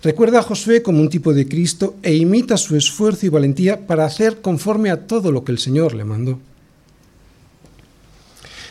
Recuerda 0.04 0.38
a 0.38 0.42
Josué 0.42 0.80
como 0.82 1.00
un 1.00 1.08
tipo 1.08 1.34
de 1.34 1.48
Cristo 1.48 1.96
e 2.02 2.14
imita 2.14 2.56
su 2.56 2.76
esfuerzo 2.76 3.26
y 3.26 3.30
valentía 3.30 3.86
para 3.86 4.04
hacer 4.04 4.40
conforme 4.40 4.90
a 4.90 5.08
todo 5.08 5.32
lo 5.32 5.44
que 5.44 5.52
el 5.52 5.58
Señor 5.58 5.94
le 5.94 6.04
mandó. 6.04 6.38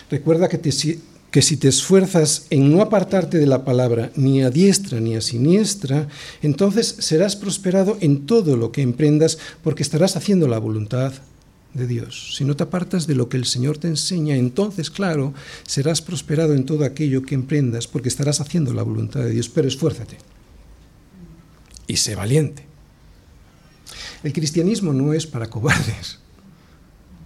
Recuerda 0.09 0.49
que 0.49 0.57
te, 0.57 0.71
que 1.32 1.41
si 1.41 1.55
te 1.55 1.69
esfuerzas 1.69 2.45
en 2.49 2.71
no 2.71 2.82
apartarte 2.82 3.38
de 3.38 3.47
la 3.47 3.63
palabra 3.63 4.11
ni 4.15 4.43
a 4.43 4.49
diestra 4.49 4.99
ni 4.99 5.15
a 5.15 5.21
siniestra, 5.21 6.09
entonces 6.41 6.95
serás 6.99 7.38
prosperado 7.38 7.97
en 8.01 8.25
todo 8.25 8.57
lo 8.57 8.71
que 8.71 8.82
emprendas 8.82 9.38
porque 9.63 9.82
estarás 9.82 10.17
haciendo 10.17 10.49
la 10.49 10.59
voluntad 10.59 11.13
de 11.73 11.88
Dios. 11.88 12.36
Si 12.36 12.43
no 12.43 12.57
te 12.57 12.63
apartas 12.63 13.07
de 13.07 13.15
lo 13.15 13.29
que 13.29 13.38
el 13.38 13.45
Señor 13.45 13.77
te 13.77 13.88
enseña, 13.88 14.36
entonces, 14.36 14.91
claro, 14.91 15.34
serás 15.65 16.01
prosperado 16.01 16.53
en 16.53 16.65
todo 16.65 16.84
aquello 16.84 17.23
que 17.23 17.36
emprendas 17.36 17.88
porque 17.88 18.09
estarás 18.09 18.41
haciendo 18.41 18.73
la 18.73 18.84
voluntad 18.84 19.21
de 19.21 19.32
Dios. 19.32 19.47
Pero 19.47 19.69
esfuérzate 19.69 20.17
y 21.88 21.95
sé 21.95 22.15
valiente. 22.15 22.65
El 24.23 24.34
cristianismo 24.34 24.93
no 24.93 25.13
es 25.13 25.25
para 25.25 25.49
cobardes, 25.49 26.19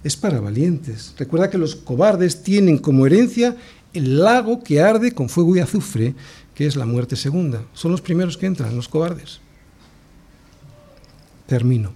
es 0.03 0.15
para 0.15 0.39
valientes. 0.39 1.13
Recuerda 1.17 1.49
que 1.49 1.57
los 1.57 1.75
cobardes 1.75 2.43
tienen 2.43 2.77
como 2.77 3.05
herencia 3.05 3.57
el 3.95 4.19
lago 4.19 4.63
que 4.63 4.81
arde 4.81 5.13
con 5.13 5.29
fuego 5.29 5.55
y 5.55 5.59
azufre, 5.59 6.13
que 6.53 6.67
es 6.67 6.75
la 6.75 6.85
muerte 6.85 7.15
segunda. 7.15 7.63
Son 7.73 7.91
los 7.91 8.01
primeros 8.01 8.37
que 8.37 8.45
entran, 8.45 8.75
los 8.75 8.87
cobardes. 8.87 9.39
Termino. 11.47 11.93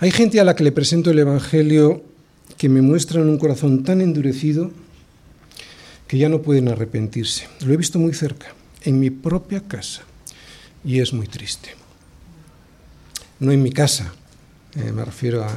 Hay 0.00 0.10
gente 0.10 0.38
a 0.40 0.44
la 0.44 0.54
que 0.54 0.64
le 0.64 0.72
presento 0.72 1.10
el 1.10 1.18
Evangelio 1.18 2.04
que 2.56 2.68
me 2.68 2.82
muestran 2.82 3.28
un 3.28 3.38
corazón 3.38 3.82
tan 3.82 4.00
endurecido 4.00 4.70
que 6.06 6.18
ya 6.18 6.28
no 6.28 6.42
pueden 6.42 6.68
arrepentirse. 6.68 7.48
Lo 7.64 7.72
he 7.72 7.76
visto 7.76 7.98
muy 7.98 8.14
cerca, 8.14 8.46
en 8.82 8.98
mi 9.00 9.10
propia 9.10 9.60
casa, 9.60 10.02
y 10.84 11.00
es 11.00 11.12
muy 11.12 11.26
triste. 11.26 11.70
No 13.40 13.52
en 13.52 13.62
mi 13.62 13.72
casa, 13.72 14.12
eh, 14.74 14.92
me 14.92 15.04
refiero 15.04 15.44
a, 15.44 15.50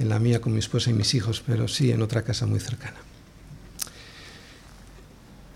en 0.00 0.08
la 0.08 0.18
mía 0.18 0.40
con 0.40 0.52
mi 0.52 0.58
esposa 0.58 0.90
y 0.90 0.94
mis 0.94 1.14
hijos, 1.14 1.42
pero 1.46 1.68
sí 1.68 1.92
en 1.92 2.02
otra 2.02 2.22
casa 2.22 2.46
muy 2.46 2.58
cercana. 2.58 2.96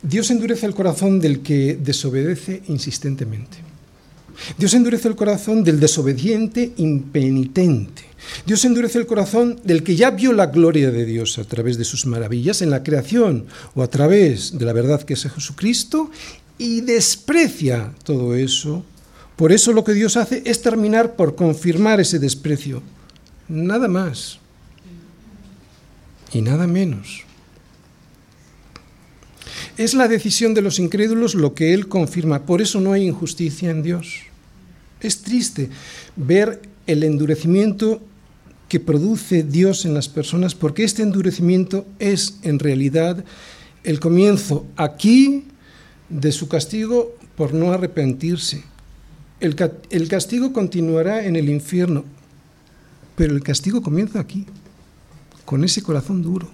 Dios 0.03 0.31
endurece 0.31 0.67
el 0.67 0.75
corazón 0.75 1.19
del 1.19 1.41
que 1.41 1.79
desobedece 1.81 2.63
insistentemente. 2.69 3.57
Dios 4.59 4.75
endurece 4.75 5.09
el 5.09 5.17
corazón 5.17 5.65
del 5.65 5.81
desobediente 5.81 6.73
impenitente. 6.77 8.03
Dios 8.45 8.65
endurece 8.67 8.99
el 8.99 9.07
corazón 9.07 9.61
del 9.65 9.83
que 9.83 9.97
ya 9.97 10.11
vio 10.11 10.33
la 10.33 10.47
gloria 10.47 10.91
de 10.91 11.07
Dios 11.07 11.39
a 11.39 11.45
través 11.45 11.79
de 11.79 11.85
sus 11.85 12.05
maravillas 12.05 12.61
en 12.61 12.71
la 12.71 12.83
creación 12.83 13.47
o 13.75 13.83
a 13.83 13.89
través 13.89 14.59
de 14.59 14.65
la 14.67 14.73
verdad 14.75 15.03
que 15.03 15.15
es 15.15 15.23
Jesucristo 15.23 16.11
y 16.59 16.83
desprecia 16.83 17.95
todo 18.03 18.35
eso. 18.35 18.85
Por 19.37 19.53
eso 19.53 19.73
lo 19.73 19.85
que 19.85 19.95
Dios 19.95 20.19
hace 20.19 20.43
es 20.45 20.61
terminar 20.61 21.17
por 21.17 21.35
confirmar 21.35 22.01
ese 22.01 22.19
desprecio 22.19 22.83
Nada 23.49 23.89
más 23.89 24.39
y 26.33 26.43
nada 26.43 26.67
menos. 26.67 27.23
Es 29.77 29.95
la 29.95 30.09
decisión 30.09 30.55
de 30.55 30.63
los 30.63 30.79
incrédulos 30.79 31.35
lo 31.35 31.55
que 31.55 31.75
Él 31.75 31.89
confirma. 31.89 32.47
Por 32.47 32.63
eso 32.63 32.81
no 32.81 32.93
hay 32.93 33.07
injusticia 33.07 33.71
en 33.71 33.83
Dios. 33.83 34.21
Es 35.01 35.23
triste 35.23 35.71
ver 36.17 36.63
el 36.87 37.03
endurecimiento 37.03 38.01
que 38.69 38.81
produce 38.81 39.43
Dios 39.43 39.85
en 39.85 39.95
las 39.95 40.09
personas, 40.09 40.55
porque 40.55 40.85
este 40.85 41.03
endurecimiento 41.03 41.87
es 41.99 42.39
en 42.43 42.59
realidad 42.59 43.25
el 43.85 44.01
comienzo 44.01 44.67
aquí 44.77 45.45
de 46.09 46.33
su 46.33 46.49
castigo 46.49 47.15
por 47.37 47.53
no 47.53 47.73
arrepentirse. 47.73 48.65
El, 49.41 50.09
castigo 50.09 50.53
continuará 50.53 51.27
en 51.27 51.37
el 51.37 51.51
infierno, 51.51 52.05
pero 53.17 53.35
el 53.35 53.43
castigo 53.43 53.83
comienza 53.83 54.21
aquí, 54.21 54.47
con 55.45 55.65
ese 55.65 55.83
corazón 55.83 56.23
duro. 56.23 56.51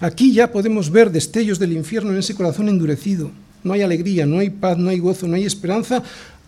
Aquí 0.00 0.32
ya 0.32 0.52
podemos 0.52 0.90
ver 0.90 1.10
destellos 1.10 1.58
del 1.58 1.72
infierno 1.72 2.12
en 2.12 2.18
ese 2.18 2.34
corazón 2.34 2.68
endurecido. 2.68 3.30
No 3.64 3.72
hay 3.72 3.82
alegría, 3.82 4.26
no 4.26 4.38
hay 4.38 4.50
paz, 4.50 4.78
no 4.78 4.90
hay 4.90 4.98
gozo, 4.98 5.26
no 5.26 5.34
hay 5.34 5.44
esperanza, 5.44 6.02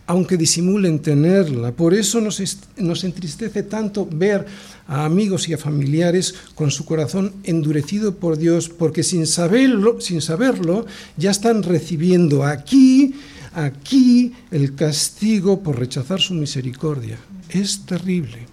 aunque 0.07 0.37
disimulen 0.37 1.01
tenerla. 1.01 1.73
Por 1.73 1.95
eso 1.95 2.21
nos, 2.21 3.05
entristece 3.05 3.63
tanto 3.63 4.09
ver 4.11 4.47
a 4.87 5.05
amigos 5.05 5.49
y 5.49 5.53
a 5.53 5.59
familiares 5.59 6.35
con 6.55 6.71
su 6.71 6.85
corazón 6.85 7.35
endurecido 7.45 8.15
por 8.15 8.39
Dios, 8.39 8.69
porque 8.69 9.03
sin 9.03 9.27
saberlo, 9.27 10.01
sin 10.01 10.23
saberlo 10.23 10.87
ya 11.17 11.31
están 11.31 11.63
recibiendo 11.63 12.45
aquí, 12.45 13.15
aquí 13.65 14.33
el 14.51 14.75
castigo 14.75 15.63
por 15.63 15.79
rechazar 15.79 16.21
su 16.21 16.35
misericordia. 16.35 17.19
Es 17.51 17.85
terrible. 17.85 18.47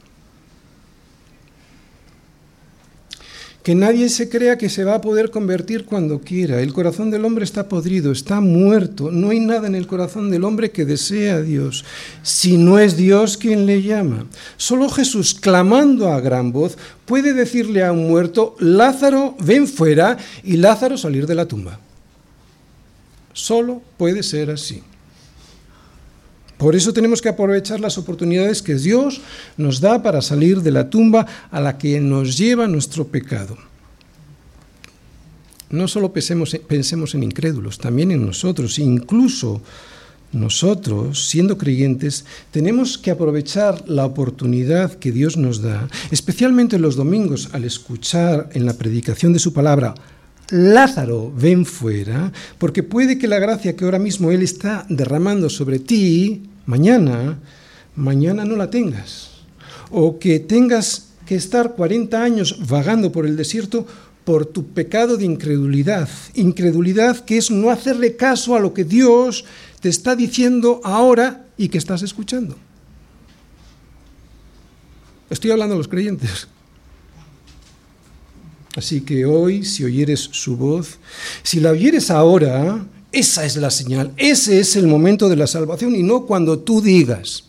que 3.65 3.73
nadie 3.73 4.09
se 4.09 4.29
crea 4.29 4.59
que 4.59 4.69
se 4.69 4.83
va 4.83 4.93
a 4.93 5.01
poder 5.01 5.31
convertir 5.31 5.85
cuando 5.85 6.21
quiera. 6.21 6.61
El 6.61 6.71
corazón 6.71 7.09
del 7.09 7.25
hombre 7.25 7.43
está 7.43 7.67
podrido, 7.67 8.11
está 8.11 8.39
muerto. 8.39 9.09
No 9.09 9.31
hay 9.31 9.39
nada 9.39 9.65
en 9.65 9.73
el 9.73 9.87
corazón 9.87 10.29
del 10.29 10.43
hombre 10.43 10.69
que 10.69 10.85
desee 10.85 11.31
a 11.31 11.41
Dios, 11.41 11.83
si 12.21 12.57
no 12.57 12.77
es 12.77 12.95
Dios 12.95 13.37
quien 13.37 13.65
le 13.65 13.81
llama. 13.81 14.27
Solo 14.55 14.87
Jesús, 14.87 15.33
clamando 15.33 16.09
a 16.09 16.21
gran 16.21 16.51
voz, 16.51 16.77
puede 17.05 17.33
decirle 17.33 17.83
a 17.83 17.91
un 17.91 18.07
muerto, 18.07 18.55
Lázaro, 18.59 19.35
ven 19.39 19.67
fuera, 19.67 20.15
y 20.43 20.57
Lázaro 20.57 20.95
salir 20.95 21.25
de 21.25 21.33
la 21.33 21.47
tumba. 21.47 21.79
Solo 23.33 23.81
puede 23.97 24.21
ser 24.21 24.51
así. 24.51 24.83
Por 26.57 26.75
eso 26.75 26.93
tenemos 26.93 27.21
que 27.21 27.29
aprovechar 27.29 27.79
las 27.79 27.97
oportunidades 27.97 28.61
que 28.61 28.75
Dios 28.75 29.21
nos 29.57 29.81
da 29.81 30.01
para 30.01 30.21
salir 30.21 30.61
de 30.61 30.71
la 30.71 30.89
tumba 30.89 31.25
a 31.51 31.59
la 31.59 31.77
que 31.77 31.99
nos 31.99 32.37
lleva 32.37 32.67
nuestro 32.67 33.07
pecado. 33.07 33.57
No 35.69 35.87
solo 35.87 36.13
pensemos, 36.13 36.55
pensemos 36.67 37.15
en 37.15 37.23
incrédulos, 37.23 37.77
también 37.77 38.11
en 38.11 38.25
nosotros, 38.25 38.79
incluso 38.79 39.61
nosotros, 40.31 41.27
siendo 41.27 41.57
creyentes, 41.57 42.25
tenemos 42.51 42.97
que 42.97 43.11
aprovechar 43.11 43.83
la 43.87 44.05
oportunidad 44.05 44.93
que 44.93 45.11
Dios 45.11 45.37
nos 45.37 45.61
da, 45.61 45.87
especialmente 46.11 46.77
los 46.77 46.95
domingos, 46.95 47.49
al 47.53 47.63
escuchar 47.63 48.49
en 48.53 48.65
la 48.65 48.73
predicación 48.73 49.33
de 49.33 49.39
su 49.39 49.53
palabra, 49.53 49.95
Lázaro, 50.49 51.31
ven 51.35 51.65
fuera, 51.65 52.31
porque 52.57 52.83
puede 52.83 53.17
que 53.17 53.27
la 53.27 53.39
gracia 53.39 53.75
que 53.75 53.85
ahora 53.85 53.99
mismo 53.99 54.31
Él 54.31 54.43
está 54.43 54.85
derramando 54.89 55.49
sobre 55.49 55.79
ti, 55.79 56.43
mañana, 56.65 57.39
mañana 57.95 58.45
no 58.45 58.55
la 58.55 58.69
tengas. 58.69 59.31
O 59.89 60.19
que 60.19 60.39
tengas 60.39 61.09
que 61.25 61.35
estar 61.35 61.73
40 61.73 62.21
años 62.21 62.57
vagando 62.67 63.11
por 63.11 63.25
el 63.25 63.35
desierto 63.35 63.87
por 64.23 64.45
tu 64.45 64.67
pecado 64.67 65.17
de 65.17 65.25
incredulidad. 65.25 66.09
Incredulidad 66.33 67.23
que 67.25 67.37
es 67.37 67.49
no 67.49 67.69
hacerle 67.69 68.15
caso 68.15 68.55
a 68.55 68.59
lo 68.59 68.73
que 68.73 68.83
Dios 68.83 69.45
te 69.79 69.89
está 69.89 70.15
diciendo 70.15 70.81
ahora 70.83 71.45
y 71.57 71.69
que 71.69 71.77
estás 71.77 72.01
escuchando. 72.01 72.55
Estoy 75.29 75.51
hablando 75.51 75.75
a 75.75 75.77
los 75.77 75.87
creyentes. 75.87 76.47
Así 78.75 79.01
que 79.01 79.25
hoy, 79.25 79.63
si 79.63 79.83
oyeres 79.83 80.19
su 80.19 80.57
voz, 80.57 80.99
si 81.43 81.59
la 81.59 81.71
oyeres 81.71 82.11
ahora, 82.11 82.85
esa 83.11 83.45
es 83.45 83.55
la 83.55 83.71
señal, 83.71 84.11
ese 84.17 84.59
es 84.59 84.75
el 84.75 84.87
momento 84.87 85.29
de 85.29 85.37
la 85.37 85.47
salvación 85.47 85.95
y 85.95 86.03
no 86.03 86.25
cuando 86.25 86.59
tú 86.59 86.81
digas. 86.81 87.45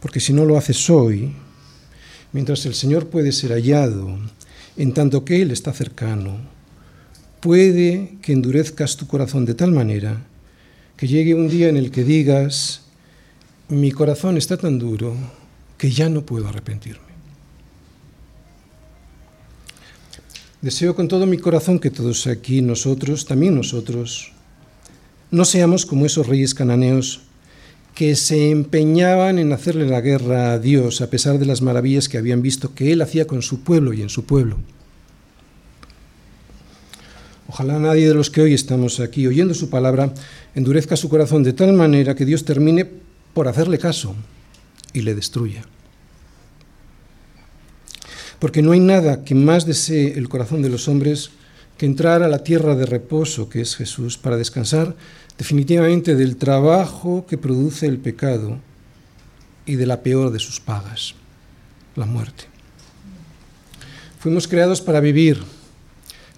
Porque 0.00 0.18
si 0.18 0.32
no 0.32 0.44
lo 0.44 0.58
haces 0.58 0.90
hoy, 0.90 1.32
mientras 2.32 2.66
el 2.66 2.74
Señor 2.74 3.08
puede 3.08 3.30
ser 3.30 3.52
hallado, 3.52 4.18
en 4.76 4.92
tanto 4.92 5.24
que 5.24 5.40
Él 5.42 5.52
está 5.52 5.72
cercano, 5.72 6.38
puede 7.40 8.16
que 8.20 8.32
endurezcas 8.32 8.96
tu 8.96 9.06
corazón 9.06 9.44
de 9.44 9.54
tal 9.54 9.70
manera 9.70 10.24
que 10.96 11.06
llegue 11.06 11.34
un 11.34 11.48
día 11.48 11.68
en 11.68 11.76
el 11.76 11.92
que 11.92 12.02
digas, 12.02 12.82
mi 13.68 13.92
corazón 13.92 14.36
está 14.36 14.56
tan 14.56 14.80
duro 14.80 15.14
que 15.76 15.92
ya 15.92 16.08
no 16.08 16.26
puedo 16.26 16.48
arrepentirme. 16.48 17.07
Deseo 20.60 20.96
con 20.96 21.06
todo 21.06 21.24
mi 21.24 21.38
corazón 21.38 21.78
que 21.78 21.88
todos 21.88 22.26
aquí, 22.26 22.62
nosotros, 22.62 23.26
también 23.26 23.54
nosotros, 23.54 24.32
no 25.30 25.44
seamos 25.44 25.86
como 25.86 26.04
esos 26.04 26.26
reyes 26.26 26.52
cananeos 26.52 27.20
que 27.94 28.16
se 28.16 28.50
empeñaban 28.50 29.38
en 29.38 29.52
hacerle 29.52 29.86
la 29.86 30.00
guerra 30.00 30.52
a 30.52 30.58
Dios 30.58 31.00
a 31.00 31.10
pesar 31.10 31.38
de 31.38 31.46
las 31.46 31.62
maravillas 31.62 32.08
que 32.08 32.18
habían 32.18 32.42
visto 32.42 32.74
que 32.74 32.90
Él 32.90 33.02
hacía 33.02 33.28
con 33.28 33.40
su 33.40 33.60
pueblo 33.60 33.92
y 33.92 34.02
en 34.02 34.08
su 34.08 34.24
pueblo. 34.24 34.56
Ojalá 37.46 37.78
nadie 37.78 38.08
de 38.08 38.14
los 38.14 38.28
que 38.28 38.42
hoy 38.42 38.52
estamos 38.52 38.98
aquí 38.98 39.28
oyendo 39.28 39.54
su 39.54 39.70
palabra 39.70 40.12
endurezca 40.56 40.96
su 40.96 41.08
corazón 41.08 41.44
de 41.44 41.52
tal 41.52 41.72
manera 41.72 42.16
que 42.16 42.24
Dios 42.24 42.44
termine 42.44 42.84
por 43.32 43.46
hacerle 43.46 43.78
caso 43.78 44.16
y 44.92 45.02
le 45.02 45.14
destruya 45.14 45.62
porque 48.38 48.62
no 48.62 48.72
hay 48.72 48.80
nada 48.80 49.24
que 49.24 49.34
más 49.34 49.66
desee 49.66 50.18
el 50.18 50.28
corazón 50.28 50.62
de 50.62 50.68
los 50.68 50.88
hombres 50.88 51.30
que 51.76 51.86
entrar 51.86 52.22
a 52.22 52.28
la 52.28 52.42
tierra 52.42 52.74
de 52.74 52.86
reposo 52.86 53.48
que 53.48 53.60
es 53.60 53.76
Jesús 53.76 54.18
para 54.18 54.36
descansar 54.36 54.96
definitivamente 55.36 56.16
del 56.16 56.36
trabajo 56.36 57.24
que 57.26 57.38
produce 57.38 57.86
el 57.86 57.98
pecado 57.98 58.58
y 59.64 59.76
de 59.76 59.86
la 59.86 60.02
peor 60.02 60.32
de 60.32 60.40
sus 60.40 60.60
pagas, 60.60 61.14
la 61.94 62.06
muerte. 62.06 62.44
Fuimos 64.18 64.48
creados 64.48 64.80
para 64.80 65.00
vivir, 65.00 65.38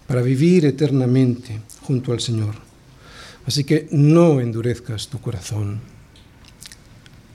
para 0.07 0.21
vivir 0.21 0.67
eternamente 0.67 1.61
junto 1.83 2.13
al 2.13 2.21
Señor. 2.21 2.55
Así 3.47 3.65
que 3.65 3.89
no 3.91 4.41
endurezcas 4.41 5.09
tu 5.09 5.21
corazón. 5.21 5.81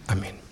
Amén. 0.05 0.44